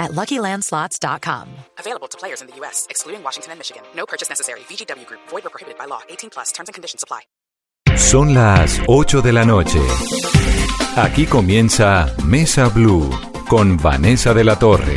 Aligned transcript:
at 0.00 0.10
LuckyLandSlots.com. 0.12 1.48
Available 1.78 2.08
to 2.08 2.18
players 2.18 2.40
in 2.42 2.48
the 2.48 2.56
U.S., 2.56 2.86
excluding 2.90 3.22
Washington 3.22 3.52
and 3.52 3.60
Michigan. 3.60 3.82
No 3.94 4.06
purchase 4.06 4.28
necessary. 4.28 4.60
VGW 4.60 5.06
Group. 5.06 5.20
Void 5.28 5.46
or 5.46 5.50
prohibited 5.50 5.78
by 5.78 5.84
law. 5.84 6.00
18 6.08 6.30
plus. 6.30 6.50
Terms 6.50 6.68
and 6.68 6.74
conditions 6.74 7.04
apply. 7.04 7.20
Son 7.96 8.34
las 8.34 8.80
8 8.88 9.20
de 9.20 9.32
la 9.32 9.44
noche. 9.44 9.80
Aquí 10.96 11.26
comienza 11.26 12.14
Mesa 12.24 12.68
Blue 12.68 13.10
con 13.48 13.76
Vanessa 13.76 14.32
de 14.32 14.44
la 14.44 14.58
Torre. 14.58 14.96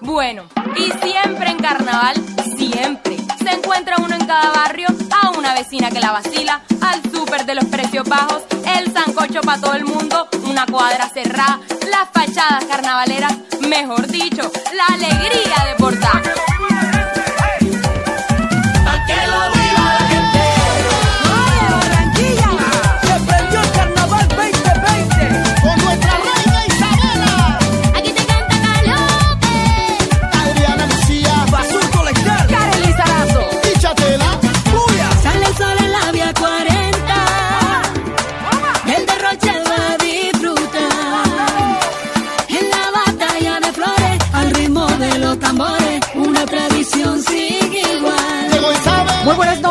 Bueno, 0.00 0.46
y 0.76 0.90
siempre 1.06 1.50
en 1.50 1.58
carnaval, 1.58 2.16
siempre. 2.56 3.15
Se 3.46 3.52
encuentra 3.52 3.94
uno 3.98 4.12
en 4.12 4.26
cada 4.26 4.50
barrio, 4.50 4.88
a 5.22 5.30
una 5.30 5.54
vecina 5.54 5.88
que 5.88 6.00
la 6.00 6.10
vacila, 6.10 6.62
al 6.80 7.00
súper 7.12 7.46
de 7.46 7.54
los 7.54 7.64
precios 7.66 8.08
bajos, 8.08 8.42
el 8.76 8.92
sancocho 8.92 9.40
para 9.40 9.60
todo 9.60 9.74
el 9.74 9.84
mundo, 9.84 10.26
una 10.48 10.66
cuadra 10.66 11.08
cerrada, 11.08 11.60
las 11.88 12.08
fachadas 12.12 12.64
carnavaleras, 12.64 13.36
mejor 13.60 14.08
dicho, 14.08 14.50
la 14.74 14.96
alegría 14.96 15.64
de 15.64 15.76
portar. 15.78 16.55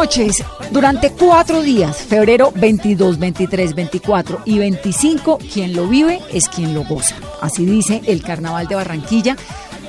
Noches. 0.06 0.44
Durante 0.70 1.10
cuatro 1.14 1.64
días, 1.64 1.98
febrero 1.98 2.52
22, 2.56 3.18
23, 3.18 3.74
24 3.74 4.42
y 4.46 4.60
25, 4.60 5.40
quien 5.52 5.76
lo 5.76 5.88
vive 5.88 6.22
es 6.32 6.48
quien 6.48 6.76
lo 6.76 6.84
goza. 6.84 7.16
Así 7.42 7.66
dice 7.66 8.04
el 8.06 8.22
Carnaval 8.22 8.68
de 8.68 8.76
Barranquilla, 8.76 9.36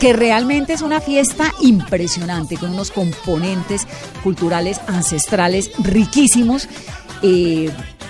que 0.00 0.14
realmente 0.14 0.72
es 0.72 0.80
una 0.80 1.02
fiesta 1.02 1.52
impresionante, 1.60 2.56
con 2.56 2.70
unos 2.70 2.92
componentes 2.92 3.86
culturales 4.22 4.80
ancestrales 4.86 5.70
riquísimos. 5.78 6.66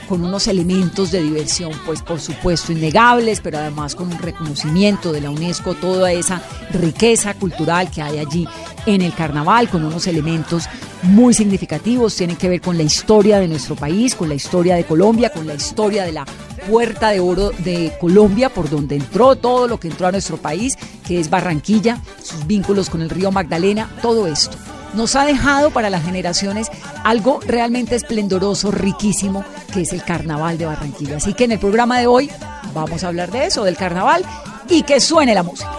Con 0.08 0.24
unos 0.24 0.46
elementos 0.46 1.10
de 1.10 1.22
diversión, 1.22 1.72
pues 1.84 2.02
por 2.02 2.20
supuesto 2.20 2.72
innegables, 2.72 3.40
pero 3.40 3.58
además 3.58 3.94
con 3.94 4.12
un 4.12 4.18
reconocimiento 4.18 5.12
de 5.12 5.20
la 5.20 5.30
UNESCO, 5.30 5.74
toda 5.74 6.12
esa 6.12 6.40
riqueza 6.72 7.34
cultural 7.34 7.90
que 7.90 8.02
hay 8.02 8.18
allí 8.18 8.46
en 8.86 9.02
el 9.02 9.12
carnaval, 9.14 9.68
con 9.68 9.84
unos 9.84 10.06
elementos 10.06 10.68
muy 11.02 11.34
significativos, 11.34 12.14
tienen 12.14 12.36
que 12.36 12.48
ver 12.48 12.60
con 12.60 12.76
la 12.76 12.84
historia 12.84 13.38
de 13.38 13.48
nuestro 13.48 13.74
país, 13.74 14.14
con 14.14 14.28
la 14.28 14.34
historia 14.34 14.76
de 14.76 14.84
Colombia, 14.84 15.30
con 15.30 15.46
la 15.46 15.54
historia 15.54 16.04
de 16.04 16.12
la 16.12 16.24
puerta 16.68 17.10
de 17.10 17.20
oro 17.20 17.50
de 17.58 17.92
Colombia, 18.00 18.48
por 18.48 18.70
donde 18.70 18.96
entró 18.96 19.36
todo 19.36 19.68
lo 19.68 19.78
que 19.78 19.88
entró 19.88 20.06
a 20.06 20.12
nuestro 20.12 20.36
país, 20.36 20.76
que 21.06 21.20
es 21.20 21.30
Barranquilla, 21.30 22.00
sus 22.22 22.46
vínculos 22.46 22.90
con 22.90 23.02
el 23.02 23.10
río 23.10 23.30
Magdalena, 23.30 23.90
todo 24.02 24.26
esto 24.26 24.56
nos 24.96 25.14
ha 25.14 25.24
dejado 25.24 25.70
para 25.70 25.90
las 25.90 26.04
generaciones 26.04 26.68
algo 27.04 27.40
realmente 27.46 27.94
esplendoroso, 27.94 28.70
riquísimo, 28.70 29.44
que 29.72 29.82
es 29.82 29.92
el 29.92 30.02
carnaval 30.02 30.58
de 30.58 30.66
Barranquilla. 30.66 31.18
Así 31.18 31.34
que 31.34 31.44
en 31.44 31.52
el 31.52 31.58
programa 31.58 31.98
de 31.98 32.06
hoy 32.06 32.30
vamos 32.74 33.04
a 33.04 33.08
hablar 33.08 33.30
de 33.30 33.46
eso, 33.46 33.62
del 33.62 33.76
carnaval, 33.76 34.24
y 34.68 34.82
que 34.82 34.98
suene 35.00 35.34
la 35.34 35.42
música. 35.42 35.70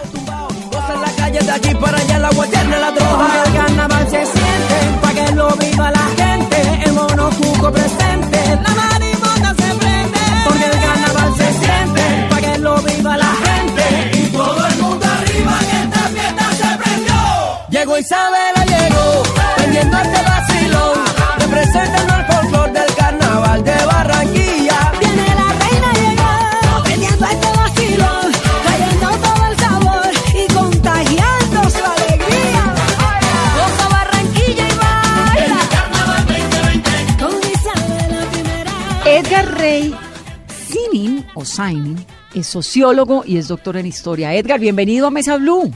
Sinin, 40.68 41.24
o 41.34 41.46
Sainin, 41.46 41.96
es 42.34 42.46
sociólogo 42.46 43.22
y 43.24 43.38
es 43.38 43.48
doctor 43.48 43.78
en 43.78 43.86
historia. 43.86 44.34
Edgar, 44.34 44.60
bienvenido 44.60 45.06
a 45.06 45.10
Mesa 45.10 45.38
Blue. 45.38 45.72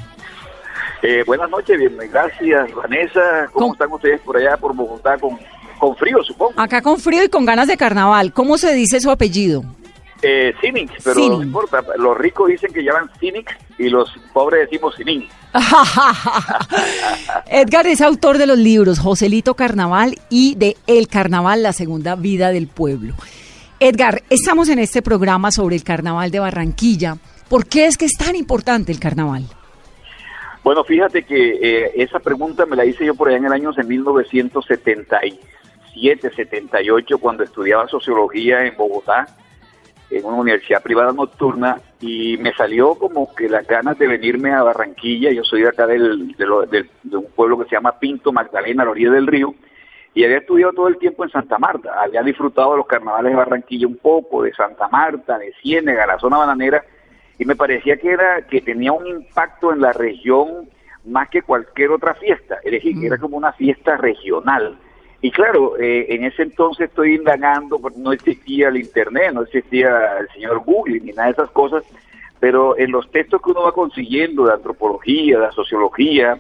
Eh, 1.03 1.25
buenas 1.27 1.49
noches, 1.49 1.79
bien, 1.79 1.97
gracias 2.13 2.75
Vanessa. 2.75 3.49
¿Cómo 3.53 3.73
están 3.73 3.91
ustedes 3.91 4.21
por 4.21 4.37
allá, 4.37 4.59
por 4.59 4.75
Bogotá, 4.77 5.17
con, 5.17 5.39
con 5.79 5.97
frío, 5.97 6.23
supongo? 6.23 6.53
Acá 6.61 6.83
con 6.83 6.99
frío 6.99 7.25
y 7.25 7.31
con 7.31 7.47
ganas 7.47 7.69
de 7.69 7.79
carnaval. 7.79 8.35
¿Cómo 8.35 8.59
se 8.59 8.75
dice 8.75 9.01
su 9.01 9.11
apellido? 9.11 9.65
Eh, 10.21 10.55
pero 11.03 11.15
Cynic. 11.15 11.31
no 11.31 11.43
importa. 11.43 11.83
Los 11.97 12.17
ricos 12.17 12.49
dicen 12.49 12.73
que 12.73 12.85
llaman 12.85 13.11
Cynic 13.19 13.59
y 13.79 13.89
los 13.89 14.13
pobres 14.35 14.69
decimos 14.71 14.95
Cinin. 14.97 15.27
Edgar 17.47 17.87
es 17.87 18.01
autor 18.03 18.39
de 18.39 18.47
los 18.47 18.59
libros 18.59 18.99
Joselito 19.01 19.55
Carnaval 19.55 20.19
y 20.29 20.55
de 20.55 20.77
El 20.87 21.09
Carnaval, 21.09 21.63
la 21.63 21.73
segunda 21.73 22.15
vida 22.15 22.51
del 22.51 22.69
pueblo. 22.69 23.15
Edgar, 23.85 24.23
estamos 24.31 24.69
en 24.69 24.79
este 24.79 25.03
programa 25.03 25.51
sobre 25.51 25.75
el 25.75 25.83
Carnaval 25.83 26.31
de 26.31 26.39
Barranquilla. 26.39 27.17
¿Por 27.49 27.67
qué 27.67 27.87
es 27.87 27.97
que 27.97 28.05
es 28.05 28.13
tan 28.13 28.37
importante 28.37 28.93
el 28.93 29.01
carnaval? 29.01 29.43
Bueno, 30.63 30.85
fíjate 30.85 31.25
que 31.25 31.59
eh, 31.61 31.91
esa 31.97 32.21
pregunta 32.21 32.65
me 32.65 32.77
la 32.77 32.85
hice 32.85 33.05
yo 33.05 33.17
por 33.17 33.27
allá 33.29 33.39
en 33.39 33.47
el 33.47 33.53
año 33.53 33.73
de 33.73 33.83
1977, 33.83 36.31
78, 36.37 37.19
cuando 37.19 37.43
estudiaba 37.43 37.89
sociología 37.89 38.65
en 38.65 38.77
Bogotá, 38.77 39.27
en 40.11 40.25
una 40.25 40.37
universidad 40.37 40.81
privada 40.81 41.13
nocturna, 41.13 41.81
y 42.01 42.37
me 42.37 42.53
salió 42.55 42.95
como 42.95 43.35
que 43.35 43.49
las 43.49 43.67
ganas 43.67 43.99
de 43.99 44.07
venirme 44.07 44.53
a 44.53 44.63
Barranquilla. 44.63 45.33
Yo 45.33 45.43
soy 45.43 45.63
de 45.63 45.71
acá 45.71 45.89
del, 45.89 46.37
de, 46.37 46.47
lo- 46.47 46.67
de 46.67 46.87
un 47.13 47.27
pueblo 47.35 47.59
que 47.59 47.65
se 47.69 47.75
llama 47.75 47.99
Pinto 47.99 48.31
Magdalena, 48.33 48.85
a 48.85 48.87
la 48.87 48.93
orilla 48.93 49.11
del 49.11 49.27
río, 49.27 49.57
y 50.15 50.25
había 50.25 50.39
estudiado 50.39 50.73
todo 50.73 50.89
el 50.89 50.99
tiempo 50.99 51.25
en 51.25 51.31
Santa 51.31 51.59
Marta. 51.59 51.91
Había 52.03 52.23
disfrutado 52.23 52.73
de 52.73 52.79
los 52.79 52.87
carnavales 52.87 53.33
de 53.33 53.37
Barranquilla 53.37 53.87
un 53.87 53.97
poco, 53.97 54.43
de 54.43 54.53
Santa 54.53 54.89
Marta, 54.89 55.39
de 55.39 55.53
Ciénega, 55.63 56.07
la 56.07 56.19
zona 56.19 56.39
bananera, 56.39 56.85
y 57.39 57.45
me 57.45 57.57
parecía 57.57 57.97
que 57.97 58.11
era 58.11 58.43
que 58.43 58.61
tenía 58.61 58.93
un 58.93 59.07
impacto 59.07 59.73
en 59.73 59.81
la 59.81 59.93
región 59.93 60.69
más 61.05 61.29
que 61.29 61.43
cualquier 61.43 61.91
otra 61.91 62.15
fiesta, 62.15 62.59
es 62.63 62.73
decir, 62.73 62.99
que 63.01 63.07
era 63.07 63.19
como 63.19 63.37
una 63.37 63.53
fiesta 63.53 63.97
regional. 63.97 64.79
Y 65.21 65.31
claro, 65.31 65.79
eh, 65.79 66.07
en 66.11 66.25
ese 66.25 66.43
entonces 66.43 66.89
estoy 66.89 67.15
indagando, 67.15 67.79
porque 67.79 67.99
no 67.99 68.13
existía 68.13 68.69
el 68.69 68.77
Internet, 68.77 69.33
no 69.33 69.43
existía 69.43 70.19
el 70.19 70.29
señor 70.31 70.63
Google 70.65 71.01
ni 71.01 71.13
nada 71.13 71.27
de 71.27 71.33
esas 71.33 71.51
cosas, 71.51 71.85
pero 72.39 72.77
en 72.77 72.91
los 72.91 73.11
textos 73.11 73.41
que 73.41 73.51
uno 73.51 73.63
va 73.63 73.73
consiguiendo 73.73 74.47
de 74.47 74.55
antropología, 74.55 75.39
de 75.39 75.53
sociología, 75.53 76.39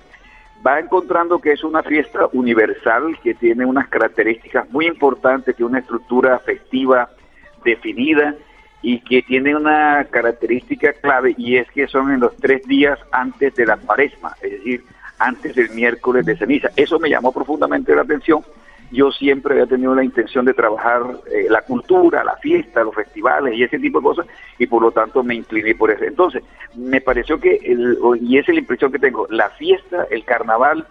va 0.64 0.78
encontrando 0.78 1.40
que 1.40 1.52
es 1.52 1.64
una 1.64 1.82
fiesta 1.82 2.28
universal 2.32 3.18
que 3.22 3.34
tiene 3.34 3.64
unas 3.64 3.88
características 3.88 4.70
muy 4.70 4.86
importantes, 4.86 5.56
que 5.56 5.64
una 5.64 5.80
estructura 5.80 6.36
afectiva 6.36 7.10
definida 7.64 8.34
y 8.80 9.00
que 9.00 9.22
tiene 9.22 9.54
una 9.54 10.04
característica 10.10 10.92
clave 10.92 11.34
y 11.36 11.56
es 11.56 11.70
que 11.70 11.86
son 11.86 12.12
en 12.12 12.20
los 12.20 12.36
tres 12.36 12.64
días 12.66 12.98
antes 13.12 13.54
de 13.54 13.66
la 13.66 13.76
cuaresma, 13.76 14.34
es 14.42 14.50
decir, 14.52 14.84
antes 15.18 15.54
del 15.54 15.70
miércoles 15.70 16.26
de 16.26 16.36
ceniza. 16.36 16.68
Eso 16.76 16.98
me 16.98 17.08
llamó 17.08 17.32
profundamente 17.32 17.94
la 17.94 18.02
atención. 18.02 18.42
Yo 18.92 19.10
siempre 19.10 19.54
había 19.54 19.66
tenido 19.66 19.94
la 19.94 20.04
intención 20.04 20.44
de 20.44 20.54
trabajar 20.54 21.02
eh, 21.32 21.46
la 21.48 21.62
cultura, 21.62 22.22
la 22.22 22.36
fiesta, 22.36 22.84
los 22.84 22.94
festivales 22.94 23.54
y 23.54 23.62
ese 23.62 23.78
tipo 23.78 23.98
de 23.98 24.04
cosas 24.04 24.26
y 24.58 24.66
por 24.66 24.82
lo 24.82 24.92
tanto 24.92 25.22
me 25.22 25.34
incliné 25.34 25.74
por 25.74 25.90
eso. 25.90 26.04
Entonces, 26.04 26.42
me 26.76 27.00
pareció 27.00 27.40
que, 27.40 27.56
el, 27.64 27.98
y 28.20 28.38
esa 28.38 28.52
es 28.52 28.56
la 28.56 28.60
impresión 28.60 28.92
que 28.92 28.98
tengo, 28.98 29.26
la 29.30 29.48
fiesta, 29.50 30.06
el 30.10 30.24
carnaval, 30.24 30.86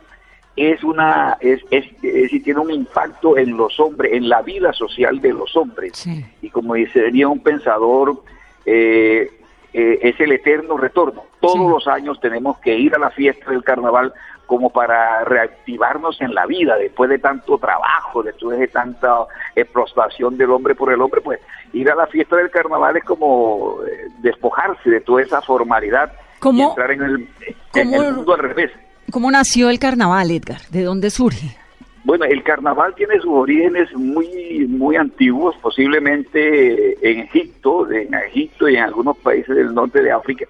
es 0.55 0.83
una 0.83 1.37
es, 1.39 1.61
es, 1.71 1.85
es, 2.01 2.43
tiene 2.43 2.59
un 2.59 2.71
impacto 2.71 3.37
en 3.37 3.55
los 3.55 3.79
hombres, 3.79 4.13
en 4.13 4.27
la 4.27 4.41
vida 4.41 4.73
social 4.73 5.21
de 5.21 5.33
los 5.33 5.55
hombres. 5.55 6.05
Y 6.41 6.49
como 6.49 6.73
diría 6.73 7.27
un 7.27 7.41
pensador, 7.41 8.21
eh, 8.65 9.31
eh, 9.73 9.99
es 10.01 10.19
el 10.19 10.33
eterno 10.33 10.77
retorno. 10.77 11.23
Todos 11.39 11.69
los 11.69 11.87
años 11.87 12.19
tenemos 12.19 12.59
que 12.59 12.77
ir 12.77 12.93
a 12.93 12.99
la 12.99 13.09
fiesta 13.09 13.51
del 13.51 13.63
carnaval 13.63 14.13
como 14.51 14.69
para 14.69 15.23
reactivarnos 15.23 16.19
en 16.19 16.35
la 16.35 16.45
vida 16.45 16.75
después 16.75 17.09
de 17.09 17.19
tanto 17.19 17.57
trabajo, 17.57 18.21
después 18.21 18.59
de 18.59 18.67
tanta 18.67 19.19
explotación 19.55 20.35
del 20.35 20.51
hombre 20.51 20.75
por 20.75 20.91
el 20.91 21.01
hombre, 21.01 21.21
pues 21.21 21.39
ir 21.71 21.89
a 21.89 21.95
la 21.95 22.05
fiesta 22.05 22.35
del 22.35 22.51
carnaval 22.51 22.97
es 22.97 23.03
como 23.05 23.77
eh, 23.87 24.09
despojarse 24.17 24.89
de 24.89 24.99
toda 24.99 25.21
esa 25.21 25.41
formalidad 25.41 26.11
y 26.43 26.61
entrar 26.61 26.91
en 26.91 27.01
el, 27.01 27.29
en 27.75 27.93
el 27.93 28.13
mundo 28.13 28.33
al 28.33 28.39
revés. 28.39 28.71
¿Cómo 29.09 29.31
nació 29.31 29.69
el 29.69 29.79
carnaval, 29.79 30.29
Edgar? 30.31 30.59
¿De 30.69 30.83
dónde 30.83 31.11
surge? 31.11 31.55
Bueno, 32.03 32.25
el 32.25 32.43
carnaval 32.43 32.93
tiene 32.95 33.21
sus 33.21 33.31
orígenes 33.31 33.87
muy 33.95 34.67
muy 34.67 34.97
antiguos, 34.97 35.55
posiblemente 35.61 37.09
en 37.09 37.19
Egipto, 37.19 37.89
en 37.89 38.13
Egipto 38.15 38.67
y 38.67 38.75
en 38.75 38.83
algunos 38.83 39.15
países 39.15 39.55
del 39.55 39.73
norte 39.73 40.03
de 40.03 40.11
África. 40.11 40.45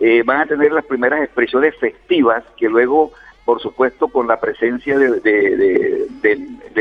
Eh, 0.00 0.22
van 0.24 0.40
a 0.40 0.46
tener 0.46 0.72
las 0.72 0.86
primeras 0.86 1.22
expresiones 1.22 1.76
festivas 1.76 2.42
que 2.56 2.70
luego, 2.70 3.12
por 3.50 3.60
supuesto, 3.60 4.06
con 4.06 4.28
la 4.28 4.38
presencia 4.38 4.96
de, 4.96 6.08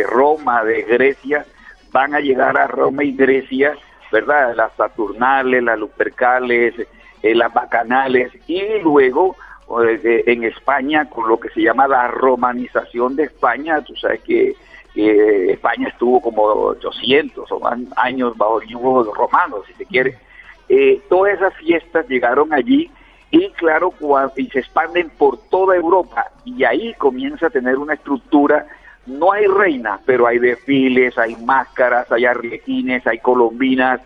Roma, 0.07 0.63
de 0.63 0.83
Grecia, 0.83 1.43
van 1.91 2.13
a 2.13 2.19
llegar 2.19 2.59
a 2.59 2.67
Roma 2.67 3.03
y 3.03 3.13
Grecia, 3.13 3.75
¿verdad? 4.11 4.55
Las 4.55 4.75
Saturnales, 4.75 5.63
las 5.63 5.79
Lupercales, 5.79 6.75
eh, 7.23 7.33
las 7.33 7.51
Bacanales 7.51 8.31
y 8.45 8.61
luego 8.83 9.35
en 9.83 10.43
España 10.43 11.09
con 11.09 11.27
lo 11.27 11.39
que 11.39 11.49
se 11.49 11.63
llama 11.63 11.87
la 11.87 12.07
romanización 12.09 13.15
de 13.15 13.23
España. 13.23 13.81
Tú 13.81 13.95
sabes 13.95 14.21
que, 14.21 14.55
España 14.93 15.87
estuvo 15.87 16.21
como 16.21 16.43
800 16.43 17.51
o 17.51 17.61
años 17.95 18.37
bajo 18.37 18.61
el 18.61 18.67
yugo 18.67 19.11
romano, 19.11 19.63
si 19.65 19.73
se 19.73 19.87
quiere. 19.87 20.19
Eh, 20.67 21.01
todas 21.09 21.33
esas 21.33 21.55
fiestas 21.55 22.07
llegaron 22.07 22.53
allí 22.53 22.91
y 23.31 23.49
claro, 23.51 23.93
y 24.35 24.47
se 24.49 24.59
expanden 24.59 25.09
por 25.09 25.37
toda 25.49 25.75
Europa 25.75 26.31
y 26.45 26.63
ahí 26.63 26.93
comienza 26.95 27.47
a 27.47 27.49
tener 27.49 27.77
una 27.77 27.93
estructura. 27.93 28.65
No 29.05 29.31
hay 29.31 29.45
reina, 29.45 29.99
pero 30.05 30.27
hay 30.27 30.39
desfiles, 30.39 31.17
hay 31.17 31.35
máscaras, 31.35 32.11
hay 32.11 32.25
arlequines, 32.25 33.05
hay 33.05 33.19
colombinas, 33.19 34.01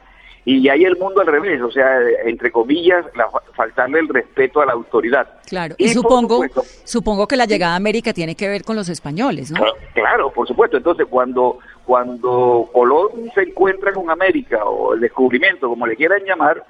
y 0.46 0.68
hay 0.68 0.84
el 0.84 0.98
mundo 0.98 1.22
al 1.22 1.28
revés, 1.28 1.62
o 1.62 1.72
sea, 1.72 2.00
entre 2.26 2.52
comillas, 2.52 3.06
faltarle 3.56 4.00
el 4.00 4.10
respeto 4.10 4.60
a 4.60 4.66
la 4.66 4.74
autoridad. 4.74 5.26
Claro, 5.48 5.76
y, 5.78 5.88
supongo, 5.90 6.44
supongo 6.84 7.28
que 7.28 7.38
la 7.38 7.46
llegada 7.46 7.74
a 7.74 7.78
América 7.78 8.12
tiene 8.12 8.36
que 8.36 8.50
ver 8.50 8.64
con 8.64 8.76
los 8.76 8.90
españoles, 8.90 9.52
¿no? 9.52 9.64
Claro, 9.94 10.32
por 10.34 10.46
supuesto. 10.46 10.76
Entonces, 10.76 11.08
cuando, 11.10 11.60
cuando 11.86 12.70
Colón 12.74 13.32
se 13.34 13.44
encuentra 13.44 13.94
con 13.94 14.10
América, 14.10 14.66
o 14.66 14.94
el 14.94 15.00
descubrimiento, 15.00 15.70
como 15.70 15.88
le 15.88 15.96
quieran 15.96 16.22
llamar, 16.26 16.62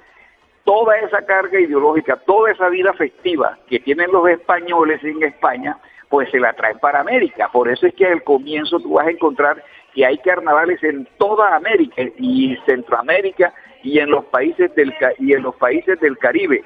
toda 0.64 0.96
esa 0.98 1.24
carga 1.24 1.60
ideológica, 1.60 2.16
toda 2.26 2.50
esa 2.50 2.68
vida 2.68 2.92
festiva 2.94 3.58
que 3.68 3.80
tienen 3.80 4.10
los 4.10 4.28
españoles 4.28 5.02
en 5.04 5.22
España, 5.22 5.78
pues 6.08 6.30
se 6.30 6.40
la 6.40 6.52
traen 6.54 6.78
para 6.78 7.00
América. 7.00 7.50
Por 7.52 7.68
eso 7.68 7.86
es 7.86 7.94
que 7.94 8.06
al 8.06 8.22
comienzo 8.22 8.80
tú 8.80 8.94
vas 8.94 9.06
a 9.06 9.10
encontrar 9.10 9.62
que 9.94 10.04
hay 10.04 10.18
carnavales 10.18 10.82
en 10.82 11.06
toda 11.18 11.54
América 11.54 12.02
y 12.18 12.56
Centroamérica 12.66 13.52
y 13.82 13.98
en 13.98 14.10
los 14.10 14.24
países 14.26 14.74
del 14.74 14.94
y 15.18 15.34
en 15.34 15.42
los 15.42 15.54
países 15.56 16.00
del 16.00 16.18
Caribe. 16.18 16.64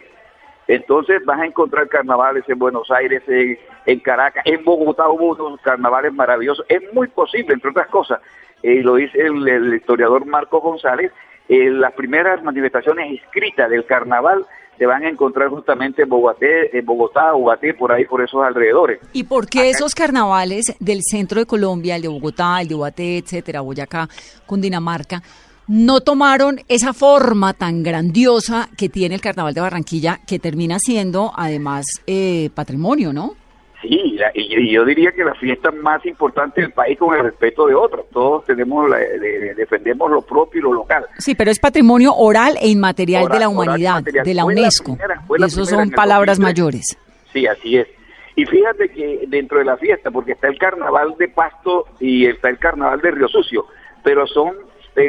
Entonces 0.69 1.25
vas 1.25 1.41
a 1.41 1.47
encontrar 1.47 1.89
carnavales 1.89 2.45
en 2.47 2.59
Buenos 2.59 2.91
Aires, 2.91 3.23
en, 3.27 4.01
Caracas, 4.01 4.45
en 4.47 4.63
Bogotá 4.65 5.09
hubo 5.09 5.35
unos 5.35 5.61
carnavales 5.63 6.13
maravillosos. 6.13 6.65
Es 6.69 6.83
muy 6.93 7.09
posible, 7.09 7.55
entre 7.55 7.71
otras 7.71 7.89
cosas, 7.89 8.21
eh, 8.63 8.83
lo 8.83 8.97
dice 8.97 9.19
el, 9.19 9.75
historiador 9.75 10.27
Marco 10.27 10.61
González, 10.61 11.11
eh, 11.49 11.71
las 11.71 11.93
primeras 11.95 12.43
manifestaciones 12.43 13.21
escritas 13.21 13.71
del 13.71 13.85
carnaval 13.87 14.47
se 14.79 14.87
van 14.87 15.03
a 15.03 15.09
encontrar 15.09 15.49
justamente 15.49 16.03
en 16.03 16.09
Bogotá, 16.09 16.47
en 16.73 16.87
Bogotá, 16.87 17.33
Bogotá, 17.33 17.67
por 17.77 17.91
ahí, 17.91 18.05
por 18.05 18.23
esos 18.23 18.45
alrededores. 18.45 19.01
¿Y 19.13 19.25
por 19.25 19.49
qué 19.49 19.71
esos 19.71 19.95
carnavales 19.95 20.77
del 20.79 21.03
centro 21.03 21.41
de 21.41 21.47
Colombia, 21.47 21.97
el 21.97 22.03
de 22.03 22.09
Bogotá, 22.09 22.61
el 22.61 22.69
de 22.69 22.75
Bogotá, 22.75 23.03
etcétera, 23.03 23.61
Boyacá, 23.61 24.09
Cundinamarca, 24.47 25.21
no 25.67 26.01
tomaron 26.01 26.61
esa 26.69 26.95
forma 26.95 27.53
tan 27.53 27.83
grandiosa 27.83 28.71
que 28.77 28.89
tiene 28.89 29.17
el 29.17 29.21
Carnaval 29.21 29.53
de 29.53 29.61
Barranquilla, 29.61 30.21
que 30.27 30.39
termina 30.39 30.79
siendo 30.79 31.33
además 31.37 31.85
eh, 32.07 32.49
patrimonio, 32.55 33.13
¿no? 33.13 33.35
Sí, 33.83 34.19
y 34.35 34.73
yo 34.73 34.85
diría 34.85 35.13
que 35.13 35.23
la 35.23 35.35
fiesta 35.35 35.71
más 35.71 36.05
importante 36.05 36.61
del 36.61 36.73
país 36.73 36.99
con 36.99 37.15
el 37.15 37.23
respeto 37.23 37.67
de 37.67 37.75
otros. 37.75 38.07
Todos 38.13 38.45
tenemos, 38.45 38.91
defendemos 39.57 40.11
lo 40.11 40.23
propio 40.23 40.61
y 40.61 40.63
lo 40.65 40.73
local. 40.73 41.07
Sí, 41.19 41.35
pero 41.37 41.51
es 41.51 41.61
patrimonio 41.61 42.15
oral 42.15 42.57
e 42.61 42.69
inmaterial 42.69 43.29
de 43.29 43.39
la 43.39 43.49
humanidad, 43.49 44.03
de 44.03 44.35
la 44.35 44.45
UNESCO. 44.45 44.99
y 45.39 45.45
eso 45.45 45.65
son 45.65 45.91
palabras 45.91 46.39
mayores. 46.41 46.97
Sí, 47.33 47.47
así 47.47 47.77
es. 47.79 47.87
Y 48.35 48.47
fíjate 48.47 48.89
que 48.89 49.25
dentro 49.29 49.59
de 49.59 49.65
la 49.65 49.77
fiesta, 49.77 50.11
porque 50.11 50.33
está 50.33 50.49
el 50.49 50.59
carnaval 50.59 51.15
de 51.19 51.29
Pasto 51.29 51.87
y 51.99 52.27
está 52.27 52.49
el 52.49 52.59
carnaval 52.59 53.01
de 53.01 53.11
Río 53.11 53.29
Sucio, 53.29 53.67
pero 54.03 54.27
son 54.27 54.55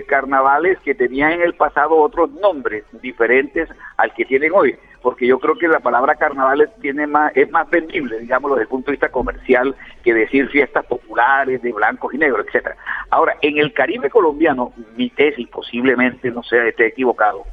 carnavales 0.07 0.77
que 0.79 0.95
tenían 0.95 1.33
en 1.33 1.41
el 1.41 1.53
pasado 1.53 1.95
otros 1.95 2.31
nombres 2.31 2.83
diferentes 3.01 3.69
al 3.97 4.13
que 4.13 4.25
tienen 4.25 4.51
hoy, 4.53 4.75
porque 5.01 5.27
yo 5.27 5.39
creo 5.39 5.55
que 5.57 5.67
la 5.67 5.79
palabra 5.79 6.15
carnavales 6.15 6.69
tiene 6.81 7.07
más, 7.07 7.31
es 7.35 7.49
más 7.51 7.69
vendible, 7.69 8.19
digámoslo, 8.19 8.55
desde 8.55 8.63
el 8.63 8.69
punto 8.69 8.87
de 8.87 8.93
vista 8.93 9.09
comercial, 9.09 9.75
que 10.03 10.13
decir 10.13 10.49
fiestas 10.49 10.85
populares 10.85 11.61
de 11.61 11.71
blancos 11.71 12.13
y 12.13 12.17
negros, 12.17 12.45
etcétera. 12.47 12.75
Ahora, 13.09 13.35
en 13.41 13.57
el 13.57 13.73
Caribe 13.73 14.09
colombiano, 14.09 14.73
mi 14.95 15.09
tesis 15.09 15.47
posiblemente 15.47 16.31
no 16.31 16.43
sea 16.43 16.65
esté 16.65 16.87
equivocado, 16.87 17.45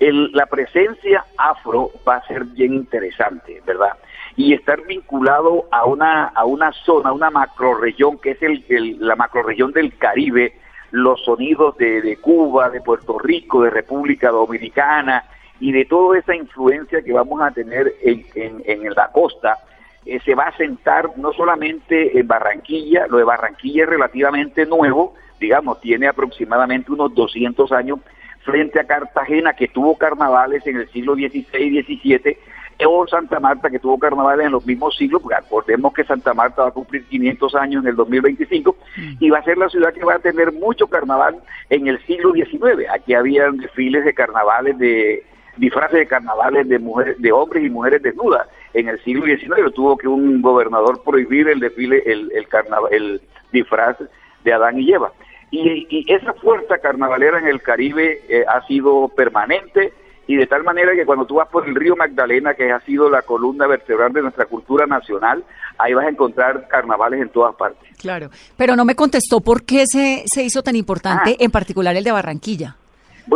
el, 0.00 0.32
la 0.32 0.46
presencia 0.46 1.24
afro 1.36 1.90
va 2.08 2.16
a 2.16 2.26
ser 2.26 2.44
bien 2.44 2.72
interesante, 2.74 3.62
¿verdad? 3.66 3.98
Y 4.34 4.54
estar 4.54 4.80
vinculado 4.86 5.66
a 5.70 5.84
una, 5.84 6.28
a 6.28 6.44
una 6.46 6.72
zona, 6.72 7.12
una 7.12 7.30
macroregión, 7.30 8.18
que 8.18 8.30
es 8.30 8.42
el, 8.42 8.64
el, 8.70 8.96
la 8.98 9.14
macroregión 9.14 9.72
del 9.72 9.96
Caribe, 9.98 10.54
los 10.90 11.22
sonidos 11.22 11.76
de, 11.76 12.18
Cuba, 12.20 12.70
de 12.70 12.80
Puerto 12.80 13.18
Rico, 13.18 13.62
de 13.62 13.70
República 13.70 14.30
Dominicana 14.30 15.24
y 15.60 15.72
de 15.72 15.84
toda 15.84 16.18
esa 16.18 16.34
influencia 16.34 17.02
que 17.02 17.12
vamos 17.12 17.40
a 17.42 17.50
tener 17.50 17.94
en, 18.02 18.24
en, 18.64 18.94
la 18.94 19.08
costa, 19.12 19.58
eh, 20.06 20.18
se 20.24 20.34
va 20.34 20.44
a 20.44 20.56
sentar 20.56 21.16
no 21.18 21.32
solamente 21.32 22.18
en 22.18 22.26
Barranquilla, 22.26 23.06
lo 23.08 23.18
de 23.18 23.24
Barranquilla 23.24 23.84
es 23.84 23.88
relativamente 23.90 24.64
nuevo, 24.64 25.14
digamos, 25.38 25.80
tiene 25.80 26.08
aproximadamente 26.08 26.90
unos 26.90 27.14
200 27.14 27.70
años 27.72 28.00
frente 28.42 28.80
a 28.80 28.84
Cartagena, 28.84 29.52
que 29.52 29.68
tuvo 29.68 29.96
carnavales 29.98 30.66
en 30.66 30.76
el 30.76 30.88
siglo 30.88 31.14
XVI 31.14 31.44
y 31.52 31.82
XVII, 31.82 32.38
o 32.86 33.06
Santa 33.06 33.38
Marta, 33.38 33.68
que 33.68 33.78
tuvo 33.78 33.98
carnavales 33.98 34.46
en 34.46 34.52
los 34.52 34.64
mismos 34.64 34.96
siglos, 34.96 35.20
porque 35.20 35.36
acordemos 35.36 35.92
que 35.92 36.04
Santa 36.04 36.32
Marta 36.32 36.62
va 36.62 36.68
a 36.68 36.72
cumplir 36.72 37.04
500 37.04 37.54
años 37.56 37.82
en 37.82 37.90
el 37.90 37.96
2025, 37.96 38.76
y 39.18 39.28
va 39.28 39.38
a 39.38 39.44
ser 39.44 39.58
la 39.58 39.68
ciudad 39.68 39.92
que 39.92 40.04
va 40.04 40.14
a 40.14 40.18
tener 40.20 40.52
mucho 40.52 40.86
carnaval 40.86 41.36
en 41.68 41.86
el 41.88 41.98
siglo 42.06 42.32
XIX. 42.32 42.88
Aquí 42.90 43.12
habían 43.12 43.58
desfiles 43.58 44.06
de 44.06 44.14
carnavales, 44.14 44.78
de 44.78 45.24
disfraces 45.56 45.98
de 45.98 46.06
carnavales 46.06 46.68
de 46.68 46.78
mujeres, 46.78 47.20
de 47.20 47.32
hombres 47.32 47.64
y 47.64 47.70
mujeres 47.70 48.02
desnudas. 48.02 48.48
En 48.72 48.88
el 48.88 49.02
siglo 49.02 49.26
XIX 49.26 49.72
tuvo 49.74 49.96
que 49.96 50.08
un 50.08 50.40
gobernador 50.42 51.02
prohibir 51.02 51.48
el 51.48 51.60
desfile, 51.60 52.02
el, 52.06 52.30
el, 52.32 52.48
carnaval, 52.48 52.92
el 52.92 53.20
disfraz 53.52 53.96
de 54.44 54.52
Adán 54.52 54.78
y 54.78 54.92
Eva. 54.92 55.12
Y, 55.50 56.04
esa 56.12 56.32
fuerza 56.34 56.78
carnavalera 56.78 57.38
en 57.38 57.48
el 57.48 57.60
Caribe 57.60 58.22
eh, 58.28 58.44
ha 58.46 58.64
sido 58.66 59.08
permanente 59.08 59.92
y 60.28 60.36
de 60.36 60.46
tal 60.46 60.62
manera 60.62 60.92
que 60.94 61.04
cuando 61.04 61.26
tú 61.26 61.36
vas 61.36 61.48
por 61.48 61.66
el 61.66 61.74
río 61.74 61.96
Magdalena, 61.96 62.54
que 62.54 62.70
ha 62.70 62.78
sido 62.80 63.10
la 63.10 63.22
columna 63.22 63.66
vertebral 63.66 64.12
de 64.12 64.22
nuestra 64.22 64.44
cultura 64.44 64.86
nacional, 64.86 65.42
ahí 65.76 65.92
vas 65.92 66.06
a 66.06 66.10
encontrar 66.10 66.68
carnavales 66.68 67.20
en 67.20 67.30
todas 67.30 67.56
partes. 67.56 67.90
Claro, 67.98 68.30
pero 68.56 68.76
no 68.76 68.84
me 68.84 68.94
contestó 68.94 69.40
por 69.40 69.64
qué 69.64 69.86
se, 69.86 70.22
se 70.32 70.44
hizo 70.44 70.62
tan 70.62 70.76
importante, 70.76 71.32
ah. 71.32 71.36
en 71.40 71.50
particular 71.50 71.96
el 71.96 72.04
de 72.04 72.12
Barranquilla. 72.12 72.76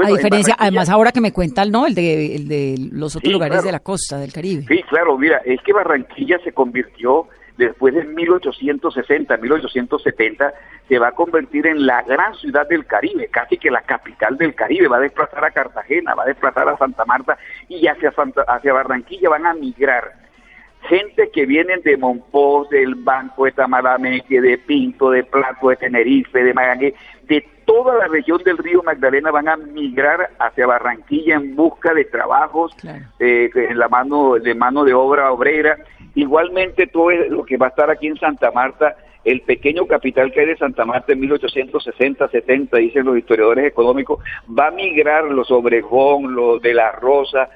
A 0.03 0.09
diferencia, 0.09 0.57
además 0.59 0.89
ahora 0.89 1.13
que 1.13 1.21
me 1.21 1.33
cuentan, 1.33 1.71
¿no? 1.71 1.87
El 1.87 1.95
de, 1.95 2.37
el 2.37 2.49
de 2.49 2.77
los 2.93 3.17
otros 3.17 3.33
lugares 3.33 3.63
de 3.63 3.73
la 3.73 3.81
costa, 3.81 4.19
del 4.19 4.33
Caribe. 4.33 4.65
Sí, 4.69 4.83
claro, 4.89 5.17
mira, 5.19 5.41
es 5.45 5.61
que 5.63 5.73
Barranquilla 5.73 6.39
se 6.45 6.53
convirtió 6.53 7.29
después 7.57 7.95
de 7.95 8.05
1860, 8.05 9.37
1870, 9.37 10.55
se 10.89 10.99
va 10.99 11.09
a 11.09 11.13
convertir 11.13 11.67
en 11.67 11.87
la 11.87 12.03
gran 12.03 12.35
ciudad 12.35 12.69
del 12.69 12.87
Caribe, 12.87 13.29
casi 13.29 13.57
que 13.59 13.71
la 13.71 13.83
capital 13.83 14.37
del 14.37 14.55
Caribe, 14.55 14.89
va 14.89 14.97
a 14.97 15.01
desplazar 15.01 15.45
a 15.45 15.51
Cartagena, 15.51 16.15
va 16.15 16.25
a 16.25 16.27
desplazar 16.27 16.69
a 16.69 16.77
Santa 16.77 17.05
Marta 17.05 17.39
y 17.69 17.87
hacia, 17.87 18.13
Santa, 18.13 18.43
hacia 18.43 18.73
Barranquilla 18.73 19.29
van 19.31 19.47
a 19.47 19.55
migrar 19.55 20.25
gente 20.89 21.31
que 21.33 21.47
vienen 21.47 21.81
de 21.83 21.97
Monpós, 21.97 22.69
del 22.69 22.95
Banco 22.95 23.47
de 23.47 23.53
Tamarameque, 23.53 24.41
de 24.41 24.59
Pinto, 24.59 25.11
de 25.11 25.25
Plato, 25.25 25.69
de 25.71 25.77
Tenerife, 25.77 26.43
de 26.43 26.53
Magallanes, 26.53 26.95
de 27.23 27.49
toda 27.65 27.97
la 27.97 28.07
región 28.07 28.43
del 28.45 28.59
río 28.59 28.83
Magdalena 28.83 29.31
van 29.31 29.49
a 29.49 29.57
migrar 29.57 30.31
hacia 30.39 30.67
Barranquilla 30.67 31.37
en 31.37 31.57
busca 31.57 31.93
de 31.95 32.05
trabajos 32.05 32.75
eh, 33.19 33.51
en 33.55 33.79
la 33.79 33.89
mano 33.89 34.35
de 34.35 34.55
mano 34.55 34.85
de 34.85 34.95
obra 34.95 35.33
obrera. 35.33 35.79
Igualmente 36.15 36.87
todo 36.87 37.11
lo 37.11 37.45
que 37.45 37.57
va 37.57 37.67
a 37.67 37.69
estar 37.71 37.91
aquí 37.91 38.07
en 38.07 38.17
Santa 38.17 38.51
Marta, 38.53 38.97
el 39.25 39.41
pequeño 39.41 39.87
capital 39.87 40.33
que 40.33 40.41
hay 40.41 40.47
de 40.47 40.57
Santa 40.57 40.85
Marta 40.85 41.13
en 41.13 41.23
1860-70, 41.23 42.79
dicen 42.79 43.07
los 43.07 43.19
historiadores 43.19 43.67
económicos, 43.67 44.23
va 44.47 44.69
a 44.69 44.71
migrar 44.71 45.25
los 45.25 45.51
Obregón, 45.51 46.35
los 46.35 46.63
de 46.63 46.75
La 46.75 46.93
Rosa, 46.93 47.49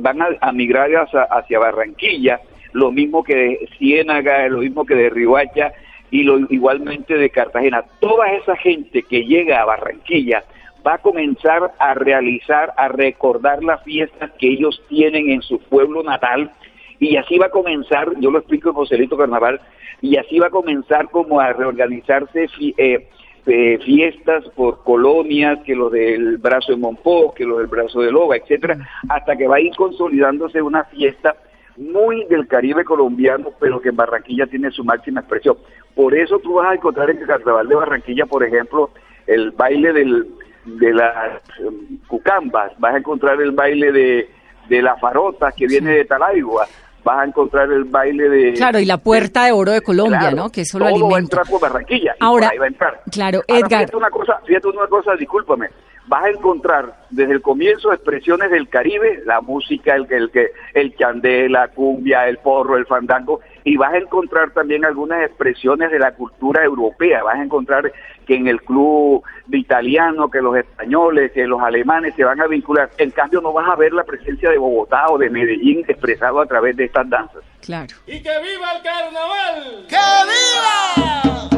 van 0.00 0.18
a, 0.40 0.52
migrar 0.52 0.90
hacia, 0.90 1.22
hacia 1.22 1.58
Barranquilla 1.58 2.40
lo 2.72 2.92
mismo 2.92 3.24
que 3.24 3.34
de 3.34 3.68
Ciénaga, 3.78 4.48
lo 4.48 4.58
mismo 4.58 4.84
que 4.84 4.94
de 4.94 5.10
Rihuacha 5.10 5.72
y 6.10 6.22
lo, 6.22 6.38
igualmente 6.50 7.14
de 7.14 7.30
Cartagena. 7.30 7.84
Toda 8.00 8.32
esa 8.32 8.56
gente 8.56 9.02
que 9.02 9.24
llega 9.24 9.60
a 9.60 9.64
Barranquilla 9.64 10.44
va 10.86 10.94
a 10.94 10.98
comenzar 10.98 11.72
a 11.78 11.94
realizar, 11.94 12.72
a 12.76 12.88
recordar 12.88 13.62
las 13.62 13.82
fiestas 13.84 14.30
que 14.38 14.48
ellos 14.48 14.82
tienen 14.88 15.30
en 15.30 15.42
su 15.42 15.58
pueblo 15.58 16.02
natal 16.02 16.50
y 16.98 17.16
así 17.16 17.38
va 17.38 17.46
a 17.46 17.50
comenzar, 17.50 18.08
yo 18.20 18.30
lo 18.30 18.38
explico 18.38 18.68
en 18.68 18.74
Joselito 18.74 19.16
Carnaval, 19.16 19.60
y 20.02 20.16
así 20.16 20.38
va 20.38 20.48
a 20.48 20.50
comenzar 20.50 21.10
como 21.10 21.40
a 21.40 21.52
reorganizarse 21.52 22.46
eh, 22.76 23.08
eh, 23.46 23.78
fiestas 23.84 24.44
por 24.54 24.84
colonias, 24.84 25.60
que 25.64 25.74
los 25.74 25.90
del 25.90 26.36
brazo 26.36 26.72
de 26.72 26.78
Monpó, 26.78 27.32
que 27.34 27.44
los 27.44 27.58
del 27.58 27.68
brazo 27.68 28.00
de 28.00 28.12
Loba, 28.12 28.36
etcétera, 28.36 28.86
hasta 29.08 29.34
que 29.36 29.48
va 29.48 29.56
a 29.56 29.60
ir 29.60 29.74
consolidándose 29.76 30.60
una 30.60 30.84
fiesta 30.84 31.34
muy 31.80 32.24
del 32.26 32.46
Caribe 32.46 32.84
colombiano, 32.84 33.50
pero 33.58 33.80
que 33.80 33.88
en 33.88 33.96
Barranquilla 33.96 34.46
tiene 34.46 34.70
su 34.70 34.84
máxima 34.84 35.20
expresión. 35.20 35.56
Por 35.94 36.14
eso 36.14 36.38
tú 36.38 36.54
vas 36.54 36.70
a 36.70 36.74
encontrar 36.74 37.10
en 37.10 37.18
el 37.18 37.26
Carnaval 37.26 37.66
de 37.68 37.74
Barranquilla, 37.74 38.26
por 38.26 38.44
ejemplo, 38.44 38.90
el 39.26 39.50
baile 39.52 39.92
del, 39.92 40.26
de 40.66 40.92
las 40.92 41.40
um, 41.60 41.98
cucambas, 42.06 42.72
vas 42.78 42.94
a 42.94 42.98
encontrar 42.98 43.40
el 43.40 43.52
baile 43.52 43.92
de, 43.92 44.30
de 44.68 44.82
la 44.82 44.96
farota 44.96 45.52
que 45.56 45.66
viene 45.66 45.92
de 45.92 46.04
Talaigua, 46.04 46.66
vas 47.02 47.18
a 47.18 47.24
encontrar 47.24 47.72
el 47.72 47.84
baile 47.84 48.28
de... 48.28 48.52
Claro, 48.52 48.78
y 48.78 48.84
la 48.84 48.98
Puerta 48.98 49.46
de 49.46 49.52
Oro 49.52 49.72
de 49.72 49.80
Colombia, 49.80 50.32
¿no? 50.32 50.50
Que 50.50 50.62
eso 50.62 50.78
lo 50.78 50.84
todo 50.84 50.94
alimenta. 50.94 51.12
va 51.12 51.16
a 51.16 51.20
entrar 51.20 51.46
por 51.48 51.60
Barranquilla. 51.60 52.14
Ahora, 52.20 52.50
ahí 52.52 52.58
va 52.58 52.66
a 52.66 52.68
entrar. 52.68 53.00
claro, 53.10 53.40
Ahora, 53.48 53.58
Edgar... 53.66 53.80
Fíjate 53.80 53.96
una 53.96 54.10
cosa, 54.10 54.40
fíjate 54.44 54.68
una 54.68 54.86
cosa, 54.86 55.16
discúlpame 55.16 55.68
vas 56.10 56.24
a 56.24 56.30
encontrar 56.30 56.92
desde 57.10 57.34
el 57.34 57.40
comienzo 57.40 57.92
expresiones 57.92 58.50
del 58.50 58.68
Caribe, 58.68 59.22
la 59.26 59.40
música, 59.40 59.94
el, 59.94 60.08
el, 60.10 60.28
el 60.74 60.96
chandé, 60.96 61.48
la 61.48 61.68
cumbia, 61.68 62.26
el 62.26 62.38
porro, 62.38 62.76
el 62.76 62.84
fandango, 62.84 63.38
y 63.62 63.76
vas 63.76 63.94
a 63.94 63.98
encontrar 63.98 64.50
también 64.50 64.84
algunas 64.84 65.22
expresiones 65.24 65.88
de 65.92 66.00
la 66.00 66.12
cultura 66.12 66.64
europea. 66.64 67.22
Vas 67.22 67.38
a 67.38 67.44
encontrar 67.44 67.92
que 68.26 68.34
en 68.34 68.48
el 68.48 68.60
club 68.60 69.22
de 69.46 69.58
italiano, 69.58 70.28
que 70.28 70.40
los 70.40 70.56
españoles, 70.56 71.30
que 71.30 71.46
los 71.46 71.62
alemanes 71.62 72.12
se 72.16 72.24
van 72.24 72.40
a 72.40 72.48
vincular. 72.48 72.90
En 72.98 73.12
cambio, 73.12 73.40
no 73.40 73.52
vas 73.52 73.68
a 73.68 73.76
ver 73.76 73.92
la 73.92 74.02
presencia 74.02 74.50
de 74.50 74.58
Bogotá 74.58 75.06
o 75.10 75.18
de 75.18 75.30
Medellín 75.30 75.84
expresado 75.86 76.40
a 76.40 76.46
través 76.46 76.76
de 76.76 76.86
estas 76.86 77.08
danzas. 77.08 77.44
Claro. 77.60 77.94
¡Y 78.08 78.20
que 78.20 78.30
viva 78.40 78.72
el 78.76 78.82
carnaval! 78.82 79.86
¡Que 79.88 79.96
viva! 80.26 81.49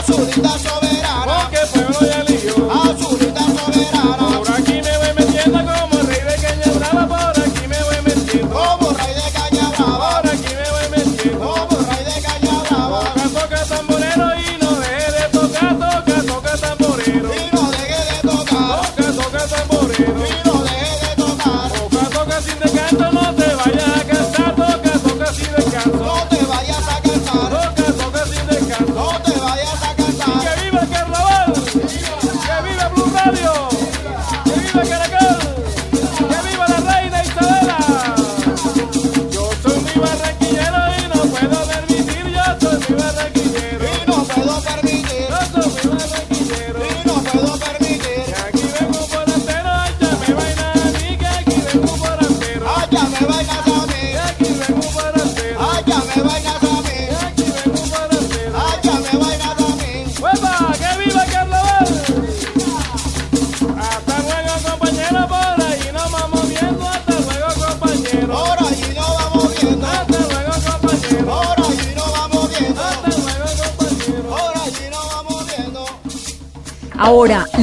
Azulita 0.00 0.58
soberana, 0.58 0.79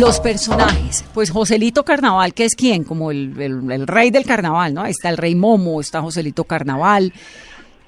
los 0.07 0.19
personajes. 0.21 1.03
Pues 1.13 1.29
Joselito 1.29 1.83
Carnaval, 1.83 2.33
que 2.33 2.45
es 2.45 2.55
quién, 2.55 2.85
como 2.85 3.11
el, 3.11 3.33
el, 3.41 3.69
el, 3.69 3.87
rey 3.87 4.09
del 4.09 4.23
carnaval, 4.23 4.73
¿no? 4.73 4.85
Está 4.85 5.09
el 5.09 5.17
rey 5.17 5.35
Momo, 5.35 5.81
está 5.81 6.01
Joselito 6.01 6.45
Carnaval, 6.45 7.11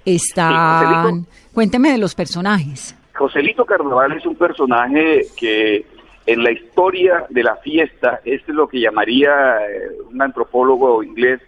está... 0.04 1.06
Sí, 1.10 1.26
Cuénteme 1.54 1.92
de 1.94 1.98
los 1.98 2.16
personajes. 2.16 2.94
Joselito 3.14 3.66
Carnaval 3.66 4.18
es 4.18 4.26
un 4.26 4.36
personaje 4.36 5.28
que 5.38 5.86
en 6.26 6.44
la 6.44 6.52
historia 6.52 7.26
de 7.30 7.42
la 7.42 7.56
fiesta 7.56 8.20
es 8.26 8.46
lo 8.50 8.68
que 8.68 8.82
llamaría 8.82 9.32
eh, 9.66 9.88
un 10.12 10.22
antropólogo 10.22 11.02
inglés, 11.02 11.40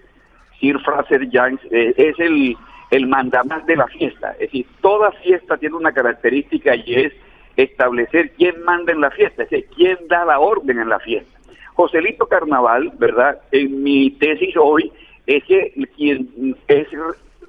Sir 0.61 0.79
Fraser 0.79 1.29
Young, 1.29 1.59
eh, 1.69 1.93
es 1.97 2.17
el, 2.17 2.55
el 2.91 3.07
mandamás 3.07 3.65
de 3.65 3.75
la 3.75 3.87
fiesta. 3.87 4.31
Es 4.33 4.51
decir, 4.51 4.65
toda 4.79 5.11
fiesta 5.23 5.57
tiene 5.57 5.75
una 5.75 5.91
característica 5.91 6.77
y 6.77 6.95
es 6.95 7.13
establecer 7.55 8.31
quién 8.31 8.63
manda 8.63 8.91
en 8.91 9.01
la 9.01 9.11
fiesta, 9.11 9.43
es 9.43 9.49
decir, 9.49 9.67
quién 9.75 9.97
da 10.07 10.25
la 10.25 10.39
orden 10.39 10.79
en 10.79 10.89
la 10.89 10.99
fiesta. 10.99 11.39
Joselito 11.73 12.27
Carnaval, 12.27 12.91
¿verdad? 12.97 13.39
En 13.51 13.83
mi 13.83 14.11
tesis 14.11 14.55
hoy 14.57 14.91
es 15.25 15.43
que 15.45 15.73
quien 15.95 16.55
es, 16.67 16.87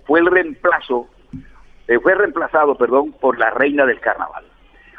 fue 0.05 0.21
el 0.21 0.27
reemplazo, 0.27 1.09
eh, 1.89 1.99
fue 1.99 2.15
reemplazado, 2.15 2.77
perdón, 2.77 3.13
por 3.13 3.39
la 3.39 3.51
reina 3.51 3.85
del 3.87 4.01
carnaval. 4.01 4.45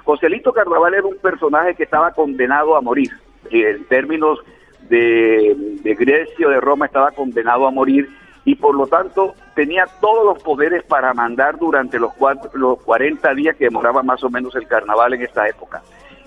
Joselito 0.03 0.51
Carnaval 0.51 0.93
era 0.93 1.05
un 1.05 1.17
personaje 1.17 1.75
que 1.75 1.83
estaba 1.83 2.11
condenado 2.11 2.75
a 2.75 2.81
morir. 2.81 3.09
En 3.49 3.85
términos 3.85 4.39
de, 4.89 5.55
de 5.81 5.95
Grecia 5.95 6.47
o 6.47 6.49
de 6.49 6.59
Roma 6.59 6.87
estaba 6.87 7.11
condenado 7.11 7.65
a 7.65 7.71
morir 7.71 8.09
y 8.45 8.55
por 8.55 8.75
lo 8.75 8.87
tanto 8.87 9.35
tenía 9.55 9.85
todos 10.01 10.25
los 10.25 10.43
poderes 10.43 10.83
para 10.83 11.13
mandar 11.13 11.57
durante 11.57 11.99
los, 11.99 12.13
cuatro, 12.13 12.49
los 12.53 12.81
40 12.81 13.33
días 13.35 13.55
que 13.55 13.65
demoraba 13.65 14.03
más 14.03 14.23
o 14.23 14.29
menos 14.29 14.55
el 14.55 14.67
carnaval 14.67 15.13
en 15.13 15.21
esta 15.21 15.47
época. 15.47 15.81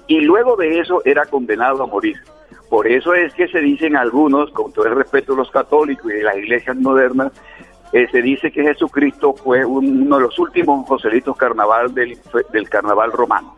Y 0.06 0.20
luego 0.20 0.56
de 0.56 0.78
eso 0.78 1.02
era 1.04 1.26
condenado 1.26 1.82
a 1.82 1.86
morir. 1.86 2.16
Por 2.70 2.86
eso 2.86 3.14
es 3.14 3.34
que 3.34 3.48
se 3.48 3.60
dicen 3.60 3.96
algunos, 3.96 4.50
con 4.52 4.72
todo 4.72 4.86
el 4.86 4.96
respeto 4.96 5.32
de 5.32 5.38
los 5.38 5.50
católicos 5.50 6.10
y 6.10 6.16
de 6.16 6.22
las 6.22 6.36
iglesias 6.36 6.76
modernas, 6.76 7.32
eh, 7.92 8.08
se 8.10 8.22
dice 8.22 8.50
que 8.50 8.62
Jesucristo 8.62 9.34
fue 9.34 9.64
un, 9.64 10.02
uno 10.02 10.16
de 10.16 10.22
los 10.22 10.38
últimos 10.38 10.86
Joselitos 10.88 11.36
carnaval 11.36 11.94
del 11.94 12.68
carnaval 12.68 13.12
romano. 13.12 13.55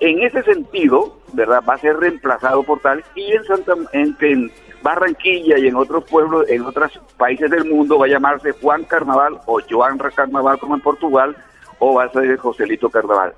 En 0.00 0.22
ese 0.22 0.42
sentido, 0.42 1.16
¿verdad? 1.32 1.62
Va 1.68 1.74
a 1.74 1.78
ser 1.78 1.96
reemplazado 1.96 2.62
por 2.62 2.80
tal 2.80 3.04
y 3.14 3.32
en 3.32 3.44
Santa 3.44 3.74
en, 3.92 4.16
en 4.20 4.50
Barranquilla 4.82 5.58
y 5.58 5.66
en 5.66 5.76
otros 5.76 6.04
pueblos, 6.04 6.48
en 6.48 6.62
otros 6.62 6.98
países 7.16 7.50
del 7.50 7.66
mundo 7.66 7.98
va 7.98 8.06
a 8.06 8.08
llamarse 8.08 8.52
Juan 8.52 8.84
Carnaval 8.84 9.38
o 9.46 9.60
Joan 9.68 9.98
Carnaval 9.98 10.58
como 10.58 10.74
en 10.74 10.80
Portugal 10.80 11.36
o 11.78 11.94
va 11.94 12.04
a 12.04 12.12
ser 12.12 12.36
Joselito 12.38 12.88
Carnaval. 12.88 13.34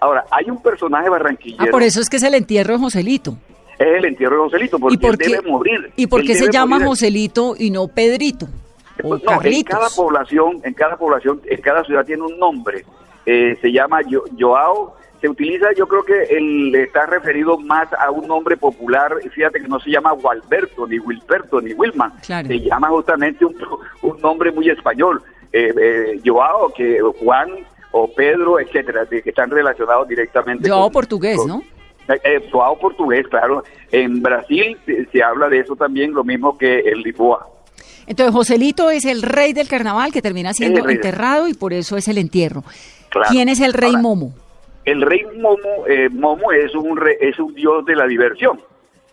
Ahora, 0.00 0.24
hay 0.30 0.50
un 0.50 0.60
personaje 0.62 1.08
barranquillero. 1.08 1.64
Ah, 1.64 1.70
por 1.70 1.82
eso 1.82 2.00
es 2.00 2.08
que 2.08 2.16
es 2.18 2.22
el 2.22 2.34
entierro 2.34 2.74
de 2.74 2.78
Joselito. 2.80 3.36
Es 3.78 3.86
el 3.98 4.04
entierro 4.04 4.36
de 4.36 4.42
Joselito, 4.42 4.78
porque 4.78 4.94
¿Y 4.94 4.98
por 4.98 5.10
él 5.12 5.18
debe 5.18 5.50
morir. 5.50 5.92
¿Y 5.96 6.06
por 6.06 6.22
qué 6.22 6.34
se 6.34 6.50
llama 6.50 6.76
morir. 6.76 6.88
Joselito 6.88 7.54
y 7.58 7.70
no 7.70 7.88
Pedrito? 7.88 8.46
o 9.02 9.16
No, 9.16 9.42
en 9.42 9.62
cada 9.64 9.88
población, 9.88 10.60
en 10.62 10.74
cada 10.74 10.96
población, 10.96 11.40
en 11.46 11.60
cada 11.60 11.82
ciudad 11.84 12.04
tiene 12.04 12.22
un 12.22 12.38
nombre. 12.38 12.84
Eh, 13.26 13.56
se 13.60 13.72
llama 13.72 14.00
Yo- 14.02 14.24
Joao. 14.38 14.94
Se 15.24 15.30
utiliza, 15.30 15.68
yo 15.74 15.88
creo 15.88 16.02
que 16.04 16.22
el, 16.36 16.74
está 16.74 17.06
referido 17.06 17.56
más 17.56 17.88
a 17.94 18.10
un 18.10 18.28
nombre 18.28 18.58
popular. 18.58 19.10
Fíjate 19.34 19.58
que 19.58 19.66
no 19.68 19.80
se 19.80 19.88
llama 19.90 20.12
Gualberto, 20.12 20.86
ni 20.86 20.98
Wilberto, 20.98 21.62
ni 21.62 21.72
Wilman. 21.72 22.12
Claro. 22.26 22.46
Se 22.46 22.60
llama 22.60 22.88
justamente 22.90 23.42
un, 23.46 23.56
un 24.02 24.20
nombre 24.20 24.52
muy 24.52 24.68
español. 24.68 25.22
Eh, 25.50 25.72
eh, 25.80 26.20
Joao, 26.22 26.70
que 26.76 26.98
Juan 27.20 27.48
o 27.92 28.06
Pedro, 28.12 28.60
etcétera, 28.60 29.06
que 29.06 29.22
están 29.24 29.48
relacionados 29.50 30.06
directamente. 30.06 30.68
Joao 30.68 30.82
con- 30.82 30.92
portugués, 30.92 31.38
con- 31.38 31.48
¿no? 31.48 31.62
eh, 32.12 32.20
eh, 32.22 32.48
Joao 32.52 32.78
portugués, 32.78 33.26
claro. 33.28 33.64
En 33.92 34.20
Brasil 34.20 34.76
se, 34.84 35.06
se 35.06 35.22
habla 35.22 35.48
de 35.48 35.60
eso 35.60 35.74
también, 35.74 36.12
lo 36.12 36.22
mismo 36.22 36.58
que 36.58 36.80
el 36.80 37.00
Lisboa. 37.00 37.48
Entonces, 38.06 38.34
Joselito 38.34 38.90
es 38.90 39.06
el 39.06 39.22
rey 39.22 39.54
del 39.54 39.68
carnaval 39.68 40.12
que 40.12 40.20
termina 40.20 40.52
siendo 40.52 40.86
enterrado 40.86 41.48
y 41.48 41.54
por 41.54 41.72
eso 41.72 41.96
es 41.96 42.08
el 42.08 42.18
entierro. 42.18 42.62
Claro. 43.08 43.28
¿Quién 43.30 43.48
es 43.48 43.60
el 43.60 43.72
rey 43.72 43.90
Ahora, 43.92 44.02
Momo? 44.02 44.34
El 44.84 45.02
rey 45.02 45.24
Momo, 45.38 45.86
eh, 45.86 46.08
Momo 46.10 46.52
es 46.52 46.74
un 46.74 46.96
re- 46.96 47.18
es 47.20 47.38
un 47.38 47.54
dios 47.54 47.84
de 47.86 47.96
la 47.96 48.06
diversión. 48.06 48.60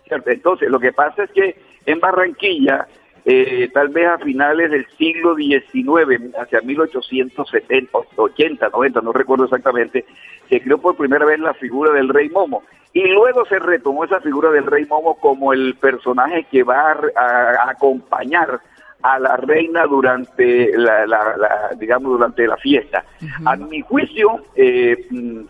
¿cierto? 0.06 0.30
Entonces, 0.30 0.68
lo 0.68 0.78
que 0.78 0.92
pasa 0.92 1.24
es 1.24 1.30
que 1.30 1.56
en 1.86 1.98
Barranquilla, 2.00 2.86
eh, 3.24 3.70
tal 3.72 3.88
vez 3.88 4.06
a 4.08 4.18
finales 4.18 4.70
del 4.70 4.86
siglo 4.98 5.34
XIX, 5.36 6.34
hacia 6.38 6.60
1870, 6.60 7.98
80, 8.16 8.68
90, 8.68 9.00
no 9.00 9.12
recuerdo 9.12 9.44
exactamente, 9.44 10.04
se 10.48 10.60
creó 10.60 10.78
por 10.78 10.96
primera 10.96 11.24
vez 11.24 11.38
la 11.40 11.54
figura 11.54 11.92
del 11.92 12.08
rey 12.08 12.28
Momo. 12.28 12.62
Y 12.92 13.06
luego 13.08 13.46
se 13.46 13.58
retomó 13.58 14.04
esa 14.04 14.20
figura 14.20 14.50
del 14.50 14.66
rey 14.66 14.84
Momo 14.84 15.14
como 15.18 15.52
el 15.54 15.76
personaje 15.76 16.44
que 16.50 16.62
va 16.62 16.92
a, 16.92 16.96
a- 17.16 17.66
a 17.66 17.70
acompañar 17.70 18.60
a 19.02 19.18
la 19.18 19.36
reina 19.38 19.84
durante 19.86 20.76
la, 20.76 21.06
la- 21.06 21.36
la- 21.36 21.70
digamos 21.78 22.12
durante 22.12 22.46
la 22.46 22.56
fiesta. 22.58 23.04
A 23.46 23.56
mi 23.56 23.80
juicio, 23.80 24.42
eh, 24.54 25.06
mm, 25.10 25.40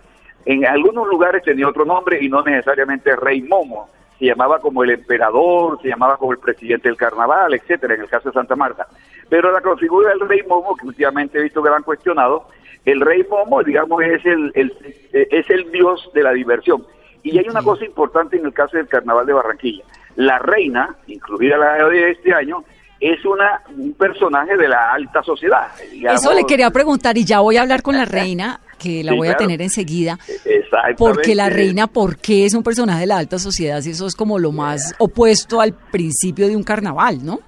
en 0.45 0.67
algunos 0.67 1.07
lugares 1.09 1.43
tenía 1.43 1.69
otro 1.69 1.85
nombre 1.85 2.19
y 2.21 2.29
no 2.29 2.43
necesariamente 2.43 3.15
Rey 3.17 3.43
Momo. 3.43 3.89
Se 4.19 4.27
llamaba 4.27 4.59
como 4.61 4.85
el 4.85 4.91
emperador, 4.91 5.81
se 5.83 5.89
llamaba 5.89 6.17
como 6.17 6.33
el 6.33 6.39
presidente 6.39 6.89
del 6.89 6.97
carnaval, 6.97 7.55
etcétera, 7.55 7.95
en 7.95 8.03
el 8.03 8.09
caso 8.09 8.29
de 8.29 8.35
Santa 8.35 8.55
Marta. 8.55 8.87
Pero 9.29 9.51
la 9.51 9.61
configura 9.61 10.11
del 10.11 10.21
Rey 10.29 10.41
Momo, 10.49 10.77
que 10.77 10.87
últimamente 10.87 11.39
he 11.39 11.43
visto 11.43 11.63
que 11.63 11.69
lo 11.69 11.75
han 11.75 11.83
cuestionado, 11.83 12.47
el 12.85 13.01
Rey 13.01 13.25
Momo, 13.29 13.63
digamos, 13.63 14.03
es 14.03 14.25
el, 14.27 14.53
el- 14.55 14.73
es 15.13 15.51
el 15.51 15.71
dios 15.73 16.09
de 16.15 16.23
la 16.23 16.33
diversión. 16.33 16.85
Y 17.25 17.39
hay 17.39 17.49
una 17.49 17.63
cosa 17.63 17.85
importante 17.85 18.37
en 18.37 18.47
el 18.47 18.53
caso 18.53 18.77
del 18.77 18.89
carnaval 18.89 19.27
de 19.27 19.33
Barranquilla. 19.33 19.85
La 20.17 20.39
reina, 20.39 20.97
incluida 21.07 21.57
la 21.57 21.89
de 21.89 22.11
este 22.11 22.35
año, 22.35 22.65
es 23.03 23.25
una 23.25 23.61
un 23.77 23.93
personaje 23.95 24.57
de 24.57 24.69
la 24.69 24.93
alta 24.93 25.23
sociedad. 25.23 25.69
digamos. 25.91 26.21
Eso 26.21 26.33
le 26.33 26.45
quería 26.45 26.71
preguntar 26.71 27.19
y 27.19 27.25
ya 27.25 27.41
voy 27.41 27.57
a 27.57 27.63
hablar 27.63 27.83
con 27.83 27.97
la 27.97 28.05
reina, 28.05 28.61
que 28.79 29.03
la 29.03 29.11
Sí, 29.13 29.19
voy 29.19 29.29
a 29.29 29.33
claro. 29.33 29.47
tener 29.47 29.63
enseguida. 29.63 30.19
Exactamente. 30.45 30.97
Porque 30.99 31.35
la 31.35 31.51
reina, 31.51 31.87
¿por 31.89 32.17
qué 32.19 32.45
es 32.47 32.55
un 32.55 32.63
personaje 32.63 33.01
de 33.01 33.07
la 33.07 33.19
alta 33.19 33.39
sociedad? 33.39 33.81
Si 33.81 33.91
eso 33.91 34.07
es 34.07 34.15
como 34.15 34.39
lo 34.39 34.53
más 34.53 34.95
opuesto 34.99 35.61
al 35.61 35.73
principio 35.73 36.47
de 36.49 36.57
un 36.57 36.63
carnaval, 36.63 37.25
¿no? 37.25 37.41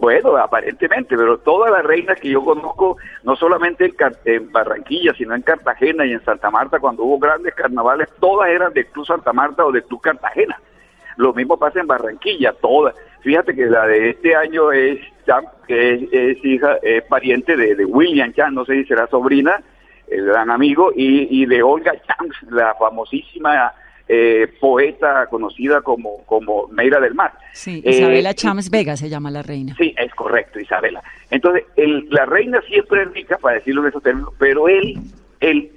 Bueno, 0.00 0.36
aparentemente, 0.36 1.16
pero 1.16 1.38
todas 1.38 1.70
las 1.72 1.82
reinas 1.84 2.18
que 2.20 2.30
yo 2.30 2.42
conozco, 2.44 2.96
no 3.24 3.34
solamente 3.34 3.84
en, 3.86 3.92
Car- 3.96 4.16
en 4.24 4.50
Barranquilla, 4.52 5.12
sino 5.18 5.34
en 5.34 5.42
Cartagena 5.42 6.06
y 6.06 6.12
en 6.12 6.24
Santa 6.24 6.50
Marta, 6.52 6.78
cuando 6.78 7.02
hubo 7.02 7.18
grandes 7.18 7.52
carnavales, 7.54 8.08
todas 8.20 8.48
eran 8.48 8.72
del 8.72 8.86
Club 8.86 9.04
Santa 9.06 9.32
Marta 9.32 9.64
o 9.66 9.72
del 9.72 9.82
Club 9.82 10.00
Cartagena. 10.00 10.56
Lo 11.16 11.34
mismo 11.34 11.58
pasa 11.58 11.80
en 11.80 11.88
Barranquilla, 11.88 12.52
todas. 12.52 12.94
Fíjate 13.22 13.54
que 13.54 13.66
la 13.66 13.86
de 13.86 14.10
este 14.10 14.34
año 14.34 14.72
es 14.72 14.98
Champ, 15.26 15.46
que 15.66 15.94
es, 15.94 16.02
es 16.12 16.44
hija, 16.44 16.76
es 16.82 17.02
pariente 17.04 17.56
de, 17.56 17.74
de 17.76 17.84
William 17.84 18.32
Champ, 18.32 18.52
no 18.52 18.64
sé 18.64 18.82
si 18.82 18.84
será 18.88 19.06
sobrina, 19.06 19.62
el 20.08 20.26
gran 20.26 20.50
amigo, 20.50 20.92
y, 20.94 21.42
y 21.42 21.46
de 21.46 21.62
Olga 21.62 21.92
Champs, 22.06 22.36
la 22.50 22.74
famosísima 22.74 23.72
eh, 24.08 24.48
poeta 24.60 25.26
conocida 25.30 25.80
como, 25.80 26.24
como 26.26 26.66
Meira 26.68 26.98
del 27.00 27.14
Mar. 27.14 27.32
Sí, 27.52 27.80
Eh, 27.84 27.90
Isabela 27.92 28.32
y- 28.32 28.34
Chams 28.34 28.68
Vega 28.70 28.96
se 28.96 29.08
llama 29.08 29.30
la 29.30 29.42
reina. 29.42 29.74
Sí, 29.78 29.94
es 29.96 30.12
correcto, 30.14 30.58
Isabela. 30.60 31.00
Entonces, 31.30 31.64
el- 31.76 32.08
la 32.10 32.26
reina 32.26 32.60
siempre 32.62 33.02
es 33.04 33.12
rica, 33.12 33.38
para 33.38 33.54
decirlo 33.54 33.82
en 33.82 33.88
esos 33.88 34.02
términos, 34.02 34.34
pero 34.38 34.68
él, 34.68 34.98
el 35.40 35.70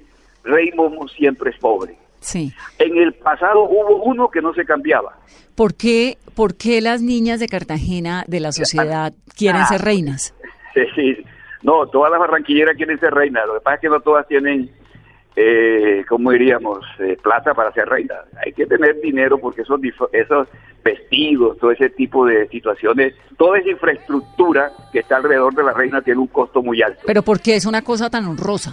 rey 0.44 0.70
Momo, 0.74 1.06
siempre 1.08 1.50
es 1.50 1.56
pobre. 1.58 1.96
Sí. 2.26 2.52
En 2.80 2.96
el 2.98 3.14
pasado 3.14 3.62
hubo 3.62 4.02
uno 4.02 4.28
que 4.28 4.42
no 4.42 4.52
se 4.52 4.64
cambiaba. 4.64 5.16
¿Por 5.54 5.74
qué, 5.76 6.18
¿Por 6.34 6.56
qué 6.56 6.80
las 6.80 7.00
niñas 7.00 7.38
de 7.38 7.46
Cartagena 7.46 8.24
de 8.26 8.40
la 8.40 8.50
sociedad 8.50 9.12
quieren 9.38 9.62
Ah. 9.62 9.66
ser 9.66 9.82
reinas? 9.82 10.34
Sí, 10.74 10.80
sí. 10.96 11.16
No, 11.62 11.86
todas 11.86 12.10
las 12.10 12.18
barranquilleras 12.20 12.76
quieren 12.76 12.98
ser 12.98 13.14
reinas. 13.14 13.46
Lo 13.46 13.54
que 13.54 13.60
pasa 13.60 13.76
es 13.76 13.80
que 13.82 13.88
no 13.88 14.00
todas 14.00 14.26
tienen, 14.26 14.70
eh, 15.36 16.04
¿cómo 16.08 16.32
diríamos?, 16.32 16.80
eh, 16.98 17.16
plata 17.22 17.54
para 17.54 17.72
ser 17.72 17.88
reinas. 17.88 18.18
Hay 18.44 18.52
que 18.52 18.66
tener 18.66 19.00
dinero 19.00 19.38
porque 19.38 19.62
esos, 19.62 19.80
esos 20.12 20.48
vestidos, 20.84 21.56
todo 21.58 21.70
ese 21.70 21.90
tipo 21.90 22.26
de 22.26 22.48
situaciones, 22.48 23.14
toda 23.38 23.58
esa 23.58 23.70
infraestructura 23.70 24.72
que 24.92 24.98
está 24.98 25.16
alrededor 25.16 25.54
de 25.54 25.62
la 25.62 25.72
reina 25.72 26.02
tiene 26.02 26.20
un 26.20 26.26
costo 26.26 26.60
muy 26.62 26.82
alto. 26.82 27.00
Pero 27.06 27.22
¿por 27.22 27.40
qué 27.40 27.54
es 27.56 27.66
una 27.66 27.82
cosa 27.82 28.10
tan 28.10 28.26
honrosa? 28.26 28.72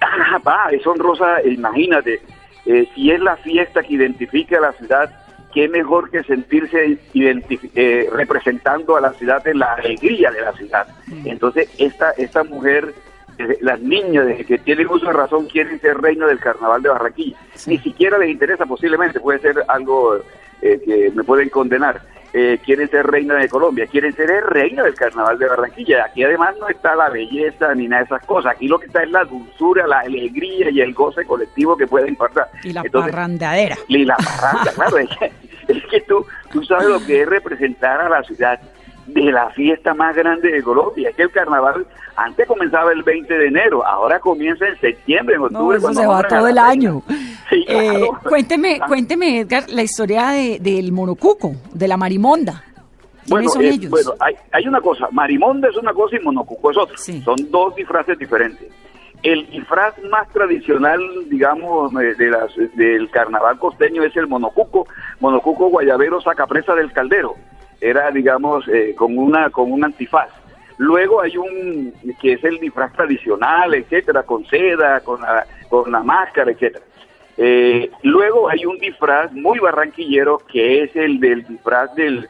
Ah, 0.00 0.38
va, 0.46 0.68
es 0.70 0.86
honrosa, 0.86 1.42
imagínate, 1.44 2.20
eh, 2.66 2.88
si 2.94 3.10
es 3.10 3.20
la 3.20 3.36
fiesta 3.36 3.82
que 3.82 3.94
identifica 3.94 4.58
a 4.58 4.60
la 4.60 4.72
ciudad, 4.72 5.10
qué 5.54 5.68
mejor 5.68 6.10
que 6.10 6.22
sentirse 6.24 6.98
eh, 7.14 8.08
representando 8.12 8.96
a 8.96 9.00
la 9.00 9.12
ciudad 9.14 9.46
en 9.48 9.58
la 9.60 9.72
alegría 9.74 10.30
de 10.30 10.40
la 10.42 10.52
ciudad. 10.52 10.86
Entonces, 11.24 11.68
esta, 11.78 12.10
esta 12.12 12.44
mujer, 12.44 12.92
desde- 13.38 13.58
las 13.62 13.80
niñas 13.80 14.26
desde 14.26 14.44
que 14.44 14.58
tienen 14.58 14.86
uso 14.88 15.06
de 15.06 15.12
razón 15.12 15.46
quieren 15.46 15.80
ser 15.80 15.96
reina 15.98 16.26
del 16.26 16.40
carnaval 16.40 16.82
de 16.82 16.88
Barranquilla. 16.90 17.36
Ni 17.66 17.78
siquiera 17.78 18.18
les 18.18 18.30
interesa, 18.30 18.66
posiblemente, 18.66 19.18
puede 19.20 19.38
ser 19.38 19.62
algo 19.68 20.18
eh, 20.62 20.80
que 20.84 21.10
me 21.14 21.22
pueden 21.24 21.48
condenar. 21.48 22.00
Eh, 22.32 22.58
quieren 22.64 22.88
ser 22.90 23.06
reina 23.06 23.34
de 23.36 23.48
Colombia, 23.48 23.86
quieren 23.86 24.12
ser 24.14 24.30
eh, 24.30 24.40
reina 24.42 24.82
del 24.82 24.94
carnaval 24.94 25.38
de 25.38 25.48
Barranquilla. 25.48 26.04
Aquí 26.06 26.22
además 26.22 26.54
no 26.60 26.68
está 26.68 26.94
la 26.94 27.08
belleza 27.08 27.74
ni 27.74 27.88
nada 27.88 28.02
de 28.02 28.06
esas 28.06 28.26
cosas. 28.26 28.52
Aquí 28.54 28.68
lo 28.68 28.78
que 28.78 28.86
está 28.86 29.02
es 29.02 29.10
la 29.10 29.24
dulzura, 29.24 29.86
la 29.86 30.00
alegría 30.00 30.70
y 30.70 30.80
el 30.80 30.92
goce 30.92 31.24
colectivo 31.24 31.76
que 31.76 31.86
pueden 31.86 32.16
pasar. 32.16 32.48
Y 32.62 32.72
la 32.72 32.82
Entonces, 32.82 33.12
parrandadera. 33.12 33.76
y 33.88 34.04
la 34.04 34.16
parranda, 34.16 34.72
claro, 34.74 34.98
es 34.98 35.08
que, 35.18 35.32
es 35.68 35.86
que 35.86 36.00
tú, 36.02 36.26
tú 36.52 36.62
sabes 36.64 36.88
lo 36.88 37.00
que 37.06 37.22
es 37.22 37.28
representar 37.28 38.00
a 38.00 38.08
la 38.08 38.22
ciudad 38.22 38.60
de 39.06 39.32
la 39.32 39.50
fiesta 39.50 39.94
más 39.94 40.14
grande 40.16 40.50
de 40.50 40.62
Colombia. 40.62 41.10
Es 41.10 41.16
que 41.16 41.22
el 41.22 41.30
carnaval 41.30 41.86
antes 42.16 42.46
comenzaba 42.46 42.92
el 42.92 43.02
20 43.02 43.32
de 43.38 43.46
enero, 43.46 43.86
ahora 43.86 44.18
comienza 44.20 44.66
en 44.66 44.78
septiembre, 44.80 45.34
en 45.36 45.40
No, 45.42 45.46
octubre. 45.46 45.76
eso 45.78 45.84
cuando 45.86 46.00
se 46.00 46.06
va 46.06 46.22
todo 46.24 46.48
el 46.48 46.58
año. 46.58 47.02
Sí, 47.48 47.64
Eh, 47.68 48.08
cuénteme, 48.28 48.78
Ah. 48.82 48.86
cuénteme, 48.88 49.38
Edgar, 49.38 49.64
la 49.68 49.82
historia 49.82 50.30
de- 50.30 50.58
del 50.60 50.90
monocuco, 50.90 51.52
de 51.72 51.86
la 51.86 51.96
marimonda. 51.96 52.64
¿Quiénes 53.24 53.28
Bueno, 53.30 53.48
son 53.50 53.62
eh, 53.62 53.68
ellos? 53.68 53.90
bueno 53.90 54.14
hay, 54.18 54.34
hay 54.52 54.66
una 54.66 54.80
cosa, 54.80 55.06
marimonda 55.12 55.68
es 55.68 55.76
una 55.76 55.92
cosa 55.92 56.16
y 56.16 56.24
monocuco 56.24 56.72
es 56.72 56.76
otra. 56.76 56.96
Sí. 56.98 57.22
Son 57.22 57.36
dos 57.52 57.74
disfraces 57.76 58.18
diferentes. 58.18 58.68
El 59.22 59.48
disfraz 59.48 59.94
más 60.10 60.28
tradicional, 60.30 61.00
digamos, 61.28 61.92
eh, 61.94 62.14
de 62.18 62.30
las, 62.30 62.50
del 62.74 63.08
carnaval 63.10 63.58
costeño 63.60 64.02
es 64.02 64.16
el 64.16 64.26
monocuco. 64.26 64.86
Monocuco 65.20 65.68
guayabero 65.68 66.20
sacapresa 66.20 66.74
del 66.74 66.92
caldero. 66.92 67.34
Era, 67.80 68.10
digamos, 68.10 68.66
eh, 68.68 68.94
con 68.96 69.16
una 69.18 69.50
con 69.50 69.70
un 69.70 69.84
antifaz. 69.84 70.30
Luego 70.78 71.20
hay 71.20 71.36
un 71.36 71.92
que 72.20 72.34
es 72.34 72.44
el 72.44 72.58
disfraz 72.58 72.92
tradicional, 72.92 73.74
etcétera, 73.74 74.22
con 74.24 74.44
seda, 74.46 75.00
con 75.00 75.20
la, 75.20 75.46
con 75.68 75.90
la 75.90 76.02
máscara, 76.02 76.50
etcétera. 76.50 76.84
Eh, 77.38 77.90
luego 78.02 78.48
hay 78.48 78.64
un 78.64 78.78
disfraz 78.78 79.32
muy 79.32 79.58
barranquillero 79.58 80.38
que 80.50 80.82
es 80.82 80.96
el 80.96 81.20
del 81.20 81.46
disfraz 81.46 81.94
del, 81.94 82.28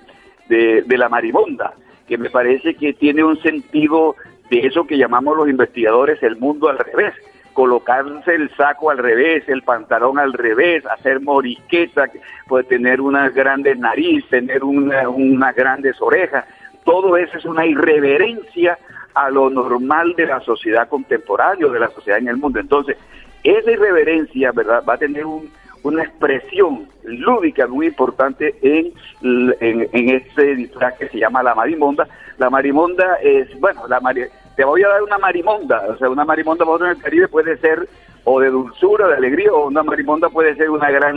de, 0.48 0.82
de 0.82 0.98
la 0.98 1.08
marimonda, 1.08 1.74
que 2.08 2.18
me 2.18 2.30
parece 2.30 2.74
que 2.74 2.92
tiene 2.92 3.22
un 3.22 3.40
sentido 3.40 4.16
de 4.50 4.60
eso 4.60 4.86
que 4.86 4.98
llamamos 4.98 5.36
los 5.36 5.48
investigadores 5.48 6.22
el 6.22 6.36
mundo 6.36 6.68
al 6.68 6.78
revés. 6.78 7.14
Colocarse 7.56 8.34
el 8.34 8.54
saco 8.54 8.90
al 8.90 8.98
revés, 8.98 9.48
el 9.48 9.62
pantalón 9.62 10.18
al 10.18 10.34
revés, 10.34 10.84
hacer 10.84 11.22
morisqueta, 11.22 12.04
puede 12.46 12.64
tener 12.64 13.00
una 13.00 13.30
grandes 13.30 13.78
nariz, 13.78 14.28
tener 14.28 14.62
una, 14.62 15.08
unas 15.08 15.56
grandes 15.56 15.96
orejas. 16.02 16.44
Todo 16.84 17.16
eso 17.16 17.38
es 17.38 17.46
una 17.46 17.64
irreverencia 17.64 18.76
a 19.14 19.30
lo 19.30 19.48
normal 19.48 20.12
de 20.18 20.26
la 20.26 20.40
sociedad 20.40 20.86
contemporánea, 20.86 21.66
de 21.68 21.80
la 21.80 21.88
sociedad 21.88 22.18
en 22.18 22.28
el 22.28 22.36
mundo. 22.36 22.60
Entonces, 22.60 22.98
esa 23.42 23.70
irreverencia, 23.70 24.52
¿verdad?, 24.52 24.84
va 24.86 24.92
a 24.92 24.98
tener 24.98 25.24
un, 25.24 25.50
una 25.82 26.02
expresión 26.02 26.86
lúdica 27.04 27.66
muy 27.66 27.86
importante 27.86 28.54
en, 28.60 28.92
en, 29.22 30.10
este 30.10 30.56
disfraz 30.56 30.98
que 30.98 31.08
se 31.08 31.18
llama 31.18 31.42
la 31.42 31.54
marimonda. 31.54 32.06
La 32.36 32.50
marimonda 32.50 33.16
es, 33.22 33.58
bueno, 33.58 33.88
la 33.88 33.98
mari- 34.00 34.28
te 34.56 34.64
voy 34.64 34.82
a 34.82 34.88
dar 34.88 35.02
una 35.02 35.18
marimonda, 35.18 35.82
o 35.88 35.96
sea, 35.98 36.08
una 36.08 36.24
marimonda 36.24 36.64
para 36.64 36.74
otro 36.74 36.86
en 36.86 36.96
el 36.96 37.02
Caribe 37.02 37.28
puede 37.28 37.58
ser 37.58 37.88
o 38.24 38.40
de 38.40 38.50
dulzura, 38.50 39.06
de 39.06 39.14
alegría, 39.14 39.52
o 39.52 39.68
una 39.68 39.82
marimonda 39.82 40.28
puede 40.28 40.56
ser 40.56 40.70
una 40.70 40.90
gran, 40.90 41.16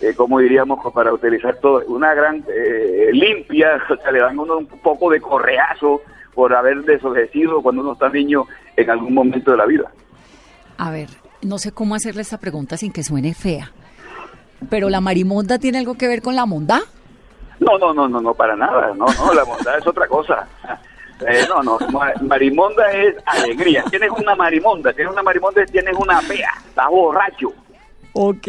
eh, 0.00 0.14
como 0.16 0.38
diríamos, 0.38 0.80
para 0.94 1.12
utilizar 1.12 1.56
todo, 1.56 1.82
una 1.88 2.14
gran 2.14 2.42
eh, 2.48 3.10
limpia, 3.12 3.82
o 3.90 3.96
sea, 3.96 4.12
le 4.12 4.20
dan 4.20 4.38
uno 4.38 4.58
un 4.58 4.66
poco 4.66 5.10
de 5.10 5.20
correazo, 5.20 6.00
por 6.36 6.54
haber 6.54 6.84
desobedecido 6.84 7.62
cuando 7.62 7.80
uno 7.80 7.94
está 7.94 8.10
niño 8.10 8.44
en 8.76 8.90
algún 8.90 9.14
momento 9.14 9.50
de 9.50 9.56
la 9.56 9.64
vida. 9.64 9.90
A 10.76 10.90
ver, 10.90 11.08
no 11.40 11.56
sé 11.56 11.72
cómo 11.72 11.94
hacerle 11.94 12.20
esta 12.20 12.38
pregunta 12.38 12.76
sin 12.76 12.92
que 12.92 13.02
suene 13.02 13.32
fea. 13.32 13.72
Pero 14.68 14.90
la 14.90 15.00
marimonda 15.00 15.58
tiene 15.58 15.78
algo 15.78 15.94
que 15.94 16.08
ver 16.08 16.20
con 16.20 16.36
la 16.36 16.44
monda? 16.44 16.82
No, 17.58 17.78
no, 17.78 17.94
no, 17.94 18.06
no, 18.06 18.20
no, 18.20 18.34
para 18.34 18.54
nada. 18.54 18.92
No, 18.94 19.06
no, 19.06 19.32
la 19.32 19.44
bondad 19.44 19.78
es 19.78 19.86
otra 19.86 20.06
cosa. 20.06 20.46
Eh, 21.26 21.44
no, 21.48 21.62
no, 21.62 21.78
ma- 21.90 22.12
marimonda 22.22 22.90
es 22.92 23.14
alegría. 23.24 23.84
Tienes 23.90 24.10
una 24.10 24.34
marimonda, 24.34 24.92
tienes 24.92 25.12
una 25.12 25.22
marimonda, 25.22 25.64
tienes 25.66 25.94
una 25.96 26.20
fea, 26.20 26.50
estás 26.68 26.88
borracho. 26.88 27.52
Ok. 28.12 28.46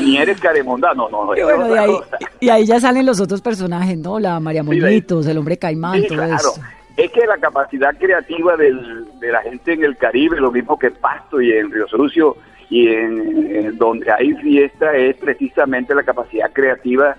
Ni 0.00 0.16
eres 0.18 0.40
caremonda, 0.40 0.92
no, 0.94 1.08
no. 1.08 1.36
Y 1.36 1.42
bueno, 1.42 1.68
de 1.68 1.78
ahí, 1.78 1.96
y 2.40 2.64
ya 2.66 2.80
salen 2.80 3.04
los 3.06 3.20
otros 3.20 3.40
personajes, 3.42 3.98
¿no? 3.98 4.18
La 4.18 4.38
María 4.40 4.62
Sí. 4.62 4.68
Monitos, 4.80 5.26
el 5.26 5.38
hombre 5.38 5.58
caimán, 5.58 6.00
Sí, 6.02 6.06
todo 6.08 6.18
claro. 6.18 6.34
eso. 6.34 6.54
Es 6.96 7.10
que 7.10 7.26
la 7.26 7.36
capacidad 7.38 7.94
creativa 7.98 8.56
del- 8.56 9.06
de 9.20 9.32
la 9.32 9.42
gente 9.42 9.72
en 9.74 9.84
el 9.84 9.96
Caribe, 9.96 10.40
lo 10.40 10.50
mismo 10.50 10.78
que 10.78 10.90
Pasto 10.90 11.40
y 11.40 11.52
en 11.52 11.70
Río 11.70 11.86
Sucio 11.88 12.36
y 12.70 12.88
en, 12.88 13.54
en 13.54 13.76
donde 13.78 14.10
hay 14.12 14.32
fiesta, 14.34 14.94
es 14.96 15.16
precisamente 15.16 15.94
la 15.94 16.02
capacidad 16.04 16.50
creativa 16.52 17.16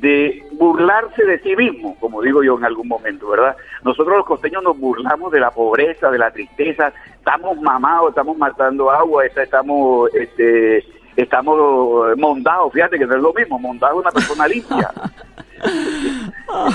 de 0.00 0.44
burlarse 0.52 1.24
de 1.24 1.40
sí 1.40 1.56
mismo, 1.56 1.96
como 1.98 2.22
digo 2.22 2.42
yo 2.42 2.56
en 2.56 2.64
algún 2.64 2.86
momento, 2.86 3.28
¿verdad? 3.28 3.56
Nosotros 3.82 4.18
los 4.18 4.26
costeños 4.26 4.62
nos 4.62 4.78
burlamos 4.78 5.32
de 5.32 5.40
la 5.40 5.50
pobreza, 5.50 6.10
de 6.10 6.18
la 6.18 6.30
tristeza, 6.30 6.92
estamos 7.14 7.60
mamados, 7.60 8.10
estamos 8.10 8.36
matando 8.38 8.90
agua, 8.90 9.26
estamos 9.26 10.14
este, 10.14 10.84
estamos 11.16 12.16
mondados, 12.16 12.72
fíjate 12.72 12.98
que 12.98 13.06
no 13.06 13.16
es 13.16 13.22
lo 13.22 13.32
mismo, 13.32 13.58
mondado 13.58 13.94
es 13.94 14.00
una 14.00 14.10
persona 14.10 14.46
limpia. 14.46 14.90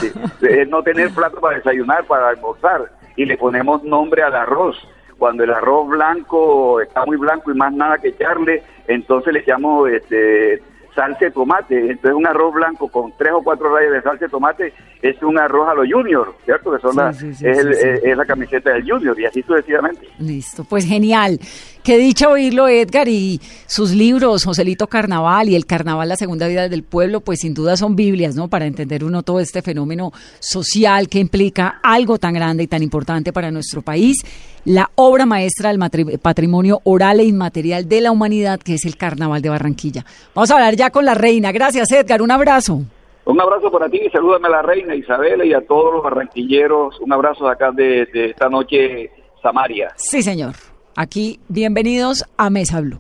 Sí, 0.02 0.12
es 0.42 0.68
no 0.68 0.84
tener 0.84 1.10
plato 1.12 1.40
para 1.40 1.56
desayunar, 1.56 2.04
para 2.06 2.30
almorzar, 2.30 2.92
y 3.16 3.26
le 3.26 3.38
ponemos 3.38 3.84
nombre 3.84 4.22
al 4.22 4.36
arroz. 4.36 4.76
Cuando 5.18 5.46
el 5.46 5.54
arroz 5.54 5.88
blanco 5.88 6.82
está 6.82 7.06
muy 7.06 7.16
blanco 7.16 7.52
y 7.52 7.56
más 7.56 7.72
nada 7.72 7.98
que 7.98 8.10
echarle, 8.10 8.62
entonces 8.88 9.32
le 9.32 9.40
echamos 9.40 9.90
este, 9.90 10.62
salsa 10.96 11.26
de 11.26 11.32
tomate. 11.32 11.78
Entonces 11.92 12.14
un 12.14 12.28
arroz 12.28 12.54
blanco 12.54 12.88
con 12.88 13.12
tres 13.18 13.34
o 13.34 13.42
cuatro 13.44 13.74
rayas 13.74 13.92
de 13.94 14.02
salsa 14.02 14.26
de 14.26 14.30
tomate 14.30 14.74
es 15.02 15.22
un 15.24 15.38
arroz 15.40 15.68
a 15.70 15.74
los 15.74 15.88
junior, 15.92 16.34
¿cierto? 16.46 16.72
Que 16.74 16.80
son 16.80 16.92
Sí, 16.92 16.98
la, 16.98 17.14
sí, 17.14 17.34
sí, 17.34 17.48
es, 17.48 17.58
el- 17.58 17.72
es- 17.72 18.04
es 18.04 18.18
la 18.18 18.26
camiseta 18.26 18.72
del 18.72 18.90
junior 18.90 19.20
y 19.20 19.26
así 19.26 19.42
sucesivamente. 19.44 20.08
Listo, 20.20 20.64
pues 20.64 20.86
genial. 20.86 21.40
Qué 21.84 21.98
dicha 21.98 22.30
oírlo, 22.30 22.70
Edgar, 22.70 23.10
y 23.10 23.42
sus 23.66 23.92
libros, 23.92 24.46
Joselito 24.46 24.88
Carnaval 24.88 25.50
y 25.50 25.56
El 25.58 25.66
Carnaval, 25.66 26.08
la 26.08 26.16
segunda 26.16 26.48
vida 26.48 26.70
del 26.70 26.84
pueblo, 26.84 27.20
pues 27.20 27.40
sin 27.42 27.54
duda 27.54 27.76
son 27.76 27.98
Biblias, 27.98 28.36
¿no? 28.36 28.48
Para 28.48 28.68
entender 28.68 29.04
uno 29.04 29.22
todo 29.22 29.42
este 29.42 29.62
fenómeno 29.62 30.14
social 30.40 31.10
que 31.10 31.20
implica 31.20 31.82
algo 31.84 32.20
tan 32.20 32.36
grande 32.36 32.64
y 32.64 32.68
tan 32.68 32.84
importante 32.84 33.34
para 33.34 33.52
nuestro 33.52 33.82
país, 33.82 34.24
la 34.64 34.92
obra 34.96 35.26
maestra 35.26 35.74
del 35.74 36.20
patrimonio 36.20 36.80
oral 36.86 37.20
e 37.20 37.26
inmaterial 37.26 37.90
de 37.90 38.00
la 38.00 38.14
humanidad, 38.14 38.62
que 38.62 38.76
es 38.76 38.86
el 38.86 38.96
Carnaval 38.96 39.42
de 39.42 39.50
Barranquilla. 39.50 40.06
Vamos 40.34 40.52
a 40.52 40.54
hablar 40.54 40.78
ya 40.78 40.90
con 40.90 41.04
la 41.04 41.16
reina. 41.16 41.52
Gracias, 41.52 41.92
Edgar. 41.92 42.22
Un 42.22 42.32
abrazo. 42.32 42.82
Un 43.26 43.42
abrazo 43.42 43.70
para 43.70 43.90
ti 43.90 44.00
y 44.06 44.10
salúdame 44.10 44.48
a 44.48 44.52
la 44.52 44.62
reina 44.62 44.96
Isabela 44.96 45.44
y 45.44 45.54
a 45.54 45.60
todos 45.60 45.96
los 45.96 46.04
barranquilleros. 46.04 46.98
Un 47.02 47.12
abrazo 47.12 47.44
de 47.44 47.52
acá 47.52 47.72
de, 47.74 48.06
de 48.14 48.30
esta 48.30 48.48
noche, 48.48 49.12
Samaria. 49.42 49.92
Sí, 49.98 50.24
señor. 50.24 50.54
Aquí, 50.96 51.40
bienvenidos 51.50 52.24
a 52.38 52.52
Mesa 52.52 52.80
Blue. 52.80 53.00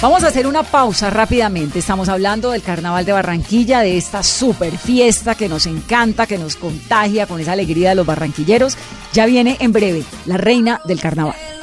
Vamos 0.00 0.24
a 0.24 0.28
hacer 0.28 0.46
una 0.46 0.62
pausa 0.62 1.10
rápidamente. 1.10 1.78
Estamos 1.78 2.08
hablando 2.08 2.50
del 2.50 2.62
Carnaval 2.62 3.04
de 3.04 3.12
Barranquilla, 3.12 3.80
de 3.80 3.96
esta 3.96 4.22
super 4.22 4.76
fiesta 4.76 5.34
que 5.34 5.48
nos 5.48 5.66
encanta, 5.66 6.26
que 6.26 6.38
nos 6.38 6.56
contagia 6.56 7.26
con 7.26 7.40
esa 7.40 7.52
alegría 7.52 7.90
de 7.90 7.94
los 7.94 8.06
barranquilleros. 8.06 8.76
Ya 9.12 9.26
viene 9.26 9.56
en 9.60 9.72
breve 9.72 10.02
la 10.26 10.36
reina 10.36 10.80
del 10.84 11.00
Carnaval. 11.00 11.53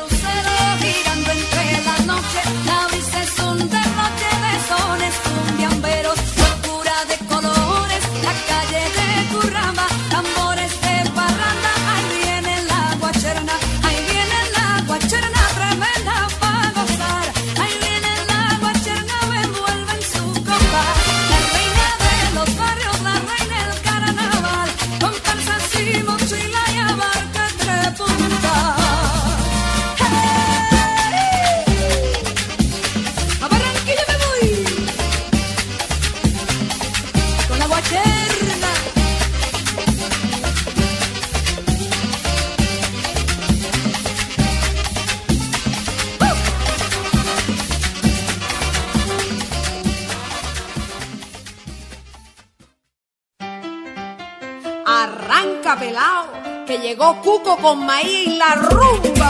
Con 57.58 57.86
maíz 57.86 58.28
y 58.28 58.38
la 58.38 58.56
rumba 58.56 59.21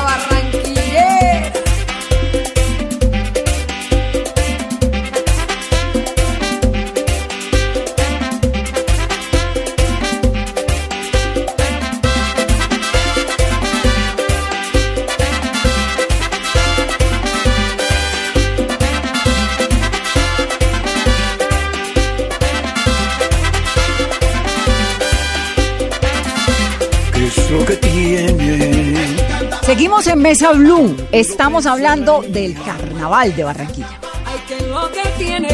Mesa 30.21 30.51
Blue. 30.51 30.95
Estamos 31.11 31.65
hablando 31.65 32.21
del 32.21 32.53
Carnaval 32.61 33.35
de 33.35 33.43
Barranquilla. 33.43 33.99
Ay, 34.23 34.39
que 34.47 34.67
lo 34.67 34.91
que 34.91 35.01
tiene. 35.17 35.47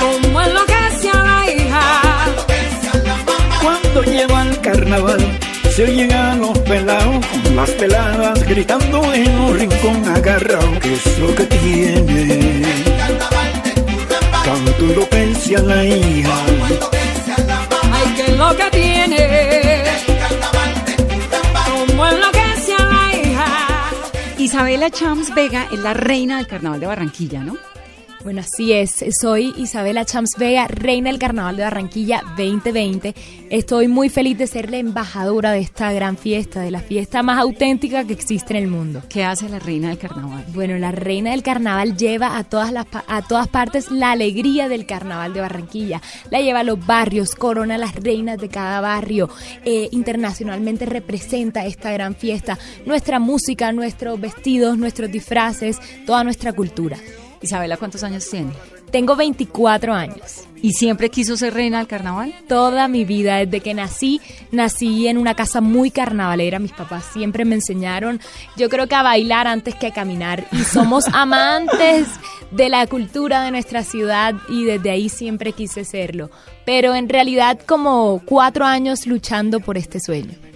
Como 0.00 0.40
enloquece 0.40 1.10
a 1.10 1.22
la 1.22 1.50
hija. 1.50 2.02
Cuando 3.62 4.02
lleva 4.04 4.42
el 4.42 4.58
carnaval, 4.62 5.38
se 5.70 5.84
oyen 5.84 6.12
a 6.12 6.34
los 6.36 6.58
pelados, 6.60 7.26
las 7.54 7.70
peladas 7.72 8.42
gritando 8.48 9.12
en 9.12 9.30
un 9.40 9.58
rincón 9.58 10.08
agarrado. 10.08 10.80
¿Qué 10.80 10.94
es 10.94 11.18
lo 11.18 11.34
que 11.34 11.44
tiene? 11.44 12.62
Tanto 14.46 14.84
enloquece 14.84 15.56
a 15.56 15.60
la 15.60 15.84
hija. 15.84 16.36
Ay, 17.92 18.14
que 18.16 18.32
lo 18.32 18.56
que 18.56 18.73
Isabela 24.54 24.88
Chams 24.88 25.34
Vega 25.34 25.66
es 25.72 25.80
la 25.80 25.94
reina 25.94 26.36
del 26.36 26.46
Carnaval 26.46 26.78
de 26.78 26.86
Barranquilla, 26.86 27.42
¿no? 27.42 27.56
Bueno, 28.24 28.40
así 28.40 28.72
es. 28.72 29.04
Soy 29.20 29.52
Isabela 29.58 30.06
Champs 30.06 30.38
Vega, 30.38 30.66
reina 30.66 31.10
del 31.10 31.18
Carnaval 31.18 31.58
de 31.58 31.64
Barranquilla 31.64 32.22
2020. 32.38 33.14
Estoy 33.50 33.86
muy 33.86 34.08
feliz 34.08 34.38
de 34.38 34.46
ser 34.46 34.70
la 34.70 34.78
embajadora 34.78 35.52
de 35.52 35.58
esta 35.58 35.92
gran 35.92 36.16
fiesta, 36.16 36.62
de 36.62 36.70
la 36.70 36.80
fiesta 36.80 37.22
más 37.22 37.38
auténtica 37.38 38.04
que 38.06 38.14
existe 38.14 38.56
en 38.56 38.62
el 38.62 38.70
mundo. 38.70 39.02
¿Qué 39.10 39.24
hace 39.24 39.50
la 39.50 39.58
reina 39.58 39.88
del 39.88 39.98
Carnaval? 39.98 40.42
Bueno, 40.54 40.78
la 40.78 40.90
reina 40.90 41.32
del 41.32 41.42
carnaval 41.42 41.98
lleva 41.98 42.38
a 42.38 42.44
todas, 42.44 42.72
las, 42.72 42.86
a 43.06 43.20
todas 43.20 43.46
partes 43.48 43.90
la 43.90 44.12
alegría 44.12 44.70
del 44.70 44.86
carnaval 44.86 45.34
de 45.34 45.42
Barranquilla. 45.42 46.00
La 46.30 46.40
lleva 46.40 46.60
a 46.60 46.64
los 46.64 46.84
barrios, 46.86 47.34
corona 47.34 47.74
a 47.74 47.78
las 47.78 47.94
reinas 47.94 48.38
de 48.38 48.48
cada 48.48 48.80
barrio. 48.80 49.28
eh, 49.66 49.90
internacionalmente 49.92 50.86
representa 50.86 51.66
esta 51.66 51.92
gran 51.92 52.14
fiesta. 52.14 52.58
Nuestra 52.86 53.18
música, 53.18 53.70
nuestros 53.72 54.18
vestidos, 54.18 54.78
nuestros 54.78 55.12
disfraces, 55.12 55.78
toda 56.06 56.24
nuestra 56.24 56.54
cultura. 56.54 56.96
Isabela, 57.44 57.76
¿cuántos 57.76 58.02
años 58.02 58.28
tiene? 58.28 58.52
Tengo 58.90 59.16
24 59.16 59.92
años. 59.92 60.44
¿Y 60.62 60.72
siempre 60.72 61.10
quiso 61.10 61.36
ser 61.36 61.52
reina 61.52 61.78
del 61.78 61.86
carnaval? 61.86 62.34
Toda 62.48 62.88
mi 62.88 63.04
vida, 63.04 63.36
desde 63.36 63.60
que 63.60 63.74
nací, 63.74 64.20
nací 64.50 65.08
en 65.08 65.18
una 65.18 65.34
casa 65.34 65.60
muy 65.60 65.90
carnavalera. 65.90 66.58
Mis 66.58 66.72
papás 66.72 67.04
siempre 67.12 67.44
me 67.44 67.56
enseñaron, 67.56 68.18
yo 68.56 68.70
creo 68.70 68.88
que 68.88 68.94
a 68.94 69.02
bailar 69.02 69.46
antes 69.46 69.74
que 69.74 69.88
a 69.88 69.92
caminar. 69.92 70.46
Y 70.52 70.64
somos 70.64 71.04
amantes 71.12 72.08
de 72.50 72.68
la 72.70 72.86
cultura 72.86 73.42
de 73.42 73.50
nuestra 73.50 73.82
ciudad 73.82 74.34
y 74.48 74.64
desde 74.64 74.90
ahí 74.90 75.10
siempre 75.10 75.52
quise 75.52 75.84
serlo. 75.84 76.30
Pero 76.64 76.94
en 76.94 77.08
realidad 77.10 77.58
como 77.66 78.22
cuatro 78.24 78.64
años 78.64 79.06
luchando 79.06 79.60
por 79.60 79.76
este 79.76 80.00
sueño. 80.00 80.53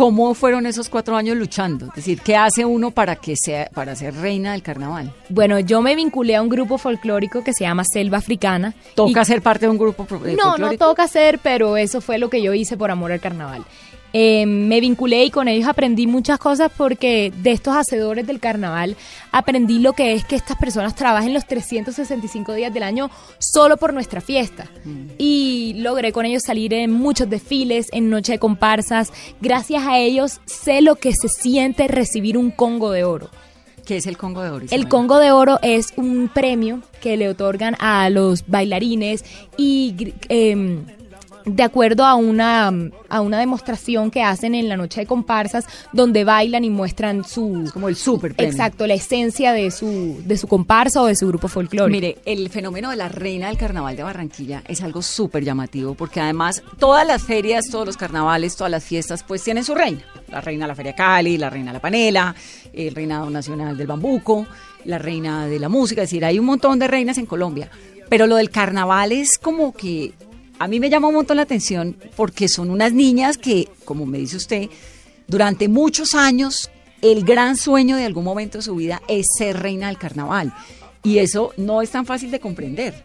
¿Cómo 0.00 0.32
fueron 0.32 0.64
esos 0.64 0.88
cuatro 0.88 1.14
años 1.14 1.36
luchando? 1.36 1.88
Es 1.88 1.94
decir, 1.96 2.22
¿qué 2.22 2.34
hace 2.34 2.64
uno 2.64 2.90
para 2.90 3.16
que 3.16 3.34
sea, 3.36 3.68
para 3.74 3.94
ser 3.94 4.14
reina 4.14 4.52
del 4.52 4.62
carnaval? 4.62 5.12
Bueno, 5.28 5.60
yo 5.60 5.82
me 5.82 5.94
vinculé 5.94 6.36
a 6.36 6.40
un 6.40 6.48
grupo 6.48 6.78
folclórico 6.78 7.44
que 7.44 7.52
se 7.52 7.64
llama 7.64 7.82
Selva 7.84 8.16
Africana. 8.16 8.72
¿Toca 8.94 9.20
y- 9.20 9.24
ser 9.26 9.42
parte 9.42 9.66
de 9.66 9.70
un 9.72 9.76
grupo 9.76 10.06
pro- 10.06 10.24
eh, 10.26 10.36
No, 10.38 10.44
no 10.44 10.50
folclórico? 10.52 10.84
toca 10.86 11.06
ser, 11.06 11.38
pero 11.42 11.76
eso 11.76 12.00
fue 12.00 12.16
lo 12.16 12.30
que 12.30 12.40
yo 12.40 12.54
hice 12.54 12.78
por 12.78 12.90
amor 12.90 13.12
al 13.12 13.20
carnaval. 13.20 13.62
Eh, 14.12 14.46
me 14.46 14.80
vinculé 14.80 15.24
y 15.24 15.30
con 15.30 15.46
ellos 15.48 15.68
aprendí 15.68 16.06
muchas 16.06 16.38
cosas 16.38 16.70
porque 16.76 17.32
de 17.42 17.52
estos 17.52 17.76
hacedores 17.76 18.26
del 18.26 18.40
carnaval 18.40 18.96
aprendí 19.30 19.78
lo 19.78 19.92
que 19.92 20.14
es 20.14 20.24
que 20.24 20.36
estas 20.36 20.56
personas 20.56 20.94
trabajen 20.94 21.32
los 21.32 21.46
365 21.46 22.54
días 22.54 22.74
del 22.74 22.82
año 22.82 23.10
solo 23.38 23.76
por 23.76 23.94
nuestra 23.94 24.20
fiesta. 24.20 24.68
Y 25.18 25.74
logré 25.76 26.12
con 26.12 26.26
ellos 26.26 26.42
salir 26.44 26.74
en 26.74 26.90
muchos 26.92 27.30
desfiles, 27.30 27.88
en 27.92 28.10
noche 28.10 28.32
de 28.32 28.38
comparsas. 28.38 29.12
Gracias 29.40 29.84
a 29.86 29.98
ellos 29.98 30.40
sé 30.46 30.82
lo 30.82 30.96
que 30.96 31.12
se 31.12 31.28
siente 31.28 31.88
recibir 31.88 32.36
un 32.36 32.50
Congo 32.50 32.90
de 32.90 33.04
Oro. 33.04 33.30
¿Qué 33.84 33.96
es 33.96 34.06
el 34.06 34.16
Congo 34.16 34.42
de 34.42 34.50
Oro? 34.50 34.66
El? 34.70 34.88
Congo 34.88 35.18
de 35.18 35.32
Oro 35.32 35.58
es 35.62 35.92
un 35.96 36.30
premio 36.32 36.80
que 37.00 37.16
le 37.16 37.28
otorgan 37.28 37.76
a 37.80 38.08
los 38.10 38.46
bailarines 38.46 39.24
y 39.56 40.14
em, 40.28 40.84
de 41.44 41.62
acuerdo 41.62 42.04
a 42.04 42.14
una, 42.14 42.72
a 43.08 43.20
una 43.20 43.38
demostración 43.38 44.10
que 44.10 44.22
hacen 44.22 44.54
en 44.54 44.68
la 44.68 44.76
noche 44.76 45.00
de 45.00 45.06
comparsas 45.06 45.64
donde 45.92 46.24
bailan 46.24 46.64
y 46.64 46.70
muestran 46.70 47.24
su... 47.24 47.70
como 47.72 47.88
el 47.88 47.96
super 47.96 48.34
premio. 48.34 48.52
Exacto, 48.52 48.86
la 48.86 48.94
esencia 48.94 49.52
de 49.52 49.70
su, 49.70 50.22
de 50.24 50.36
su 50.36 50.46
comparsa 50.46 51.02
o 51.02 51.06
de 51.06 51.16
su 51.16 51.28
grupo 51.28 51.48
folclórico. 51.48 51.90
Mire, 51.90 52.18
el 52.24 52.48
fenómeno 52.50 52.90
de 52.90 52.96
la 52.96 53.08
reina 53.08 53.48
del 53.48 53.56
carnaval 53.56 53.96
de 53.96 54.02
Barranquilla 54.02 54.62
es 54.66 54.82
algo 54.82 55.02
súper 55.02 55.44
llamativo 55.44 55.94
porque 55.94 56.20
además 56.20 56.62
todas 56.78 57.06
las 57.06 57.22
ferias, 57.22 57.66
todos 57.70 57.86
los 57.86 57.96
carnavales, 57.96 58.56
todas 58.56 58.70
las 58.70 58.84
fiestas 58.84 59.22
pues 59.22 59.42
tienen 59.42 59.64
su 59.64 59.74
reina. 59.74 60.02
La 60.28 60.40
reina 60.40 60.64
de 60.64 60.68
la 60.68 60.74
Feria 60.74 60.94
Cali, 60.94 61.38
la 61.38 61.50
reina 61.50 61.70
de 61.70 61.74
la 61.74 61.80
Panela, 61.80 62.34
el 62.72 62.94
reinado 62.94 63.28
nacional 63.30 63.76
del 63.76 63.86
bambuco, 63.86 64.46
la 64.84 64.98
reina 64.98 65.46
de 65.46 65.58
la 65.58 65.68
música, 65.68 66.02
es 66.02 66.10
decir, 66.10 66.24
hay 66.24 66.38
un 66.38 66.46
montón 66.46 66.78
de 66.78 66.88
reinas 66.88 67.18
en 67.18 67.26
Colombia. 67.26 67.70
Pero 68.08 68.26
lo 68.26 68.36
del 68.36 68.50
carnaval 68.50 69.12
es 69.12 69.38
como 69.38 69.72
que 69.72 70.12
a 70.60 70.68
mí 70.68 70.78
me 70.78 70.90
llama 70.90 71.08
un 71.08 71.14
montón 71.14 71.38
la 71.38 71.44
atención 71.44 71.96
porque 72.16 72.46
son 72.46 72.70
unas 72.70 72.92
niñas 72.92 73.38
que, 73.38 73.70
como 73.86 74.04
me 74.04 74.18
dice 74.18 74.36
usted, 74.36 74.68
durante 75.26 75.68
muchos 75.68 76.14
años 76.14 76.70
el 77.00 77.24
gran 77.24 77.56
sueño 77.56 77.96
de 77.96 78.04
algún 78.04 78.24
momento 78.24 78.58
de 78.58 78.62
su 78.62 78.76
vida 78.76 79.00
es 79.08 79.26
ser 79.38 79.58
reina 79.58 79.86
del 79.86 79.96
carnaval. 79.96 80.52
Y 81.02 81.16
eso 81.16 81.54
no 81.56 81.80
es 81.80 81.90
tan 81.90 82.04
fácil 82.04 82.30
de 82.30 82.40
comprender. 82.40 83.04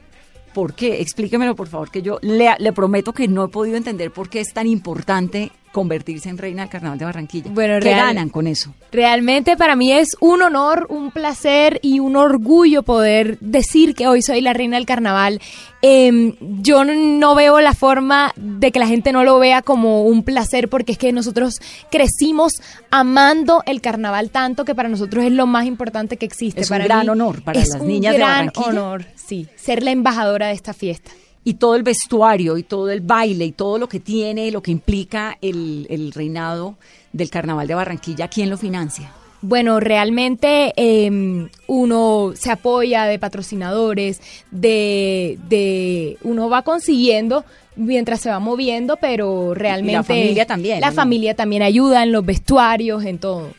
¿Por 0.53 0.73
qué? 0.73 0.99
Explíquemelo, 0.99 1.55
por 1.55 1.69
favor, 1.69 1.89
que 1.89 2.01
yo 2.01 2.19
le, 2.21 2.49
le 2.59 2.73
prometo 2.73 3.13
que 3.13 3.29
no 3.29 3.45
he 3.45 3.47
podido 3.47 3.77
entender 3.77 4.11
por 4.11 4.29
qué 4.29 4.41
es 4.41 4.51
tan 4.51 4.67
importante 4.67 5.53
convertirse 5.75 6.29
en 6.29 6.37
reina 6.37 6.61
del 6.63 6.69
carnaval 6.71 6.97
de 6.97 7.03
Barranquilla. 7.03 7.51
Bueno, 7.51 7.73
¿Qué 7.75 7.89
real- 7.89 8.07
ganan 8.07 8.29
con 8.29 8.47
eso? 8.47 8.73
Realmente 8.93 9.57
para 9.57 9.75
mí 9.75 9.91
es 9.91 10.15
un 10.21 10.41
honor, 10.41 10.87
un 10.89 11.11
placer 11.11 11.79
y 11.83 11.99
un 11.99 12.15
orgullo 12.15 12.83
poder 12.83 13.37
decir 13.41 13.93
que 13.93 14.07
hoy 14.07 14.21
soy 14.21 14.39
la 14.39 14.53
reina 14.53 14.77
del 14.77 14.85
carnaval. 14.85 15.41
Em, 15.81 16.33
yo 16.61 16.85
no 16.85 17.35
veo 17.35 17.59
la 17.59 17.73
forma 17.73 18.31
de 18.37 18.71
que 18.71 18.79
la 18.79 18.87
gente 18.87 19.11
no 19.11 19.25
lo 19.25 19.37
vea 19.37 19.61
como 19.61 20.03
un 20.03 20.23
placer 20.23 20.69
porque 20.69 20.93
es 20.93 20.97
que 20.97 21.11
nosotros 21.11 21.59
crecimos 21.91 22.53
amando 22.89 23.61
el 23.65 23.81
carnaval 23.81 24.29
tanto 24.29 24.63
que 24.63 24.73
para 24.75 24.87
nosotros 24.87 25.25
es 25.25 25.31
lo 25.33 25.45
más 25.45 25.65
importante 25.65 26.15
que 26.15 26.25
existe. 26.25 26.61
Es 26.61 26.69
un 26.71 26.75
para 26.75 26.85
gran 26.85 27.01
mí 27.01 27.09
honor 27.09 27.43
para 27.43 27.59
es 27.59 27.69
las 27.69 27.81
un 27.81 27.87
niñas 27.89 28.13
de 28.13 28.19
gran 28.19 28.29
Barranquilla. 28.47 28.67
honor, 28.69 29.05
sí, 29.15 29.47
ser 29.57 29.83
la 29.83 29.91
embajadora 29.91 30.47
de 30.47 30.53
esta 30.53 30.73
fiesta. 30.73 31.11
Y 31.45 31.53
todo 31.53 31.75
el 31.75 31.83
vestuario 31.83 32.57
y 32.57 32.63
todo 32.63 32.89
el 32.89 32.99
baile 32.99 33.45
y 33.45 33.51
todo 33.53 33.77
lo 33.77 33.87
que 33.87 34.01
tiene, 34.01 34.51
lo 34.51 34.61
que 34.61 34.71
implica 34.71 35.37
el, 35.41 35.87
el 35.89 36.11
reinado 36.11 36.75
del 37.13 37.29
carnaval 37.29 37.67
de 37.67 37.75
Barranquilla, 37.75 38.27
¿quién 38.27 38.49
lo 38.49 38.57
financia? 38.57 39.13
Bueno, 39.41 39.79
realmente 39.79 40.73
eh, 40.75 41.47
uno 41.67 42.33
se 42.35 42.49
apoya 42.51 43.05
de 43.05 43.19
patrocinadores, 43.19 44.19
de, 44.49 45.37
de 45.47 46.17
uno 46.23 46.49
va 46.49 46.63
consiguiendo 46.63 47.45
mientras 47.75 48.21
se 48.21 48.29
va 48.29 48.39
moviendo, 48.39 48.97
pero 48.97 49.53
realmente 49.53 50.01
familia 50.01 50.45
también, 50.47 50.81
La 50.81 50.89
¿no? 50.89 50.95
familia 50.95 51.35
también 51.35 51.61
ayuda 51.61 52.01
en 52.01 52.11
los 52.11 52.25
vestuarios, 52.25 53.03
en 53.05 53.19
todo. 53.19 53.51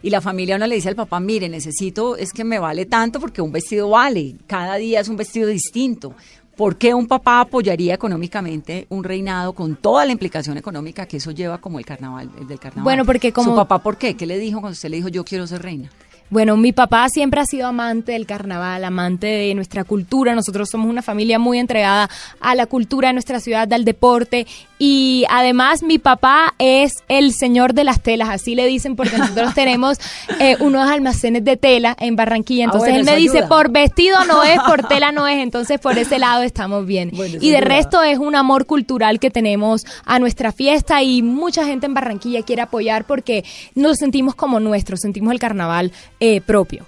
Y 0.00 0.10
la 0.10 0.20
familia 0.20 0.56
uno 0.56 0.66
le 0.66 0.76
dice 0.76 0.88
al 0.88 0.96
papá, 0.96 1.20
mire, 1.20 1.48
necesito, 1.48 2.16
es 2.16 2.32
que 2.32 2.44
me 2.44 2.58
vale 2.58 2.86
tanto 2.86 3.18
porque 3.18 3.42
un 3.42 3.52
vestido 3.52 3.90
vale, 3.90 4.34
cada 4.46 4.76
día 4.76 5.00
es 5.00 5.08
un 5.08 5.16
vestido 5.16 5.48
distinto. 5.48 6.14
¿Por 6.56 6.76
qué 6.76 6.92
un 6.92 7.06
papá 7.06 7.40
apoyaría 7.40 7.94
económicamente 7.94 8.86
un 8.90 9.04
reinado 9.04 9.54
con 9.54 9.76
toda 9.76 10.04
la 10.04 10.12
implicación 10.12 10.58
económica 10.58 11.06
que 11.06 11.16
eso 11.16 11.30
lleva 11.30 11.58
como 11.58 11.78
el 11.78 11.86
carnaval, 11.86 12.30
el 12.38 12.46
del 12.46 12.58
carnaval? 12.58 12.84
Bueno, 12.84 13.04
porque 13.06 13.32
como- 13.32 13.50
¿Su 13.50 13.56
papá 13.56 13.78
por 13.82 13.96
qué? 13.96 14.14
¿Qué 14.16 14.26
le 14.26 14.38
dijo 14.38 14.60
cuando 14.60 14.74
usted 14.74 14.90
le 14.90 14.96
dijo 14.96 15.08
yo 15.08 15.24
quiero 15.24 15.46
ser 15.46 15.62
reina? 15.62 15.90
Bueno, 16.30 16.56
mi 16.56 16.72
papá 16.72 17.10
siempre 17.10 17.40
ha 17.40 17.44
sido 17.44 17.66
amante 17.66 18.12
del 18.12 18.24
carnaval, 18.26 18.84
amante 18.84 19.26
de 19.26 19.54
nuestra 19.54 19.84
cultura. 19.84 20.34
Nosotros 20.34 20.70
somos 20.70 20.88
una 20.88 21.02
familia 21.02 21.38
muy 21.38 21.58
entregada 21.58 22.08
a 22.40 22.54
la 22.54 22.64
cultura 22.64 23.08
de 23.08 23.12
nuestra 23.14 23.38
ciudad, 23.38 23.70
al 23.70 23.84
deporte. 23.84 24.46
Y 24.84 25.24
además 25.30 25.84
mi 25.84 26.00
papá 26.00 26.54
es 26.58 27.04
el 27.06 27.32
señor 27.34 27.72
de 27.72 27.84
las 27.84 28.02
telas, 28.02 28.30
así 28.30 28.56
le 28.56 28.66
dicen, 28.66 28.96
porque 28.96 29.16
nosotros 29.18 29.54
tenemos 29.54 29.98
eh, 30.40 30.56
unos 30.58 30.90
almacenes 30.90 31.44
de 31.44 31.56
tela 31.56 31.96
en 32.00 32.16
Barranquilla. 32.16 32.64
Ah, 32.64 32.66
Entonces 32.66 32.88
bueno, 32.90 32.98
él 32.98 33.04
me 33.04 33.16
dice, 33.16 33.38
ayuda. 33.38 33.48
por 33.48 33.70
vestido 33.70 34.24
no 34.24 34.42
es, 34.42 34.58
por 34.66 34.82
tela 34.88 35.12
no 35.12 35.28
es. 35.28 35.38
Entonces 35.38 35.78
por 35.78 35.96
ese 35.96 36.18
lado 36.18 36.42
estamos 36.42 36.84
bien. 36.84 37.12
Bueno, 37.14 37.38
y 37.40 37.50
de 37.50 37.58
ayuda. 37.58 37.68
resto 37.68 38.02
es 38.02 38.18
un 38.18 38.34
amor 38.34 38.66
cultural 38.66 39.20
que 39.20 39.30
tenemos 39.30 39.86
a 40.04 40.18
nuestra 40.18 40.50
fiesta 40.50 41.00
y 41.00 41.22
mucha 41.22 41.64
gente 41.64 41.86
en 41.86 41.94
Barranquilla 41.94 42.42
quiere 42.42 42.62
apoyar 42.62 43.04
porque 43.04 43.44
nos 43.76 43.98
sentimos 43.98 44.34
como 44.34 44.58
nuestro, 44.58 44.96
sentimos 44.96 45.32
el 45.32 45.38
carnaval 45.38 45.92
eh, 46.18 46.40
propio. 46.40 46.84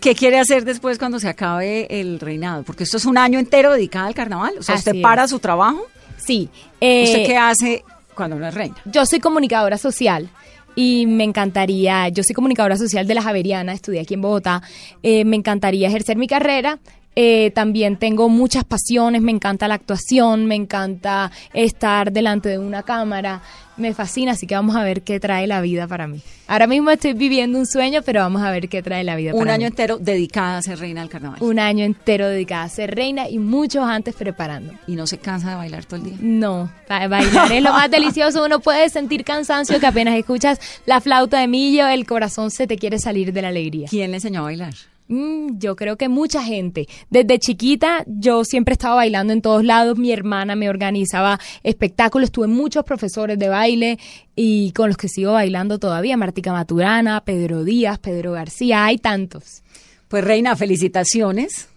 ¿Qué 0.00 0.14
quiere 0.14 0.38
hacer 0.38 0.66
después 0.66 0.98
cuando 0.98 1.18
se 1.18 1.28
acabe 1.30 1.86
el 2.00 2.20
reinado? 2.20 2.64
Porque 2.64 2.84
esto 2.84 2.98
es 2.98 3.06
un 3.06 3.16
año 3.16 3.38
entero 3.38 3.72
dedicado 3.72 4.08
al 4.08 4.14
carnaval. 4.14 4.52
O 4.58 4.62
sea, 4.62 4.74
Así 4.74 4.90
usted 4.90 5.00
para 5.00 5.24
es. 5.24 5.30
su 5.30 5.38
trabajo. 5.38 5.86
Sí. 6.18 6.48
eh, 6.80 7.04
¿Usted 7.04 7.26
qué 7.26 7.36
hace 7.36 7.84
cuando 8.14 8.36
no 8.36 8.46
es 8.46 8.54
reina? 8.54 8.76
Yo 8.84 9.06
soy 9.06 9.20
comunicadora 9.20 9.78
social 9.78 10.28
y 10.74 11.06
me 11.06 11.24
encantaría, 11.24 12.08
yo 12.08 12.22
soy 12.22 12.34
comunicadora 12.34 12.76
social 12.76 13.06
de 13.06 13.14
la 13.14 13.22
Javeriana, 13.22 13.72
estudié 13.72 14.00
aquí 14.00 14.14
en 14.14 14.20
Bogotá, 14.20 14.62
eh, 15.02 15.24
me 15.24 15.36
encantaría 15.36 15.88
ejercer 15.88 16.16
mi 16.16 16.26
carrera. 16.26 16.78
Eh, 17.20 17.50
también 17.52 17.96
tengo 17.96 18.28
muchas 18.28 18.62
pasiones, 18.62 19.20
me 19.22 19.32
encanta 19.32 19.66
la 19.66 19.74
actuación, 19.74 20.46
me 20.46 20.54
encanta 20.54 21.32
estar 21.52 22.12
delante 22.12 22.48
de 22.48 22.58
una 22.60 22.84
cámara, 22.84 23.42
me 23.76 23.92
fascina, 23.92 24.32
así 24.32 24.46
que 24.46 24.54
vamos 24.54 24.76
a 24.76 24.84
ver 24.84 25.02
qué 25.02 25.18
trae 25.18 25.48
la 25.48 25.60
vida 25.60 25.88
para 25.88 26.06
mí. 26.06 26.20
Ahora 26.46 26.68
mismo 26.68 26.90
estoy 26.92 27.14
viviendo 27.14 27.58
un 27.58 27.66
sueño, 27.66 28.02
pero 28.06 28.20
vamos 28.20 28.42
a 28.42 28.52
ver 28.52 28.68
qué 28.68 28.84
trae 28.84 29.02
la 29.02 29.16
vida 29.16 29.32
Un 29.34 29.40
para 29.40 29.54
año 29.54 29.62
mí. 29.62 29.66
entero 29.66 29.98
dedicada 29.98 30.58
a 30.58 30.62
ser 30.62 30.78
reina 30.78 31.00
del 31.00 31.10
carnaval. 31.10 31.42
Un 31.42 31.58
año 31.58 31.84
entero 31.84 32.28
dedicada 32.28 32.62
a 32.62 32.68
ser 32.68 32.94
reina 32.94 33.28
y 33.28 33.38
muchos 33.40 33.82
antes 33.84 34.14
preparando. 34.14 34.74
¿Y 34.86 34.94
no 34.94 35.08
se 35.08 35.18
cansa 35.18 35.50
de 35.50 35.56
bailar 35.56 35.86
todo 35.86 35.96
el 35.96 36.04
día? 36.04 36.16
No, 36.20 36.70
ba- 36.88 37.08
bailar 37.08 37.50
es 37.50 37.62
lo 37.64 37.72
más 37.72 37.90
delicioso. 37.98 38.44
Uno 38.44 38.60
puede 38.60 38.88
sentir 38.90 39.24
cansancio 39.24 39.80
que 39.80 39.86
apenas 39.88 40.14
escuchas 40.14 40.60
la 40.86 41.00
flauta 41.00 41.40
de 41.40 41.48
millo, 41.48 41.88
el 41.88 42.06
corazón 42.06 42.52
se 42.52 42.68
te 42.68 42.78
quiere 42.78 43.00
salir 43.00 43.32
de 43.32 43.42
la 43.42 43.48
alegría. 43.48 43.88
¿Quién 43.90 44.12
le 44.12 44.18
enseñó 44.18 44.40
a 44.40 44.44
bailar? 44.44 44.74
Mm, 45.08 45.58
yo 45.58 45.74
creo 45.74 45.96
que 45.96 46.08
mucha 46.08 46.42
gente. 46.42 46.86
Desde 47.10 47.38
chiquita 47.38 48.04
yo 48.06 48.44
siempre 48.44 48.72
estaba 48.72 48.96
bailando 48.96 49.32
en 49.32 49.42
todos 49.42 49.64
lados. 49.64 49.98
Mi 49.98 50.12
hermana 50.12 50.54
me 50.54 50.68
organizaba 50.68 51.40
espectáculos. 51.62 52.30
Tuve 52.30 52.46
muchos 52.46 52.84
profesores 52.84 53.38
de 53.38 53.48
baile 53.48 53.98
y 54.36 54.72
con 54.72 54.88
los 54.88 54.96
que 54.96 55.08
sigo 55.08 55.32
bailando 55.32 55.78
todavía. 55.78 56.16
Martica 56.16 56.52
Maturana, 56.52 57.22
Pedro 57.24 57.64
Díaz, 57.64 57.98
Pedro 57.98 58.32
García. 58.32 58.84
Hay 58.84 58.98
tantos. 58.98 59.62
Pues 60.08 60.24
reina, 60.24 60.56
felicitaciones. 60.56 61.68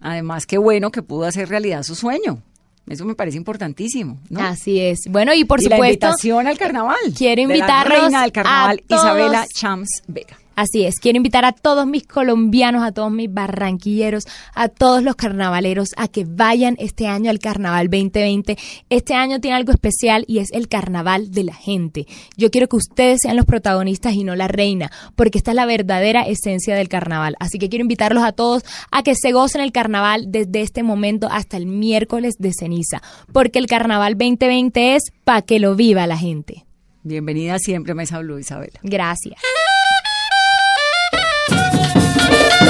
Además, 0.00 0.46
qué 0.46 0.58
bueno 0.58 0.90
que 0.90 1.02
pudo 1.02 1.24
hacer 1.24 1.48
realidad 1.48 1.82
su 1.82 1.94
sueño. 1.94 2.42
Eso 2.88 3.04
me 3.04 3.14
parece 3.14 3.36
importantísimo, 3.36 4.18
¿no? 4.30 4.40
Así 4.40 4.80
es. 4.80 5.00
Bueno, 5.10 5.34
y 5.34 5.44
por 5.44 5.60
Y 5.60 5.64
la 5.64 5.76
supuesto... 5.76 6.06
invitación 6.06 6.46
al 6.46 6.56
carnaval. 6.56 6.96
Quiero 7.16 7.42
de 7.42 7.48
la 7.48 7.54
invitarlos 7.54 8.00
reina 8.00 8.22
del 8.22 8.32
carnaval, 8.32 8.82
a 8.88 8.94
Isabela 8.94 9.46
Chams 9.52 10.02
Vega. 10.06 10.38
Así 10.58 10.84
es, 10.84 10.98
quiero 10.98 11.18
invitar 11.18 11.44
a 11.44 11.52
todos 11.52 11.86
mis 11.86 12.04
colombianos, 12.04 12.82
a 12.82 12.90
todos 12.90 13.12
mis 13.12 13.32
barranquilleros, 13.32 14.24
a 14.56 14.68
todos 14.68 15.04
los 15.04 15.14
carnavaleros 15.14 15.90
a 15.96 16.08
que 16.08 16.24
vayan 16.24 16.74
este 16.80 17.06
año 17.06 17.30
al 17.30 17.38
Carnaval 17.38 17.88
2020. 17.88 18.58
Este 18.90 19.14
año 19.14 19.38
tiene 19.38 19.56
algo 19.56 19.70
especial 19.70 20.24
y 20.26 20.38
es 20.38 20.50
el 20.50 20.66
Carnaval 20.66 21.30
de 21.30 21.44
la 21.44 21.54
gente. 21.54 22.08
Yo 22.36 22.50
quiero 22.50 22.66
que 22.66 22.74
ustedes 22.74 23.20
sean 23.22 23.36
los 23.36 23.46
protagonistas 23.46 24.14
y 24.14 24.24
no 24.24 24.34
la 24.34 24.48
reina, 24.48 24.90
porque 25.14 25.38
esta 25.38 25.52
es 25.52 25.54
la 25.54 25.64
verdadera 25.64 26.22
esencia 26.22 26.74
del 26.74 26.88
carnaval. 26.88 27.36
Así 27.38 27.60
que 27.60 27.68
quiero 27.68 27.84
invitarlos 27.84 28.24
a 28.24 28.32
todos 28.32 28.64
a 28.90 29.04
que 29.04 29.14
se 29.14 29.30
gocen 29.30 29.60
el 29.60 29.70
carnaval 29.70 30.32
desde 30.32 30.62
este 30.62 30.82
momento 30.82 31.28
hasta 31.30 31.56
el 31.56 31.66
miércoles 31.66 32.34
de 32.40 32.50
ceniza, 32.52 33.00
porque 33.32 33.60
el 33.60 33.68
Carnaval 33.68 34.14
2020 34.18 34.96
es 34.96 35.04
para 35.22 35.42
que 35.42 35.60
lo 35.60 35.76
viva 35.76 36.08
la 36.08 36.18
gente. 36.18 36.64
Bienvenida 37.04 37.60
siempre 37.60 37.92
a 37.92 37.94
Mesa 37.94 38.18
Blue, 38.18 38.40
Isabela. 38.40 38.80
Gracias. 38.82 39.40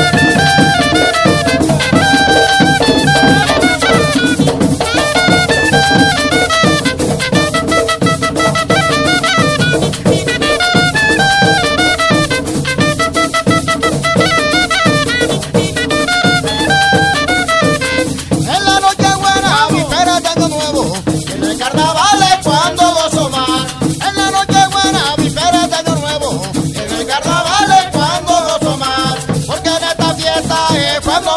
Thank 0.00 1.26
you. 1.26 1.27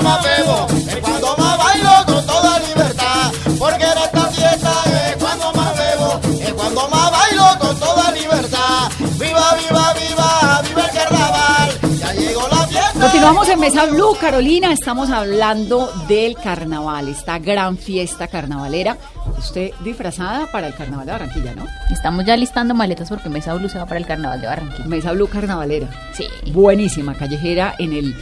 Cuando 0.01 0.09
más 0.09 0.23
bebo. 0.23 0.67
Es 0.89 0.97
cuando 0.97 1.37
más 1.37 1.57
bailo 1.57 1.91
con 2.05 2.25
toda 2.25 2.59
libertad. 2.59 3.31
Porque 3.59 3.83
en 3.83 3.97
esta 3.97 4.27
fiesta 4.31 4.73
es 4.85 5.15
cuando 5.17 5.53
más 5.53 5.77
bebo. 5.77 6.41
Es 6.41 6.53
cuando 6.53 6.89
más 6.89 7.11
bailo 7.11 7.43
con 7.59 7.79
toda 7.79 8.11
libertad. 8.11 8.91
Viva, 9.19 9.55
viva, 9.55 9.93
viva, 9.93 10.61
viva 10.67 10.85
el 10.85 10.91
carnaval. 10.91 11.69
Ya 11.99 12.13
llegó 12.13 12.47
la 12.47 12.67
fiesta. 12.67 12.99
Continuamos 12.99 13.49
en 13.49 13.59
Mesa 13.59 13.85
Blue, 13.85 14.17
Carolina. 14.19 14.71
Estamos 14.71 15.09
hablando 15.09 15.91
del 16.07 16.35
carnaval, 16.35 17.07
esta 17.07 17.37
gran 17.39 17.77
fiesta 17.77 18.27
carnavalera. 18.27 18.97
Usted 19.37 19.71
disfrazada 19.83 20.51
para 20.51 20.67
el 20.67 20.75
carnaval 20.75 21.05
de 21.05 21.11
Barranquilla, 21.11 21.55
¿no? 21.55 21.65
Estamos 21.91 22.25
ya 22.25 22.35
listando 22.35 22.73
maletas 22.73 23.09
porque 23.09 23.29
Mesa 23.29 23.53
Blue 23.53 23.69
se 23.69 23.77
va 23.77 23.85
para 23.85 23.99
el 23.99 24.05
carnaval 24.07 24.41
de 24.41 24.47
Barranquilla. 24.47 24.87
Mesa 24.87 25.11
Blue 25.11 25.27
carnavalera. 25.27 25.89
Sí. 26.13 26.25
Buenísima, 26.51 27.13
callejera 27.13 27.75
en 27.77 27.93
el 27.93 28.15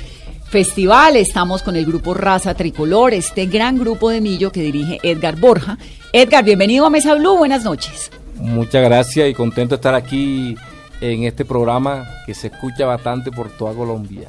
festival. 0.49 1.15
Estamos 1.15 1.61
con 1.61 1.75
el 1.75 1.85
grupo 1.85 2.13
Raza 2.13 2.53
Tricolor, 2.55 3.13
este 3.13 3.45
gran 3.45 3.77
grupo 3.77 4.09
de 4.09 4.19
Millo 4.19 4.51
que 4.51 4.61
dirige 4.61 4.99
Edgar 5.03 5.39
Borja. 5.39 5.77
Edgar, 6.11 6.43
bienvenido 6.43 6.85
a 6.85 6.89
Mesa 6.89 7.13
Blue. 7.15 7.37
Buenas 7.37 7.63
noches. 7.63 8.11
Muchas 8.35 8.83
gracias 8.83 9.29
y 9.29 9.33
contento 9.33 9.75
de 9.75 9.75
estar 9.75 9.93
aquí 9.93 10.55
en 11.01 11.23
este 11.23 11.45
programa 11.45 12.07
que 12.25 12.33
se 12.33 12.47
escucha 12.47 12.85
bastante 12.85 13.31
por 13.31 13.49
toda 13.49 13.73
Colombia. 13.73 14.27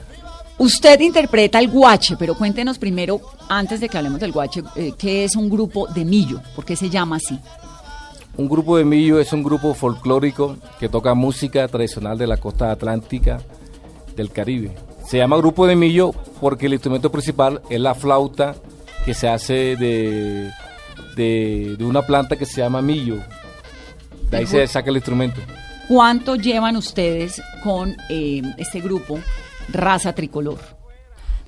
Usted 0.58 1.00
interpreta 1.00 1.58
el 1.58 1.68
guache, 1.68 2.16
pero 2.18 2.34
cuéntenos 2.34 2.78
primero, 2.78 3.20
antes 3.48 3.80
de 3.80 3.88
que 3.88 3.96
hablemos 3.96 4.20
del 4.20 4.32
guache, 4.32 4.62
eh, 4.76 4.92
¿qué 4.98 5.24
es 5.24 5.34
un 5.36 5.48
grupo 5.48 5.86
de 5.86 6.04
Millo? 6.04 6.42
¿Por 6.54 6.66
qué 6.66 6.76
se 6.76 6.90
llama 6.90 7.16
así? 7.16 7.38
Un 8.36 8.46
grupo 8.46 8.76
de 8.76 8.84
Millo 8.84 9.18
es 9.20 9.32
un 9.32 9.42
grupo 9.42 9.72
folclórico 9.72 10.56
que 10.78 10.90
toca 10.90 11.14
música 11.14 11.66
tradicional 11.66 12.18
de 12.18 12.26
la 12.26 12.36
costa 12.36 12.70
atlántica 12.70 13.40
del 14.16 14.30
Caribe. 14.30 14.72
Se 15.06 15.18
llama 15.18 15.36
grupo 15.36 15.66
de 15.66 15.76
Millo 15.76 16.12
porque 16.40 16.66
el 16.66 16.74
instrumento 16.74 17.10
principal 17.10 17.60
es 17.68 17.80
la 17.80 17.94
flauta 17.94 18.54
que 19.04 19.14
se 19.14 19.28
hace 19.28 19.76
de, 19.76 20.50
de, 21.16 21.76
de 21.78 21.84
una 21.84 22.02
planta 22.02 22.36
que 22.36 22.46
se 22.46 22.60
llama 22.60 22.82
millo. 22.82 23.16
De 24.30 24.38
ahí 24.38 24.46
se 24.46 24.66
saca 24.66 24.90
el 24.90 24.96
instrumento. 24.96 25.40
¿Cuánto 25.88 26.36
llevan 26.36 26.76
ustedes 26.76 27.42
con 27.64 27.96
eh, 28.08 28.42
este 28.58 28.80
grupo 28.80 29.18
Raza 29.72 30.14
Tricolor? 30.14 30.58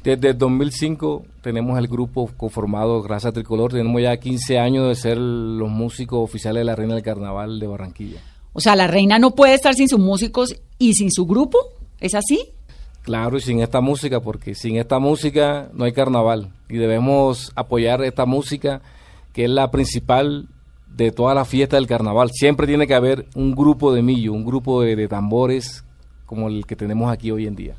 Desde 0.03 0.31
el 0.31 0.39
2005 0.39 1.25
tenemos 1.43 1.79
el 1.79 1.87
grupo 1.87 2.29
conformado 2.37 3.07
Raza 3.07 3.31
Tricolor. 3.31 3.73
Tenemos 3.73 4.03
ya 4.03 4.17
15 4.17 4.59
años 4.59 4.89
de 4.89 4.97
ser 4.97 5.17
los 5.17 5.71
músicos 5.71 6.19
oficiales 6.19 6.63
de 6.63 6.65
la 6.65 6.75
Reina 6.75 6.95
del 6.95 7.05
Carnaval 7.05 7.61
de 7.61 7.67
Barranquilla. 7.69 8.21
O 8.53 8.61
sea, 8.61 8.75
la 8.75 8.87
reina 8.87 9.19
no 9.19 9.31
puede 9.31 9.55
estar 9.55 9.75
sin 9.75 9.89
sus 9.89 10.01
músicos 10.01 10.57
y 10.77 10.95
sin 10.95 11.11
su 11.13 11.25
grupo. 11.25 11.59
¿Es 12.01 12.15
así? 12.17 12.53
Claro, 13.03 13.37
y 13.37 13.41
sin 13.41 13.61
esta 13.61 13.81
música, 13.81 14.21
porque 14.21 14.55
sin 14.55 14.77
esta 14.77 14.99
música 14.99 15.69
no 15.75 15.85
hay 15.85 15.93
carnaval. 15.93 16.51
Y 16.69 16.77
debemos 16.77 17.53
apoyar 17.57 18.03
esta 18.05 18.27
música, 18.27 18.81
que 19.33 19.45
es 19.45 19.51
la 19.51 19.71
principal 19.71 20.49
de 20.89 21.11
toda 21.11 21.35
la 21.35 21.45
fiesta 21.45 21.77
del 21.77 21.87
carnaval. 21.87 22.31
Siempre 22.33 22.67
tiene 22.67 22.87
que 22.87 22.95
haber 22.95 23.27
un 23.35 23.55
grupo 23.55 23.93
de 23.93 24.03
millo, 24.03 24.33
un 24.33 24.45
grupo 24.45 24.83
de, 24.83 24.95
de 24.95 25.09
tambores 25.09 25.85
como 26.27 26.49
el 26.49 26.65
que 26.65 26.77
tenemos 26.77 27.11
aquí 27.11 27.31
hoy 27.31 27.47
en 27.47 27.57
día. 27.57 27.75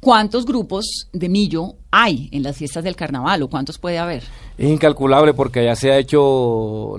¿Cuántos 0.00 0.46
grupos 0.46 1.08
de 1.12 1.28
millo 1.28 1.74
hay 1.90 2.28
en 2.30 2.44
las 2.44 2.56
fiestas 2.56 2.84
del 2.84 2.94
carnaval 2.94 3.42
o 3.42 3.48
cuántos 3.48 3.78
puede 3.78 3.98
haber? 3.98 4.22
Es 4.56 4.70
incalculable 4.70 5.34
porque 5.34 5.64
ya 5.64 5.74
se 5.74 5.90
ha 5.90 5.98
hecho 5.98 6.96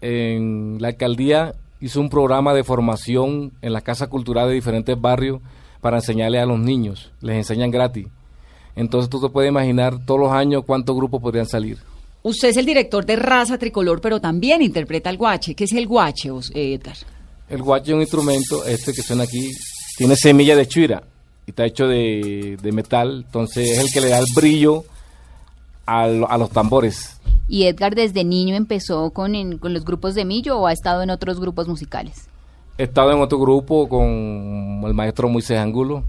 en 0.00 0.78
la 0.80 0.88
alcaldía 0.88 1.54
hizo 1.82 2.00
un 2.00 2.08
programa 2.08 2.54
de 2.54 2.64
formación 2.64 3.52
en 3.60 3.72
las 3.72 3.82
casas 3.82 4.08
culturales 4.08 4.50
de 4.50 4.54
diferentes 4.54 4.98
barrios 4.98 5.40
para 5.82 5.98
enseñarle 5.98 6.38
a 6.40 6.46
los 6.46 6.58
niños, 6.58 7.10
les 7.20 7.36
enseñan 7.36 7.70
gratis. 7.70 8.06
Entonces 8.74 9.10
tú 9.10 9.20
te 9.20 9.28
puedes 9.28 9.50
imaginar 9.50 9.98
todos 10.06 10.18
los 10.20 10.32
años 10.32 10.62
cuántos 10.66 10.96
grupos 10.96 11.20
podrían 11.20 11.46
salir. 11.46 11.76
Usted 12.22 12.48
es 12.48 12.56
el 12.56 12.64
director 12.64 13.04
de 13.04 13.16
Raza 13.16 13.58
Tricolor, 13.58 14.00
pero 14.00 14.20
también 14.20 14.62
interpreta 14.62 15.10
el 15.10 15.18
guache. 15.18 15.54
¿Qué 15.54 15.64
es 15.64 15.72
el 15.72 15.86
guache, 15.86 16.30
os- 16.30 16.50
eh, 16.54 16.72
Edgar? 16.74 16.96
El 17.50 17.62
guache 17.62 17.90
es 17.90 17.94
un 17.96 18.00
instrumento, 18.00 18.64
este 18.64 18.92
que 18.94 19.02
suena 19.02 19.24
aquí, 19.24 19.50
tiene 19.98 20.16
semilla 20.16 20.56
de 20.56 20.66
chuira 20.66 21.02
y 21.46 21.50
está 21.50 21.66
hecho 21.66 21.86
de, 21.88 22.56
de 22.62 22.72
metal, 22.72 23.24
entonces 23.26 23.70
es 23.72 23.78
el 23.80 23.90
que 23.92 24.00
le 24.00 24.08
da 24.08 24.18
el 24.20 24.26
brillo 24.34 24.84
a, 25.84 26.06
lo- 26.06 26.30
a 26.30 26.38
los 26.38 26.50
tambores. 26.50 27.16
¿Y 27.48 27.64
Edgar 27.64 27.94
desde 27.96 28.22
niño 28.24 28.54
empezó 28.54 29.10
con, 29.10 29.34
en- 29.34 29.58
con 29.58 29.74
los 29.74 29.84
grupos 29.84 30.14
de 30.14 30.24
Millo 30.24 30.58
o 30.60 30.66
ha 30.68 30.72
estado 30.72 31.02
en 31.02 31.10
otros 31.10 31.40
grupos 31.40 31.66
musicales? 31.68 32.28
He 32.78 32.84
estado 32.84 33.12
en 33.12 33.20
otro 33.20 33.38
grupo 33.38 33.88
con 33.88 34.82
el 34.86 34.94
maestro 34.94 35.28
Moisés 35.28 35.58
Angulo, 35.58 36.04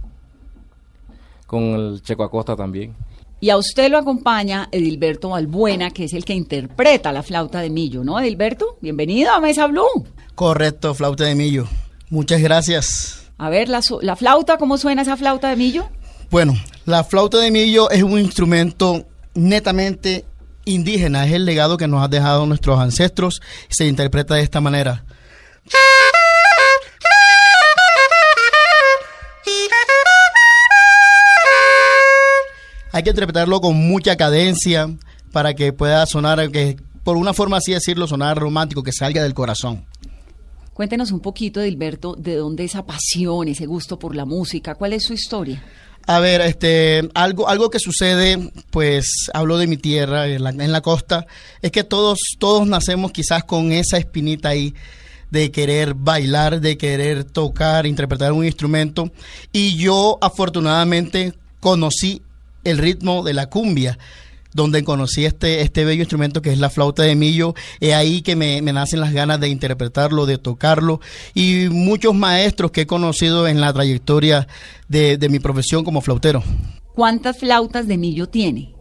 con 1.45 1.61
el 1.61 2.01
Checo 2.01 2.23
Acosta 2.23 2.55
también. 2.55 2.95
Y 3.41 3.49
a 3.49 3.57
usted 3.57 3.91
lo 3.91 3.97
acompaña 3.97 4.69
Edilberto 4.71 5.29
Balbuena, 5.29 5.91
que 5.91 6.05
es 6.05 6.13
el 6.13 6.23
que 6.23 6.33
interpreta 6.33 7.11
la 7.11 7.21
flauta 7.21 7.59
de 7.59 7.69
millo, 7.69 8.03
¿no, 8.03 8.17
Edilberto? 8.17 8.77
Bienvenido 8.79 9.33
a 9.33 9.41
Mesa 9.41 9.67
Blue. 9.67 10.07
Correcto, 10.35 10.93
flauta 10.93 11.25
de 11.25 11.35
millo. 11.35 11.67
Muchas 12.09 12.41
gracias. 12.41 13.29
A 13.37 13.49
ver, 13.49 13.67
la, 13.67 13.81
la 14.01 14.15
flauta, 14.15 14.57
¿cómo 14.57 14.77
suena 14.77 15.01
esa 15.01 15.17
flauta 15.17 15.49
de 15.49 15.57
millo? 15.57 15.89
Bueno, 16.31 16.53
la 16.85 17.03
flauta 17.03 17.39
de 17.39 17.51
millo 17.51 17.89
es 17.89 18.01
un 18.01 18.17
instrumento 18.17 19.05
netamente 19.33 20.23
indígena, 20.63 21.25
es 21.25 21.33
el 21.33 21.43
legado 21.43 21.75
que 21.75 21.89
nos 21.89 22.01
han 22.01 22.09
dejado 22.11 22.45
nuestros 22.45 22.79
ancestros, 22.79 23.41
se 23.67 23.85
interpreta 23.85 24.35
de 24.35 24.41
esta 24.43 24.61
manera. 24.61 25.03
Hay 32.93 33.01
que 33.01 33.09
interpretarlo 33.09 33.59
con 33.59 33.75
mucha 33.75 34.15
cadencia 34.15 34.87
para 35.31 35.55
que 35.55 35.73
pueda 35.73 36.05
sonar, 36.05 36.51
que 36.51 36.77
por 37.03 37.17
una 37.17 37.33
forma 37.33 37.57
así 37.57 37.73
decirlo, 37.73 38.07
sonar 38.07 38.37
romántico, 38.37 38.83
que 38.83 38.91
salga 38.91 39.23
del 39.23 39.33
corazón. 39.33 39.83
Cuéntenos 40.75 41.11
un 41.11 41.19
poquito, 41.19 41.59
Edilberto, 41.59 42.15
de 42.15 42.35
dónde 42.35 42.63
esa 42.63 42.85
pasión, 42.85 43.47
ese 43.47 43.65
gusto 43.65 43.97
por 43.97 44.15
la 44.15 44.25
música, 44.25 44.75
¿cuál 44.75 44.93
es 44.93 45.05
su 45.05 45.13
historia? 45.13 45.63
A 46.05 46.19
ver, 46.19 46.41
este, 46.41 47.09
algo, 47.15 47.49
algo 47.49 47.71
que 47.71 47.79
sucede, 47.79 48.51
pues 48.69 49.07
hablo 49.33 49.57
de 49.57 49.65
mi 49.65 49.77
tierra, 49.77 50.27
en 50.27 50.43
la, 50.43 50.51
en 50.51 50.71
la 50.71 50.81
costa, 50.81 51.25
es 51.63 51.71
que 51.71 51.83
todos, 51.83 52.19
todos 52.37 52.67
nacemos 52.67 53.11
quizás 53.11 53.43
con 53.43 53.71
esa 53.71 53.97
espinita 53.97 54.49
ahí 54.49 54.75
de 55.31 55.49
querer 55.49 55.95
bailar, 55.95 56.61
de 56.61 56.77
querer 56.77 57.23
tocar, 57.23 57.87
interpretar 57.87 58.33
un 58.33 58.45
instrumento. 58.45 59.11
Y 59.51 59.77
yo 59.77 60.19
afortunadamente 60.21 61.33
conocí 61.59 62.21
el 62.63 62.77
ritmo 62.77 63.23
de 63.23 63.33
la 63.33 63.49
cumbia 63.49 63.97
donde 64.53 64.83
conocí 64.83 65.25
este, 65.25 65.61
este 65.61 65.83
bello 65.83 66.01
instrumento 66.01 66.41
que 66.41 66.51
es 66.51 66.59
la 66.59 66.69
flauta 66.69 67.03
de 67.03 67.15
millo. 67.15 67.55
Es 67.79 67.93
ahí 67.93 68.21
que 68.21 68.35
me, 68.35 68.61
me 68.61 68.73
nacen 68.73 68.99
las 68.99 69.13
ganas 69.13 69.39
de 69.39 69.49
interpretarlo, 69.49 70.25
de 70.25 70.37
tocarlo. 70.37 71.01
Y 71.33 71.69
muchos 71.69 72.13
maestros 72.13 72.71
que 72.71 72.81
he 72.81 72.87
conocido 72.87 73.47
en 73.47 73.59
la 73.59 73.73
trayectoria 73.73 74.47
de, 74.87 75.17
de 75.17 75.29
mi 75.29 75.39
profesión 75.39 75.83
como 75.83 76.01
flautero. 76.01 76.43
¿Cuántas 76.93 77.39
flautas 77.39 77.87
de 77.87 77.97
millo 77.97 78.27
tiene? 78.29 78.73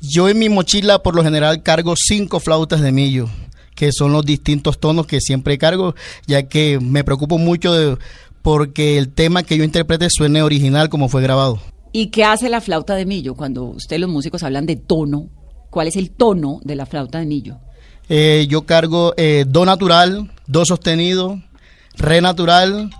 Yo 0.00 0.28
en 0.28 0.38
mi 0.38 0.48
mochila 0.48 1.02
por 1.02 1.16
lo 1.16 1.24
general 1.24 1.62
cargo 1.62 1.94
cinco 1.96 2.38
flautas 2.38 2.80
de 2.80 2.92
millo, 2.92 3.28
que 3.74 3.90
son 3.92 4.12
los 4.12 4.24
distintos 4.24 4.78
tonos 4.78 5.06
que 5.06 5.20
siempre 5.20 5.58
cargo, 5.58 5.94
ya 6.26 6.44
que 6.44 6.78
me 6.80 7.02
preocupo 7.02 7.38
mucho 7.38 7.72
de 7.72 7.96
porque 8.42 8.98
el 8.98 9.08
tema 9.08 9.42
que 9.42 9.56
yo 9.56 9.64
interprete 9.64 10.06
suene 10.08 10.42
original 10.42 10.88
como 10.88 11.08
fue 11.08 11.22
grabado. 11.22 11.60
¿Y 11.92 12.08
qué 12.08 12.24
hace 12.24 12.48
la 12.48 12.60
flauta 12.60 12.94
de 12.94 13.06
millo 13.06 13.34
cuando 13.34 13.64
ustedes 13.64 14.00
los 14.00 14.10
músicos 14.10 14.42
hablan 14.42 14.66
de 14.66 14.76
tono? 14.76 15.28
¿Cuál 15.70 15.88
es 15.88 15.96
el 15.96 16.10
tono 16.10 16.60
de 16.62 16.76
la 16.76 16.86
flauta 16.86 17.18
de 17.18 17.26
millo? 17.26 17.58
Eh, 18.08 18.46
yo 18.48 18.66
cargo 18.66 19.14
eh, 19.16 19.44
do 19.46 19.64
natural, 19.64 20.30
do 20.46 20.64
sostenido, 20.64 21.42
re 21.96 22.20
natural, 22.20 22.90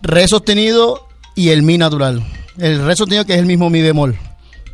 re 0.00 0.28
sostenido 0.28 1.06
y 1.34 1.50
el 1.50 1.62
mi 1.62 1.78
natural. 1.78 2.24
El 2.58 2.84
re 2.84 2.96
sostenido 2.96 3.24
que 3.24 3.34
es 3.34 3.38
el 3.38 3.46
mismo 3.46 3.70
mi 3.70 3.82
bemol. 3.82 4.18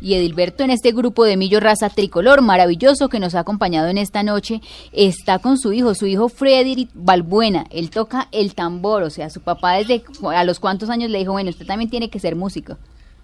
Y 0.01 0.13
Edilberto 0.13 0.63
en 0.63 0.69
este 0.71 0.91
grupo 0.91 1.25
de 1.25 1.37
Millo 1.37 1.59
Raza 1.59 1.89
Tricolor 1.89 2.41
maravilloso 2.41 3.09
que 3.09 3.19
nos 3.19 3.35
ha 3.35 3.41
acompañado 3.41 3.87
en 3.87 3.97
esta 3.97 4.23
noche 4.23 4.61
está 4.91 5.39
con 5.39 5.57
su 5.57 5.73
hijo, 5.73 5.95
su 5.95 6.05
hijo 6.05 6.29
Frederick 6.29 6.89
Balbuena. 6.93 7.65
Él 7.69 7.89
toca 7.89 8.27
el 8.31 8.55
tambor, 8.55 9.03
o 9.03 9.09
sea, 9.09 9.29
su 9.29 9.41
papá 9.41 9.73
desde 9.73 10.03
a 10.33 10.43
los 10.43 10.59
cuántos 10.59 10.89
años 10.89 11.09
le 11.09 11.19
dijo, 11.19 11.33
bueno, 11.33 11.49
usted 11.49 11.65
también 11.65 11.89
tiene 11.89 12.09
que 12.09 12.19
ser 12.19 12.35
músico. 12.35 12.77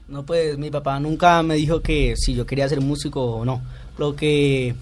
No, 0.07 0.23
pues 0.23 0.57
mi 0.57 0.69
papá 0.69 0.99
nunca 0.99 1.41
me 1.41 1.55
dijo 1.55 1.81
que 1.81 2.15
si 2.15 2.35
yo 2.35 2.45
quería 2.45 2.69
ser 2.69 2.81
músico 2.81 3.23
o 3.23 3.45
no. 3.45 3.61
Lo 3.97 4.15
que, 4.15 4.75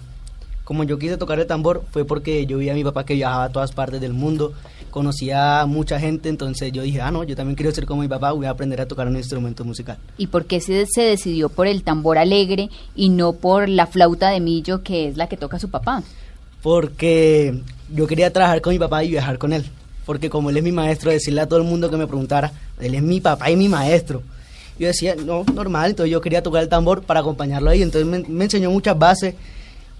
como 0.64 0.84
yo 0.84 0.98
quise 0.98 1.18
tocar 1.18 1.38
el 1.38 1.46
tambor, 1.46 1.84
fue 1.92 2.04
porque 2.04 2.46
yo 2.46 2.58
vi 2.58 2.70
a 2.70 2.74
mi 2.74 2.82
papá 2.82 3.04
que 3.04 3.14
viajaba 3.14 3.44
a 3.44 3.48
todas 3.50 3.72
partes 3.72 4.00
del 4.00 4.14
mundo, 4.14 4.54
conocía 4.90 5.60
a 5.60 5.66
mucha 5.66 6.00
gente, 6.00 6.30
entonces 6.30 6.72
yo 6.72 6.82
dije, 6.82 7.02
ah, 7.02 7.10
no, 7.10 7.22
yo 7.22 7.36
también 7.36 7.54
quiero 7.54 7.70
ser 7.72 7.84
como 7.84 8.00
mi 8.00 8.08
papá, 8.08 8.32
voy 8.32 8.46
a 8.46 8.50
aprender 8.50 8.80
a 8.80 8.86
tocar 8.86 9.06
un 9.06 9.16
instrumento 9.16 9.64
musical. 9.64 9.98
¿Y 10.16 10.28
por 10.28 10.46
qué 10.46 10.60
se, 10.60 10.86
se 10.86 11.02
decidió 11.02 11.50
por 11.50 11.66
el 11.66 11.82
tambor 11.82 12.16
alegre 12.16 12.70
y 12.96 13.10
no 13.10 13.34
por 13.34 13.68
la 13.68 13.86
flauta 13.86 14.30
de 14.30 14.40
millo 14.40 14.82
que 14.82 15.08
es 15.08 15.16
la 15.16 15.28
que 15.28 15.36
toca 15.36 15.58
su 15.58 15.68
papá? 15.68 16.02
Porque 16.62 17.60
yo 17.92 18.06
quería 18.06 18.32
trabajar 18.32 18.62
con 18.62 18.72
mi 18.72 18.78
papá 18.78 19.04
y 19.04 19.10
viajar 19.10 19.36
con 19.36 19.52
él. 19.52 19.64
Porque 20.06 20.30
como 20.30 20.48
él 20.48 20.56
es 20.56 20.62
mi 20.62 20.72
maestro, 20.72 21.10
decirle 21.10 21.42
a 21.42 21.46
todo 21.46 21.58
el 21.58 21.66
mundo 21.66 21.90
que 21.90 21.96
me 21.96 22.06
preguntara, 22.06 22.52
él 22.80 22.94
es 22.94 23.02
mi 23.02 23.20
papá 23.20 23.50
y 23.50 23.56
mi 23.56 23.68
maestro. 23.68 24.22
Yo 24.78 24.86
decía, 24.86 25.14
no, 25.14 25.44
normal, 25.54 25.90
entonces 25.90 26.10
yo 26.10 26.20
quería 26.20 26.42
tocar 26.42 26.62
el 26.62 26.68
tambor 26.68 27.02
para 27.02 27.20
acompañarlo 27.20 27.68
ahí. 27.68 27.82
Entonces 27.82 28.06
me, 28.06 28.20
me 28.20 28.44
enseñó 28.44 28.70
muchas 28.70 28.98
bases 28.98 29.34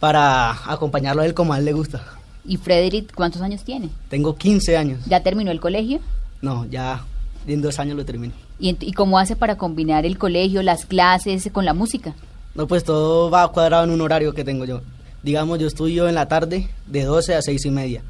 para 0.05 0.51
acompañarlo 0.71 1.23
a 1.23 1.25
él 1.27 1.33
como 1.33 1.55
a 1.55 1.59
él 1.59 1.65
le 1.65 1.73
gusta. 1.73 2.05
¿Y 2.45 2.59
Frederick 2.59 3.15
cuántos 3.15 3.41
años 3.41 3.63
tiene? 3.65 3.89
Tengo 4.11 4.37
15 4.37 4.77
años. 4.77 5.01
¿Ya 5.07 5.23
terminó 5.23 5.51
el 5.51 5.61
colegio? 5.61 5.99
No, 6.43 6.67
ya 6.67 7.03
en 7.47 7.63
dos 7.63 7.79
años 7.79 7.97
lo 7.97 8.05
termino. 8.05 8.35
¿Y, 8.59 8.71
ent- 8.71 8.83
¿Y 8.87 8.93
cómo 8.93 9.19
hace 9.19 9.35
para 9.35 9.57
combinar 9.57 10.05
el 10.05 10.19
colegio, 10.19 10.63
las 10.63 10.85
clases 10.85 11.49
con 11.51 11.65
la 11.65 11.73
música? 11.73 12.15
No, 12.55 12.67
pues 12.67 12.85
todo 12.85 13.31
va 13.31 13.51
cuadrado 13.51 13.85
en 13.85 13.91
un 13.93 14.03
horario 14.03 14.35
que 14.35 14.45
tengo 14.45 14.67
yo. 14.67 14.83
Digamos, 15.23 15.59
yo 15.59 15.67
estudio 15.67 16.07
en 16.07 16.15
la 16.17 16.29
tarde 16.29 16.69
de 16.87 17.05
12 17.05 17.35
a 17.37 17.41
6 17.41 17.65
y 17.65 17.71
media. 17.71 18.03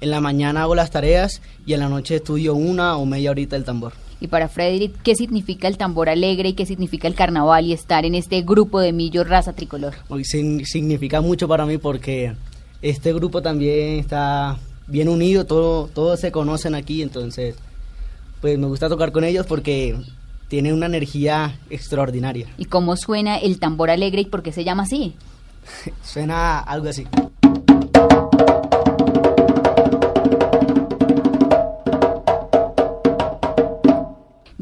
En 0.00 0.12
la 0.12 0.20
mañana 0.20 0.62
hago 0.62 0.76
las 0.76 0.92
tareas 0.92 1.42
y 1.66 1.72
en 1.72 1.80
la 1.80 1.88
noche 1.88 2.14
estudio 2.14 2.54
una 2.54 2.96
o 2.96 3.04
media 3.06 3.32
horita 3.32 3.56
el 3.56 3.64
tambor. 3.64 3.92
Y 4.20 4.28
para 4.28 4.48
Frederick, 4.48 5.00
¿qué 5.02 5.14
significa 5.14 5.66
el 5.66 5.78
tambor 5.78 6.10
alegre 6.10 6.50
y 6.50 6.52
qué 6.52 6.66
significa 6.66 7.08
el 7.08 7.14
carnaval 7.14 7.64
y 7.64 7.72
estar 7.72 8.04
en 8.04 8.14
este 8.14 8.42
grupo 8.42 8.78
de 8.78 8.92
Millo 8.92 9.24
Raza 9.24 9.54
Tricolor? 9.54 9.94
Hoy 10.08 10.24
significa 10.24 11.20
mucho 11.22 11.48
para 11.48 11.64
mí 11.64 11.78
porque 11.78 12.34
este 12.82 13.12
grupo 13.14 13.40
también 13.40 13.98
está 13.98 14.58
bien 14.86 15.08
unido, 15.08 15.46
todo, 15.46 15.86
todos 15.86 16.20
se 16.20 16.32
conocen 16.32 16.74
aquí, 16.74 17.00
entonces 17.00 17.54
pues 18.40 18.58
me 18.58 18.66
gusta 18.66 18.88
tocar 18.88 19.12
con 19.12 19.24
ellos 19.24 19.46
porque 19.46 19.96
tiene 20.48 20.72
una 20.72 20.86
energía 20.86 21.58
extraordinaria. 21.70 22.48
¿Y 22.58 22.66
cómo 22.66 22.96
suena 22.96 23.38
el 23.38 23.58
tambor 23.58 23.90
alegre 23.90 24.22
y 24.22 24.26
por 24.26 24.42
qué 24.42 24.52
se 24.52 24.64
llama 24.64 24.82
así? 24.82 25.14
Suena 26.02 26.58
algo 26.58 26.88
así. 26.88 27.06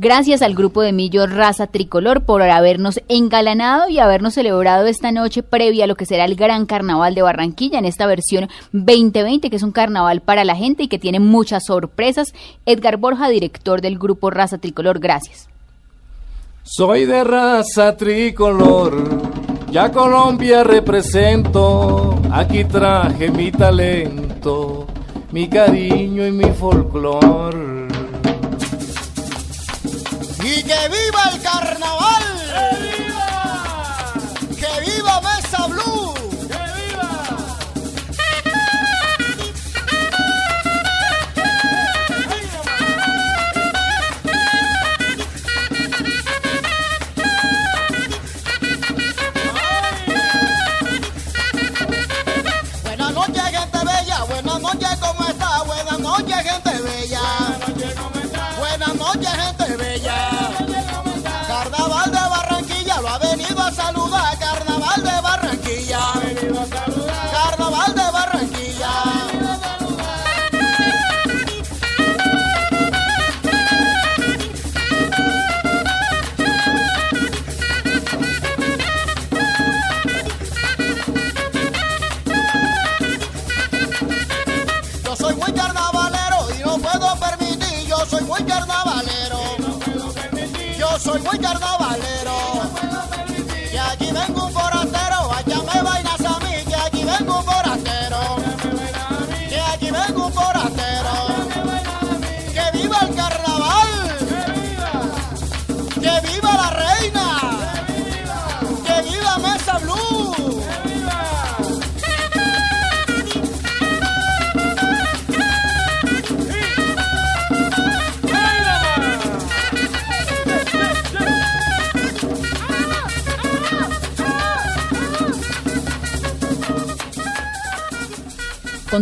Gracias 0.00 0.42
al 0.42 0.54
grupo 0.54 0.82
de 0.82 0.92
Millo 0.92 1.26
Raza 1.26 1.66
Tricolor 1.66 2.22
por 2.22 2.40
habernos 2.40 3.00
engalanado 3.08 3.88
y 3.88 3.98
habernos 3.98 4.34
celebrado 4.34 4.86
esta 4.86 5.10
noche 5.10 5.42
previa 5.42 5.82
a 5.82 5.86
lo 5.88 5.96
que 5.96 6.06
será 6.06 6.24
el 6.24 6.36
Gran 6.36 6.66
Carnaval 6.66 7.16
de 7.16 7.22
Barranquilla 7.22 7.80
en 7.80 7.84
esta 7.84 8.06
versión 8.06 8.48
2020, 8.70 9.50
que 9.50 9.56
es 9.56 9.64
un 9.64 9.72
carnaval 9.72 10.20
para 10.20 10.44
la 10.44 10.54
gente 10.54 10.84
y 10.84 10.88
que 10.88 11.00
tiene 11.00 11.18
muchas 11.18 11.64
sorpresas. 11.66 12.32
Edgar 12.64 12.98
Borja, 12.98 13.28
director 13.28 13.80
del 13.80 13.98
grupo 13.98 14.30
Raza 14.30 14.58
Tricolor, 14.58 15.00
gracias. 15.00 15.48
Soy 16.62 17.04
de 17.04 17.24
raza 17.24 17.96
tricolor, 17.96 19.04
ya 19.72 19.90
Colombia 19.90 20.62
represento, 20.62 22.20
aquí 22.30 22.62
traje 22.62 23.32
mi 23.32 23.50
talento, 23.50 24.86
mi 25.32 25.48
cariño 25.48 26.24
y 26.24 26.30
mi 26.30 26.52
folclor. 26.52 27.87
¡Y 30.40 30.62
que 30.62 30.88
viva 30.88 31.22
el 31.32 31.42
carnaval! 31.42 32.87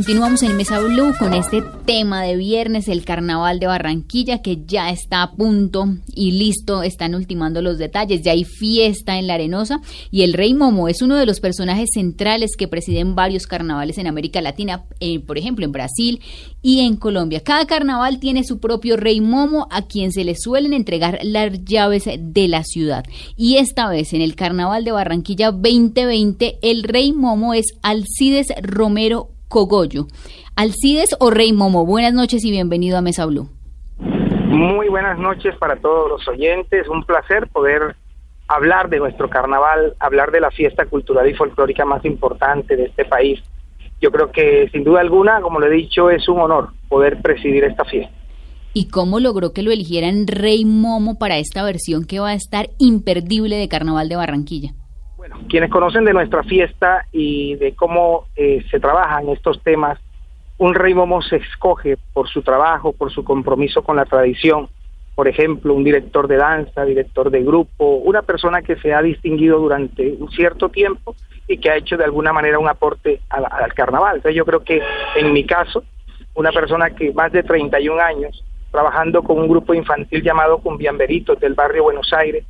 Continuamos 0.06 0.44
en 0.44 0.56
Mesa 0.56 0.78
Blue 0.78 1.14
con 1.18 1.34
este 1.34 1.64
tema 1.84 2.22
de 2.22 2.36
viernes, 2.36 2.86
el 2.86 3.04
carnaval 3.04 3.58
de 3.58 3.66
Barranquilla, 3.66 4.40
que 4.40 4.64
ya 4.64 4.90
está 4.90 5.24
a 5.24 5.32
punto 5.32 5.96
y 6.14 6.30
listo, 6.30 6.84
están 6.84 7.16
ultimando 7.16 7.60
los 7.60 7.76
detalles, 7.76 8.22
ya 8.22 8.30
hay 8.30 8.44
fiesta 8.44 9.18
en 9.18 9.26
la 9.26 9.34
Arenosa 9.34 9.80
y 10.12 10.22
el 10.22 10.34
Rey 10.34 10.54
Momo 10.54 10.86
es 10.86 11.02
uno 11.02 11.16
de 11.16 11.26
los 11.26 11.40
personajes 11.40 11.88
centrales 11.92 12.52
que 12.56 12.68
presiden 12.68 13.16
varios 13.16 13.48
carnavales 13.48 13.98
en 13.98 14.06
América 14.06 14.40
Latina, 14.40 14.84
eh, 15.00 15.18
por 15.18 15.38
ejemplo 15.38 15.64
en 15.64 15.72
Brasil 15.72 16.20
y 16.62 16.86
en 16.86 16.94
Colombia. 16.94 17.40
Cada 17.40 17.66
carnaval 17.66 18.20
tiene 18.20 18.44
su 18.44 18.60
propio 18.60 18.96
Rey 18.96 19.20
Momo 19.20 19.66
a 19.72 19.88
quien 19.88 20.12
se 20.12 20.22
le 20.22 20.36
suelen 20.36 20.72
entregar 20.72 21.18
las 21.24 21.64
llaves 21.64 22.04
de 22.16 22.46
la 22.46 22.62
ciudad. 22.62 23.04
Y 23.36 23.56
esta 23.56 23.88
vez 23.88 24.12
en 24.12 24.20
el 24.20 24.36
Carnaval 24.36 24.84
de 24.84 24.92
Barranquilla 24.92 25.50
2020, 25.50 26.60
el 26.62 26.84
Rey 26.84 27.12
Momo 27.12 27.54
es 27.54 27.66
Alcides 27.82 28.46
Romero 28.62 29.30
Cogollo. 29.48 30.06
Alcides 30.56 31.16
o 31.20 31.30
Rey 31.30 31.52
Momo, 31.52 31.86
buenas 31.86 32.12
noches 32.12 32.44
y 32.44 32.50
bienvenido 32.50 32.98
a 32.98 33.02
Mesa 33.02 33.26
Blue. 33.26 33.48
Muy 34.48 34.88
buenas 34.88 35.18
noches 35.18 35.54
para 35.58 35.76
todos 35.76 36.08
los 36.08 36.28
oyentes. 36.28 36.88
Un 36.88 37.04
placer 37.04 37.46
poder 37.48 37.96
hablar 38.48 38.88
de 38.88 38.98
nuestro 38.98 39.28
carnaval, 39.28 39.94
hablar 39.98 40.30
de 40.30 40.40
la 40.40 40.50
fiesta 40.50 40.86
cultural 40.86 41.28
y 41.28 41.34
folclórica 41.34 41.84
más 41.84 42.04
importante 42.04 42.76
de 42.76 42.84
este 42.84 43.04
país. 43.04 43.42
Yo 44.00 44.10
creo 44.10 44.30
que 44.30 44.68
sin 44.72 44.84
duda 44.84 45.00
alguna, 45.00 45.40
como 45.40 45.58
lo 45.60 45.66
he 45.66 45.70
dicho, 45.70 46.10
es 46.10 46.28
un 46.28 46.40
honor 46.40 46.70
poder 46.88 47.20
presidir 47.22 47.64
esta 47.64 47.84
fiesta. 47.84 48.14
¿Y 48.72 48.88
cómo 48.88 49.20
logró 49.20 49.52
que 49.52 49.62
lo 49.62 49.72
eligieran 49.72 50.26
Rey 50.26 50.64
Momo 50.66 51.18
para 51.18 51.38
esta 51.38 51.64
versión 51.64 52.04
que 52.04 52.20
va 52.20 52.30
a 52.30 52.34
estar 52.34 52.68
imperdible 52.78 53.56
de 53.56 53.68
Carnaval 53.68 54.08
de 54.08 54.16
Barranquilla? 54.16 54.74
Quienes 55.48 55.70
conocen 55.70 56.04
de 56.04 56.12
nuestra 56.12 56.42
fiesta 56.42 57.06
y 57.12 57.54
de 57.56 57.74
cómo 57.74 58.26
eh, 58.36 58.64
se 58.70 58.80
trabajan 58.80 59.28
estos 59.28 59.62
temas, 59.62 59.98
un 60.58 60.74
Rey 60.74 60.94
Momo 60.94 61.22
se 61.22 61.36
escoge 61.36 61.96
por 62.12 62.28
su 62.28 62.42
trabajo, 62.42 62.92
por 62.92 63.12
su 63.12 63.24
compromiso 63.24 63.82
con 63.82 63.96
la 63.96 64.04
tradición. 64.04 64.68
Por 65.14 65.28
ejemplo, 65.28 65.74
un 65.74 65.84
director 65.84 66.28
de 66.28 66.36
danza, 66.36 66.84
director 66.84 67.30
de 67.30 67.42
grupo, 67.42 67.96
una 67.96 68.22
persona 68.22 68.62
que 68.62 68.76
se 68.76 68.92
ha 68.92 69.02
distinguido 69.02 69.58
durante 69.58 70.14
un 70.18 70.30
cierto 70.30 70.68
tiempo 70.68 71.14
y 71.48 71.58
que 71.58 71.70
ha 71.70 71.76
hecho 71.76 71.96
de 71.96 72.04
alguna 72.04 72.32
manera 72.32 72.58
un 72.58 72.68
aporte 72.68 73.20
al, 73.28 73.46
al 73.50 73.72
carnaval. 73.74 74.22
Yo 74.32 74.44
creo 74.44 74.64
que 74.64 74.82
en 75.16 75.32
mi 75.32 75.44
caso, 75.44 75.84
una 76.34 76.52
persona 76.52 76.90
que 76.90 77.12
más 77.12 77.32
de 77.32 77.42
31 77.42 78.00
años 78.00 78.44
trabajando 78.70 79.22
con 79.22 79.38
un 79.38 79.48
grupo 79.48 79.72
infantil 79.72 80.22
llamado 80.22 80.58
Cumbiamberitos 80.58 81.40
del 81.40 81.54
barrio 81.54 81.84
Buenos 81.84 82.12
Aires, 82.12 82.44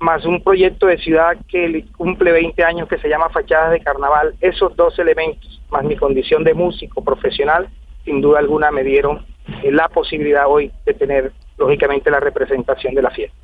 más 0.00 0.24
un 0.24 0.42
proyecto 0.42 0.86
de 0.86 0.98
ciudad 0.98 1.36
que 1.48 1.68
le 1.68 1.86
cumple 1.92 2.32
20 2.32 2.62
años 2.64 2.88
que 2.88 2.98
se 2.98 3.08
llama 3.08 3.30
Fachadas 3.30 3.70
de 3.70 3.80
Carnaval, 3.80 4.34
esos 4.40 4.74
dos 4.76 4.98
elementos, 4.98 5.60
más 5.70 5.84
mi 5.84 5.96
condición 5.96 6.44
de 6.44 6.54
músico 6.54 7.02
profesional, 7.02 7.68
sin 8.04 8.20
duda 8.20 8.40
alguna 8.40 8.70
me 8.70 8.82
dieron 8.82 9.24
eh, 9.62 9.70
la 9.70 9.88
posibilidad 9.88 10.44
hoy 10.48 10.70
de 10.84 10.94
tener, 10.94 11.32
lógicamente, 11.56 12.10
la 12.10 12.20
representación 12.20 12.94
de 12.94 13.02
la 13.02 13.10
fiesta. 13.10 13.36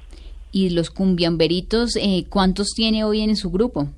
¿Y 0.53 0.71
los 0.71 0.91
cumbiamberitos, 0.91 1.97
eh, 1.97 2.25
cuántos 2.29 2.75
tiene 2.75 3.05
hoy 3.05 3.23
en 3.23 3.37
su 3.37 3.51
grupo? 3.51 3.89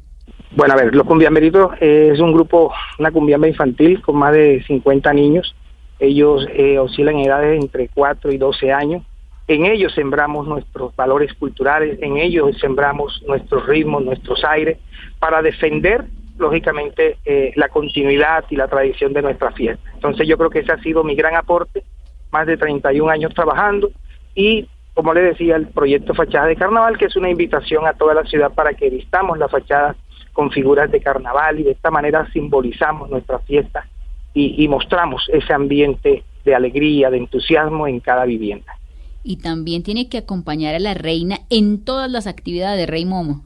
Bueno, 0.55 0.75
a 0.75 0.77
ver, 0.77 0.95
los 0.95 1.07
Cumbiamberitos 1.07 1.73
eh, 1.81 2.11
es 2.13 2.21
un 2.21 2.33
grupo, 2.33 2.73
una 2.99 3.11
cumbiamba 3.11 3.49
infantil 3.49 4.03
con 4.03 4.17
más 4.17 4.35
de 4.35 4.63
50 4.67 5.13
niños. 5.15 5.55
Ellos 5.99 6.47
eh, 6.53 6.79
oscilan 6.79 7.17
en 7.17 7.27
edades 7.27 7.63
entre 7.63 7.89
4 7.89 8.33
y 8.33 8.37
12 8.37 8.71
años. 8.71 9.03
En 9.53 9.67
ellos 9.67 9.93
sembramos 9.93 10.49
nuestros 10.49 10.97
valores 10.97 11.35
culturales, 11.35 11.99
en 12.01 12.17
ellos 12.17 12.57
sembramos 12.59 13.23
nuestros 13.29 13.67
ritmos, 13.67 14.03
nuestros 14.03 14.43
aires, 14.45 14.79
para 15.19 15.43
defender, 15.43 16.07
lógicamente, 16.39 17.19
eh, 17.27 17.53
la 17.57 17.69
continuidad 17.69 18.47
y 18.49 18.57
la 18.57 18.67
tradición 18.67 19.13
de 19.13 19.21
nuestra 19.21 19.53
fiesta. 19.53 19.91
Entonces 19.93 20.27
yo 20.27 20.39
creo 20.39 20.49
que 20.49 20.61
ese 20.61 20.73
ha 20.73 20.79
sido 20.79 21.05
mi 21.05 21.15
gran 21.15 21.37
aporte, 21.37 21.83
más 22.31 22.47
de 22.47 22.57
31 22.57 23.11
años 23.11 23.35
trabajando 23.35 23.91
y, 24.35 24.71
como 24.95 25.13
le 25.13 25.21
decía, 25.21 25.57
el 25.57 25.67
proyecto 25.67 26.15
Fachada 26.15 26.47
de 26.47 26.57
Carnaval, 26.57 26.97
que 26.97 27.05
es 27.05 27.17
una 27.17 27.29
invitación 27.29 27.87
a 27.87 27.93
toda 27.93 28.15
la 28.15 28.25
ciudad 28.25 28.55
para 28.55 28.73
que 28.73 28.89
vistamos 28.89 29.37
la 29.37 29.49
fachada 29.49 29.97
con 30.33 30.51
figuras 30.51 30.91
de 30.91 31.03
carnaval 31.03 31.61
y 31.61 31.65
de 31.65 31.73
esta 31.73 31.91
manera 31.91 32.27
simbolizamos 32.33 33.11
nuestra 33.11 33.39
fiesta 33.41 33.87
y, 34.33 34.65
y 34.65 34.67
mostramos 34.67 35.29
ese 35.31 35.53
ambiente 35.53 36.25
de 36.43 36.55
alegría, 36.55 37.11
de 37.11 37.19
entusiasmo 37.19 37.87
en 37.87 38.01
cada 38.01 38.25
vivienda. 38.25 38.79
Y 39.23 39.37
también 39.37 39.83
tiene 39.83 40.09
que 40.09 40.19
acompañar 40.19 40.75
a 40.75 40.81
la 40.81 40.95
reina 40.95 41.39
en 41.51 41.85
todas 41.85 42.11
las 42.11 42.27
actividades 42.27 42.79
de 42.79 42.87
Rey 42.87 43.05
Momo. 43.05 43.45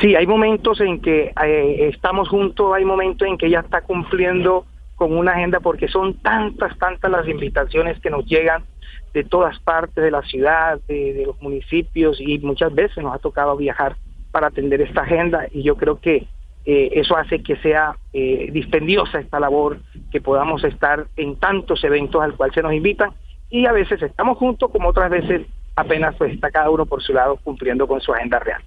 Sí, 0.00 0.14
hay 0.14 0.26
momentos 0.26 0.80
en 0.80 1.00
que 1.00 1.32
eh, 1.44 1.88
estamos 1.92 2.28
juntos, 2.28 2.72
hay 2.74 2.84
momentos 2.84 3.26
en 3.28 3.36
que 3.36 3.46
ella 3.46 3.60
está 3.60 3.82
cumpliendo 3.82 4.64
con 4.94 5.16
una 5.16 5.32
agenda 5.32 5.60
porque 5.60 5.88
son 5.88 6.14
tantas, 6.20 6.76
tantas 6.78 7.10
las 7.10 7.26
invitaciones 7.26 7.98
que 8.00 8.10
nos 8.10 8.24
llegan 8.26 8.64
de 9.12 9.24
todas 9.24 9.58
partes 9.60 10.02
de 10.02 10.10
la 10.10 10.22
ciudad, 10.22 10.80
de, 10.86 11.22
los 11.26 11.40
municipios 11.42 12.20
y 12.20 12.38
muchas 12.38 12.74
veces 12.74 13.02
nos 13.02 13.14
ha 13.14 13.18
tocado 13.18 13.56
viajar 13.56 13.96
para 14.30 14.48
atender 14.48 14.80
esta 14.80 15.02
agenda 15.02 15.46
y 15.50 15.62
yo 15.62 15.76
creo 15.76 16.00
que 16.00 16.26
eh, 16.66 16.90
eso 16.92 17.16
hace 17.16 17.42
que 17.42 17.56
sea 17.56 17.96
eh, 18.12 18.50
dispendiosa 18.52 19.20
esta 19.20 19.40
labor, 19.40 19.80
que 20.12 20.20
podamos 20.20 20.62
estar 20.64 21.06
en 21.16 21.36
tantos 21.36 21.82
eventos 21.82 22.22
al 22.22 22.36
cual 22.36 22.52
se 22.52 22.62
nos 22.62 22.72
invitan 22.72 23.10
y 23.50 23.66
a 23.66 23.72
veces 23.72 24.00
estamos 24.02 24.38
juntos 24.38 24.70
como 24.70 24.88
otras 24.88 25.10
veces 25.10 25.46
apenas 25.76 26.14
pues 26.16 26.32
está 26.34 26.50
cada 26.50 26.70
uno 26.70 26.86
por 26.86 27.02
su 27.02 27.12
lado 27.12 27.36
cumpliendo 27.42 27.86
con 27.86 28.00
su 28.00 28.12
agenda 28.12 28.38
real. 28.38 28.62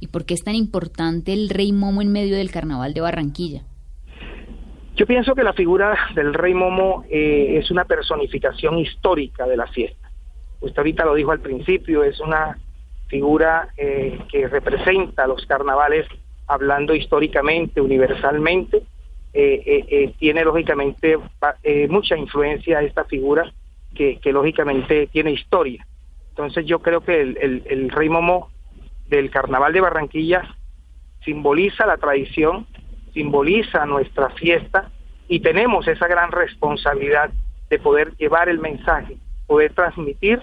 ¿Y 0.00 0.08
por 0.08 0.24
qué 0.24 0.34
es 0.34 0.44
tan 0.44 0.54
importante 0.54 1.32
el 1.32 1.48
Rey 1.48 1.72
Momo 1.72 2.02
en 2.02 2.12
medio 2.12 2.36
del 2.36 2.50
Carnaval 2.50 2.94
de 2.94 3.00
Barranquilla? 3.00 3.62
Yo 4.96 5.06
pienso 5.06 5.34
que 5.34 5.42
la 5.42 5.52
figura 5.52 5.96
del 6.14 6.34
Rey 6.34 6.54
Momo 6.54 7.04
eh, 7.10 7.58
es 7.58 7.70
una 7.70 7.84
personificación 7.84 8.78
histórica 8.78 9.46
de 9.46 9.56
la 9.56 9.66
fiesta. 9.66 10.10
Usted 10.60 10.78
ahorita 10.78 11.04
lo 11.04 11.14
dijo 11.14 11.32
al 11.32 11.40
principio, 11.40 12.04
es 12.04 12.20
una 12.20 12.58
figura 13.08 13.68
eh, 13.76 14.18
que 14.30 14.46
representa 14.48 15.26
los 15.26 15.44
carnavales 15.46 16.06
hablando 16.46 16.94
históricamente, 16.94 17.80
universalmente. 17.80 18.82
Eh, 19.32 19.62
eh, 19.66 19.84
eh, 19.88 20.14
tiene 20.18 20.44
lógicamente 20.44 21.18
eh, 21.64 21.88
mucha 21.88 22.16
influencia 22.16 22.82
esta 22.82 23.04
figura 23.04 23.52
que, 23.94 24.18
que 24.18 24.32
lógicamente 24.32 25.06
tiene 25.08 25.30
historia. 25.32 25.86
Entonces 26.30 26.66
yo 26.66 26.80
creo 26.80 27.00
que 27.02 27.20
el, 27.20 27.38
el, 27.40 27.62
el 27.66 27.90
Rey 27.90 28.08
Momo 28.08 28.50
del 29.08 29.30
Carnaval 29.30 29.72
de 29.72 29.80
Barranquilla 29.80 30.54
simboliza 31.24 31.86
la 31.86 31.96
tradición, 31.96 32.66
simboliza 33.12 33.86
nuestra 33.86 34.30
fiesta 34.30 34.90
y 35.28 35.40
tenemos 35.40 35.86
esa 35.88 36.06
gran 36.08 36.32
responsabilidad 36.32 37.30
de 37.70 37.78
poder 37.78 38.14
llevar 38.16 38.48
el 38.48 38.58
mensaje, 38.58 39.16
poder 39.46 39.72
transmitir 39.72 40.42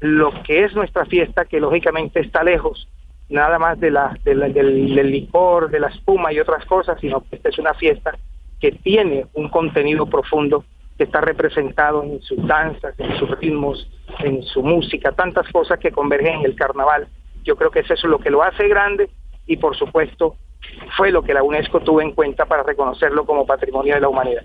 lo 0.00 0.42
que 0.42 0.64
es 0.64 0.74
nuestra 0.74 1.04
fiesta, 1.06 1.44
que 1.44 1.60
lógicamente 1.60 2.20
está 2.20 2.42
lejos 2.42 2.88
nada 3.28 3.58
más 3.58 3.78
de 3.78 3.90
la, 3.92 4.18
de 4.24 4.34
la- 4.34 4.48
del, 4.48 4.92
del 4.94 5.10
licor, 5.10 5.70
de 5.70 5.78
la 5.78 5.88
espuma 5.88 6.32
y 6.32 6.40
otras 6.40 6.64
cosas, 6.66 6.98
sino 7.00 7.20
que 7.20 7.36
esta 7.36 7.48
es 7.50 7.58
una 7.58 7.74
fiesta 7.74 8.18
que 8.60 8.72
tiene 8.72 9.26
un 9.34 9.48
contenido 9.48 10.06
profundo 10.06 10.64
que 11.00 11.04
está 11.04 11.22
representado 11.22 12.02
en 12.02 12.20
sus 12.20 12.46
danzas, 12.46 12.92
en 12.98 13.18
sus 13.18 13.30
ritmos, 13.40 13.88
en 14.18 14.42
su 14.42 14.62
música, 14.62 15.12
tantas 15.12 15.50
cosas 15.50 15.78
que 15.78 15.90
convergen 15.90 16.40
en 16.40 16.44
el 16.44 16.54
carnaval. 16.54 17.08
Yo 17.42 17.56
creo 17.56 17.70
que 17.70 17.80
eso 17.80 17.94
es 17.94 18.04
lo 18.04 18.18
que 18.18 18.28
lo 18.28 18.42
hace 18.42 18.68
grande 18.68 19.08
y 19.46 19.56
por 19.56 19.74
supuesto 19.74 20.36
fue 20.98 21.10
lo 21.10 21.22
que 21.22 21.32
la 21.32 21.42
UNESCO 21.42 21.80
tuvo 21.80 22.02
en 22.02 22.12
cuenta 22.12 22.44
para 22.44 22.64
reconocerlo 22.64 23.24
como 23.24 23.46
patrimonio 23.46 23.94
de 23.94 24.02
la 24.02 24.10
humanidad. 24.10 24.42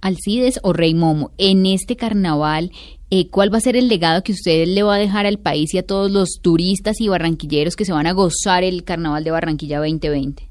Alcides 0.00 0.60
o 0.62 0.72
Rey 0.72 0.94
Momo, 0.94 1.32
en 1.38 1.66
este 1.66 1.96
carnaval, 1.96 2.70
eh, 3.10 3.28
¿cuál 3.28 3.52
va 3.52 3.56
a 3.56 3.60
ser 3.60 3.74
el 3.74 3.88
legado 3.88 4.22
que 4.22 4.30
usted 4.30 4.66
le 4.68 4.84
va 4.84 4.94
a 4.94 4.98
dejar 4.98 5.26
al 5.26 5.38
país 5.38 5.74
y 5.74 5.78
a 5.78 5.82
todos 5.84 6.08
los 6.08 6.38
turistas 6.40 7.00
y 7.00 7.08
barranquilleros 7.08 7.74
que 7.74 7.84
se 7.84 7.92
van 7.92 8.06
a 8.06 8.12
gozar 8.12 8.62
el 8.62 8.84
Carnaval 8.84 9.24
de 9.24 9.32
Barranquilla 9.32 9.78
2020? 9.80 10.44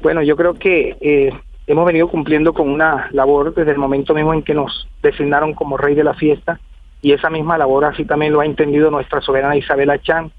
Bueno, 0.00 0.22
yo 0.22 0.36
creo 0.36 0.54
que 0.54 0.96
eh, 1.02 1.30
hemos 1.66 1.86
venido 1.86 2.08
cumpliendo 2.08 2.52
con 2.52 2.68
una 2.68 3.08
labor 3.12 3.54
desde 3.54 3.72
el 3.72 3.78
momento 3.78 4.14
mismo 4.14 4.32
en 4.32 4.42
que 4.42 4.54
nos 4.54 4.88
designaron 5.02 5.54
como 5.54 5.76
rey 5.76 5.94
de 5.94 6.04
la 6.04 6.14
fiesta 6.14 6.60
y 7.02 7.12
esa 7.12 7.30
misma 7.30 7.58
labor 7.58 7.84
así 7.84 8.04
también 8.04 8.32
lo 8.32 8.40
ha 8.40 8.46
entendido 8.46 8.90
nuestra 8.90 9.20
soberana 9.20 9.56
Isabela 9.56 10.00
Chan. 10.00 10.32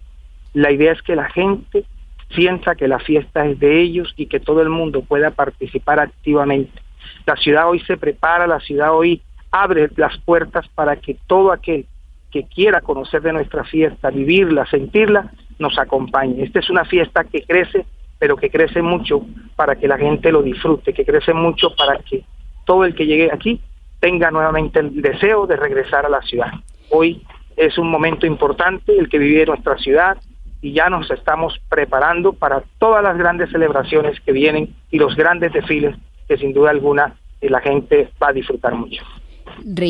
La 0.53 0.71
idea 0.71 0.91
es 0.91 1.01
que 1.01 1.15
la 1.15 1.29
gente 1.29 1.85
sienta 2.31 2.75
que 2.75 2.87
la 2.87 2.99
fiesta 2.99 3.45
es 3.45 3.59
de 3.59 3.81
ellos 3.81 4.13
y 4.17 4.25
que 4.25 4.39
todo 4.39 4.61
el 4.61 4.69
mundo 4.69 5.01
pueda 5.01 5.31
participar 5.31 5.99
activamente. 5.99 6.81
La 7.25 7.35
ciudad 7.35 7.69
hoy 7.69 7.79
se 7.81 7.97
prepara, 7.97 8.47
la 8.47 8.59
ciudad 8.59 8.93
hoy 8.93 9.21
abre 9.51 9.89
las 9.95 10.17
puertas 10.19 10.67
para 10.69 10.97
que 10.97 11.17
todo 11.27 11.51
aquel 11.51 11.85
que 12.31 12.43
quiera 12.43 12.81
conocer 12.81 13.21
de 13.21 13.33
nuestra 13.33 13.63
fiesta, 13.63 14.09
vivirla, 14.09 14.65
sentirla, 14.65 15.31
nos 15.59 15.77
acompañe. 15.79 16.43
Esta 16.43 16.59
es 16.59 16.69
una 16.69 16.85
fiesta 16.85 17.23
que 17.23 17.43
crece, 17.43 17.85
pero 18.19 18.35
que 18.35 18.49
crece 18.49 18.81
mucho 18.81 19.21
para 19.55 19.75
que 19.75 19.87
la 19.87 19.97
gente 19.97 20.31
lo 20.31 20.41
disfrute, 20.41 20.93
que 20.93 21.05
crece 21.05 21.33
mucho 21.33 21.75
para 21.75 21.97
que 21.99 22.23
todo 22.65 22.85
el 22.85 22.95
que 22.95 23.05
llegue 23.05 23.29
aquí 23.31 23.61
tenga 23.99 24.31
nuevamente 24.31 24.79
el 24.79 25.01
deseo 25.01 25.47
de 25.47 25.55
regresar 25.55 26.05
a 26.05 26.09
la 26.09 26.21
ciudad. 26.21 26.51
Hoy 26.89 27.21
es 27.55 27.77
un 27.77 27.89
momento 27.89 28.25
importante 28.25 28.97
el 28.97 29.09
que 29.09 29.17
vive 29.17 29.45
nuestra 29.45 29.77
ciudad 29.77 30.17
y 30.61 30.73
ya 30.73 30.89
nos 30.89 31.09
estamos 31.11 31.59
preparando 31.69 32.33
para 32.33 32.63
todas 32.79 33.03
las 33.03 33.17
grandes 33.17 33.49
celebraciones 33.51 34.19
que 34.21 34.31
vienen 34.31 34.75
y 34.91 34.97
los 34.97 35.15
grandes 35.15 35.53
desfiles 35.53 35.95
que 36.27 36.37
sin 36.37 36.53
duda 36.53 36.71
alguna 36.71 37.15
eh, 37.41 37.49
la 37.49 37.61
gente 37.61 38.09
va 38.21 38.29
a 38.29 38.33
disfrutar 38.33 38.73
mucho. 38.75 39.03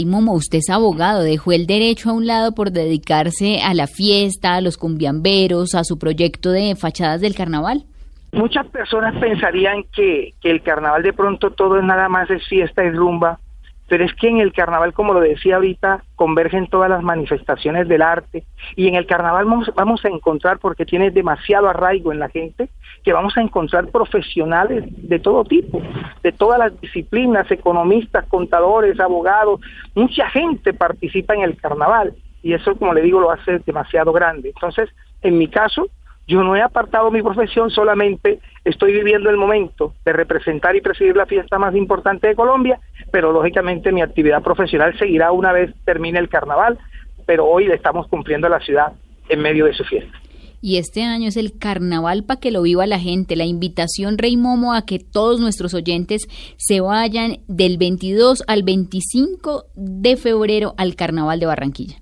Momo, 0.06 0.34
usted 0.34 0.60
es 0.60 0.70
abogado, 0.70 1.24
dejó 1.24 1.52
el 1.52 1.68
derecho 1.68 2.10
a 2.10 2.14
un 2.14 2.26
lado 2.26 2.54
por 2.54 2.72
dedicarse 2.72 3.62
a 3.62 3.74
la 3.74 3.88
fiesta, 3.88 4.56
a 4.56 4.62
los 4.62 4.78
cumbiamberos, 4.78 5.76
a 5.76 5.84
su 5.84 5.98
proyecto 5.98 6.52
de 6.52 6.76
fachadas 6.76 7.22
del 7.22 7.36
carnaval. 7.36 7.86
Muchas 8.32 8.68
personas 8.68 9.16
pensarían 9.18 9.84
que, 9.94 10.34
que 10.42 10.52
el 10.52 10.62
carnaval 10.62 11.04
de 11.04 11.14
pronto 11.14 11.52
todo 11.52 11.78
es 11.78 11.84
nada 11.84 12.10
más 12.10 12.30
es 12.30 12.46
fiesta 12.48 12.84
y 12.84 12.92
rumba, 12.92 13.40
pero 13.88 14.04
es 14.04 14.14
que 14.16 14.28
en 14.28 14.40
el 14.40 14.52
carnaval, 14.52 14.94
como 14.94 15.14
lo 15.14 15.22
decía 15.22 15.56
ahorita, 15.56 16.04
convergen 16.16 16.68
todas 16.68 16.90
las 16.90 17.02
manifestaciones 17.02 17.88
del 17.88 18.02
arte 18.02 18.44
y 18.76 18.88
en 18.88 18.96
el 18.96 19.06
carnaval 19.06 19.46
vamos, 19.46 19.72
vamos 19.76 20.04
a 20.04 20.10
encontrar, 20.10 20.60
porque 20.60 20.86
tiene 20.86 21.10
demasiado 21.10 21.70
arraigo 21.70 22.12
en 22.12 22.20
la 22.20 22.30
gente, 22.30 22.70
que 23.04 23.14
vamos 23.14 23.38
a 23.38 23.42
encontrar 23.42 23.88
profesionales 23.88 24.84
de 24.88 25.20
todo 25.20 25.46
tipo, 25.46 25.82
de 26.22 26.32
todas 26.34 26.60
las 26.60 26.82
disciplinas, 26.82 27.50
economistas, 27.50 28.26
contadores, 28.28 29.00
abogados, 29.00 29.62
mucha 29.96 30.30
gente 30.30 30.74
participa 30.74 31.34
en 31.34 31.44
el 31.44 31.56
carnaval 31.56 32.14
y 32.44 32.54
eso, 32.54 32.76
como 32.76 32.94
le 32.94 33.02
digo, 33.02 33.22
lo 33.22 33.32
hace 33.32 33.60
demasiado 33.60 34.12
grande. 34.12 34.50
Entonces, 34.50 34.90
en 35.22 35.38
mi 35.38 35.48
caso, 35.48 35.88
Yo 36.28 36.44
no 36.44 36.56
he 36.58 36.62
apartado 36.62 37.10
mi 37.10 37.22
profesión, 37.22 37.70
solamente 37.70 38.40
estoy 38.66 38.92
viviendo 38.92 39.30
el 39.30 39.38
momento 39.38 39.94
de 40.04 40.12
representar 40.12 40.76
y 40.76 40.82
presidir 40.82 41.16
la 41.16 41.26
fiesta 41.26 41.58
más 41.58 41.74
importante 41.74 42.28
de 42.28 42.36
Colombia, 42.36 42.80
pero 43.12 43.32
lógicamente 43.32 43.94
mi 43.94 44.02
actividad 44.02 44.44
profesional 44.44 44.98
seguirá 45.00 45.32
una 45.32 45.54
vez 45.54 45.74
termine 45.86 46.20
el 46.20 46.28
carnaval, 46.28 46.78
pero 47.26 47.46
hoy 47.46 47.68
le 47.68 47.76
estamos 47.76 48.08
cumpliendo 48.08 48.48
a 48.48 48.50
la 48.50 48.60
ciudad 48.60 48.92
en 49.30 49.40
medio 49.40 49.66
de 49.66 49.74
su 49.74 49.86
fiesta. 49.86 50.20
Y 50.60 50.78
este 50.78 51.04
año 51.04 51.30
es 51.30 51.38
el 51.38 51.58
carnaval 51.58 52.24
para 52.24 52.40
que 52.40 52.52
lo 52.52 52.64
viva 52.64 52.88
la 52.88 53.00
gente. 53.00 53.36
La 53.36 53.46
invitación, 53.46 54.18
Rey 54.18 54.38
Momo, 54.38 54.74
a 54.74 54.86
que 54.86 54.98
todos 55.00 55.40
nuestros 55.40 55.74
oyentes 55.74 56.28
se 56.58 56.82
vayan 56.82 57.38
del 57.48 57.78
22 57.78 58.44
al 58.48 58.64
25 58.64 59.66
de 59.76 60.18
febrero 60.18 60.74
al 60.78 60.96
carnaval 60.96 61.40
de 61.40 61.46
Barranquilla. 61.46 62.02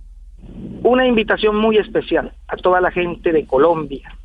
Una 0.83 1.05
invitación 1.05 1.55
muy 1.55 1.77
especial 1.77 2.31
a 2.47 2.57
toda 2.57 2.79
la 2.81 2.91
gente 2.91 3.31
de 3.31 3.45
Colombia 3.45 4.15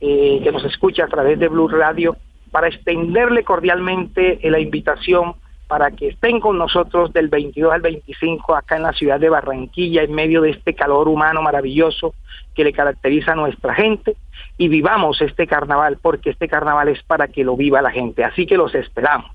eh, 0.00 0.40
que 0.42 0.52
nos 0.52 0.64
escucha 0.64 1.04
a 1.04 1.08
través 1.08 1.38
de 1.38 1.48
Blue 1.48 1.68
Radio 1.68 2.16
para 2.50 2.68
extenderle 2.68 3.42
cordialmente 3.42 4.38
la 4.44 4.60
invitación 4.60 5.34
para 5.66 5.90
que 5.90 6.08
estén 6.08 6.40
con 6.40 6.58
nosotros 6.58 7.12
del 7.12 7.28
22 7.28 7.72
al 7.72 7.80
25 7.80 8.54
acá 8.54 8.76
en 8.76 8.82
la 8.82 8.92
ciudad 8.92 9.18
de 9.18 9.30
Barranquilla, 9.30 10.02
en 10.02 10.12
medio 10.12 10.42
de 10.42 10.50
este 10.50 10.74
calor 10.74 11.08
humano 11.08 11.42
maravilloso 11.42 12.14
que 12.54 12.64
le 12.64 12.72
caracteriza 12.72 13.32
a 13.32 13.36
nuestra 13.36 13.74
gente, 13.74 14.14
y 14.56 14.68
vivamos 14.68 15.20
este 15.20 15.46
carnaval, 15.46 15.98
porque 16.00 16.30
este 16.30 16.48
carnaval 16.48 16.88
es 16.88 17.02
para 17.02 17.28
que 17.28 17.42
lo 17.42 17.56
viva 17.56 17.82
la 17.82 17.90
gente, 17.90 18.22
así 18.24 18.46
que 18.46 18.56
los 18.56 18.74
esperamos. 18.74 19.30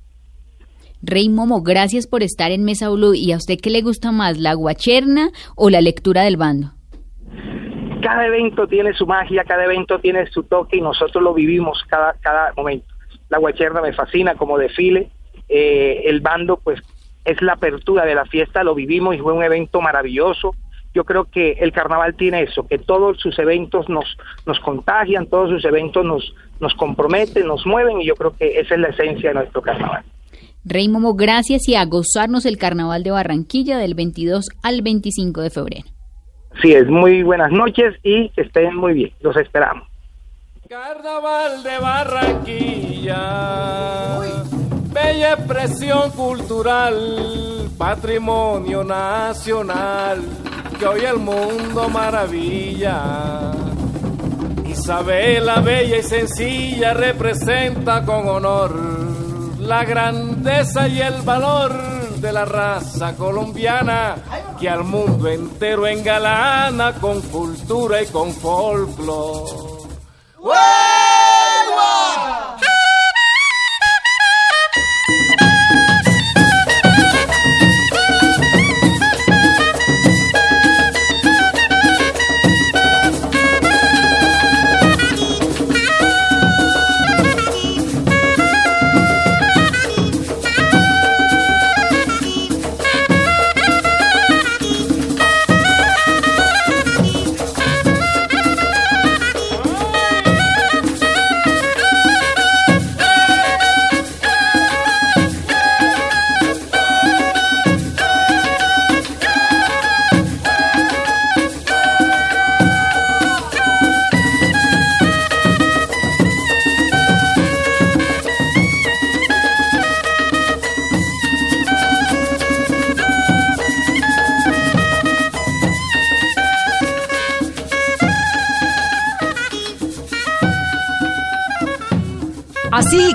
Rey 1.01 1.29
Momo, 1.29 1.61
gracias 1.61 2.07
por 2.07 2.23
estar 2.23 2.51
en 2.51 2.65
Mesa 2.65 2.89
Blue. 2.89 3.13
¿Y 3.13 3.31
a 3.31 3.37
usted 3.37 3.57
qué 3.61 3.69
le 3.69 3.81
gusta 3.81 4.11
más, 4.11 4.37
la 4.37 4.53
guacherna 4.53 5.29
o 5.55 5.69
la 5.69 5.81
lectura 5.81 6.23
del 6.23 6.35
bando? 6.35 6.73
Cada 8.01 8.27
evento 8.27 8.67
tiene 8.67 8.93
su 8.93 9.05
magia, 9.05 9.43
cada 9.43 9.65
evento 9.65 9.99
tiene 9.99 10.25
su 10.27 10.43
toque 10.43 10.77
y 10.77 10.81
nosotros 10.81 11.23
lo 11.23 11.33
vivimos 11.33 11.83
cada, 11.87 12.13
cada 12.21 12.53
momento. 12.55 12.93
La 13.29 13.37
guacherna 13.37 13.81
me 13.81 13.93
fascina 13.93 14.35
como 14.35 14.57
desfile, 14.57 15.09
eh, 15.47 16.03
el 16.05 16.19
bando 16.21 16.57
pues 16.57 16.81
es 17.25 17.41
la 17.41 17.53
apertura 17.53 18.05
de 18.05 18.15
la 18.15 18.25
fiesta, 18.25 18.63
lo 18.63 18.75
vivimos 18.75 19.15
y 19.15 19.19
fue 19.19 19.33
un 19.33 19.43
evento 19.43 19.81
maravilloso. 19.81 20.55
Yo 20.93 21.03
creo 21.03 21.25
que 21.25 21.51
el 21.59 21.71
carnaval 21.71 22.15
tiene 22.15 22.41
eso, 22.41 22.67
que 22.67 22.79
todos 22.79 23.19
sus 23.19 23.37
eventos 23.37 23.87
nos, 23.89 24.17
nos 24.45 24.59
contagian, 24.59 25.27
todos 25.27 25.49
sus 25.49 25.63
eventos 25.63 26.03
nos, 26.03 26.33
nos 26.59 26.73
comprometen, 26.73 27.47
nos 27.47 27.65
mueven 27.65 28.01
y 28.01 28.07
yo 28.07 28.15
creo 28.15 28.35
que 28.35 28.59
esa 28.59 28.73
es 28.73 28.81
la 28.81 28.87
esencia 28.87 29.29
de 29.29 29.35
nuestro 29.35 29.61
carnaval. 29.61 30.03
Rey 30.69 30.87
Momo, 30.87 31.15
gracias 31.15 31.67
y 31.67 31.73
a 31.73 31.83
gozarnos 31.85 32.45
el 32.45 32.59
carnaval 32.59 33.01
de 33.01 33.09
Barranquilla 33.09 33.79
del 33.79 33.95
22 33.95 34.49
al 34.61 34.83
25 34.83 35.41
de 35.41 35.49
febrero. 35.49 35.87
Sí, 36.61 36.75
es 36.75 36.87
muy 36.87 37.23
buenas 37.23 37.51
noches 37.51 37.95
y 38.03 38.29
que 38.29 38.41
estén 38.41 38.75
muy 38.75 38.93
bien. 38.93 39.11
Los 39.21 39.35
esperamos. 39.35 39.87
Carnaval 40.69 41.63
de 41.63 41.79
Barranquilla, 41.79 43.17
bella 44.93 45.33
expresión 45.33 46.11
cultural, 46.11 47.67
patrimonio 47.75 48.83
nacional, 48.83 50.21
que 50.77 50.85
hoy 50.85 51.01
el 51.01 51.17
mundo 51.17 51.89
maravilla. 51.89 53.53
Isabela, 54.67 55.61
bella 55.61 55.97
y 55.97 56.03
sencilla, 56.03 56.93
representa 56.93 58.05
con 58.05 58.27
honor 58.27 59.28
la 59.69 59.85
grandeza 59.85 60.87
y 60.87 60.99
el 60.99 61.21
valor 61.21 61.71
de 62.19 62.33
la 62.33 62.43
raza 62.43 63.15
colombiana 63.15 64.15
que 64.59 64.67
al 64.67 64.83
mundo 64.83 65.27
entero 65.27 65.85
engalana 65.85 66.93
con 66.93 67.21
cultura 67.21 68.01
y 68.01 68.07
con 68.07 68.33
folclore. 68.33 69.79
Así, 75.21 75.48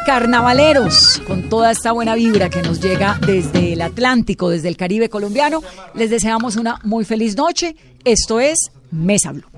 carnavaleros, 0.05 1.23
con 1.27 1.49
toda 1.49 1.71
esta 1.71 1.93
buena 1.93 2.15
vibra 2.15 2.51
que 2.51 2.63
nos 2.63 2.81
llega 2.81 3.19
desde 3.27 3.73
el 3.73 3.83
Atlántico, 3.83 4.51
desde 4.51 4.69
el 4.69 4.77
Caribe 4.77 5.09
colombiano, 5.09 5.63
les 5.95 6.11
deseamos 6.11 6.57
una 6.57 6.79
muy 6.85 7.05
feliz 7.05 7.37
noche. 7.37 7.77
Esto 8.05 8.41
es 8.41 8.71
Mesa 8.91 9.33
Blue. 9.33 9.54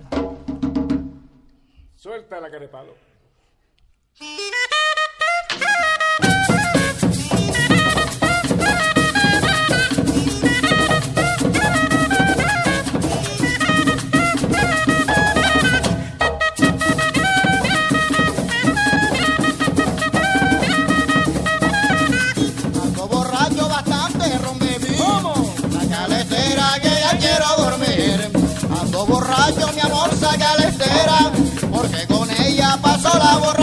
Pasó 32.79 33.18
la 33.18 33.37
borrachera 33.39 33.56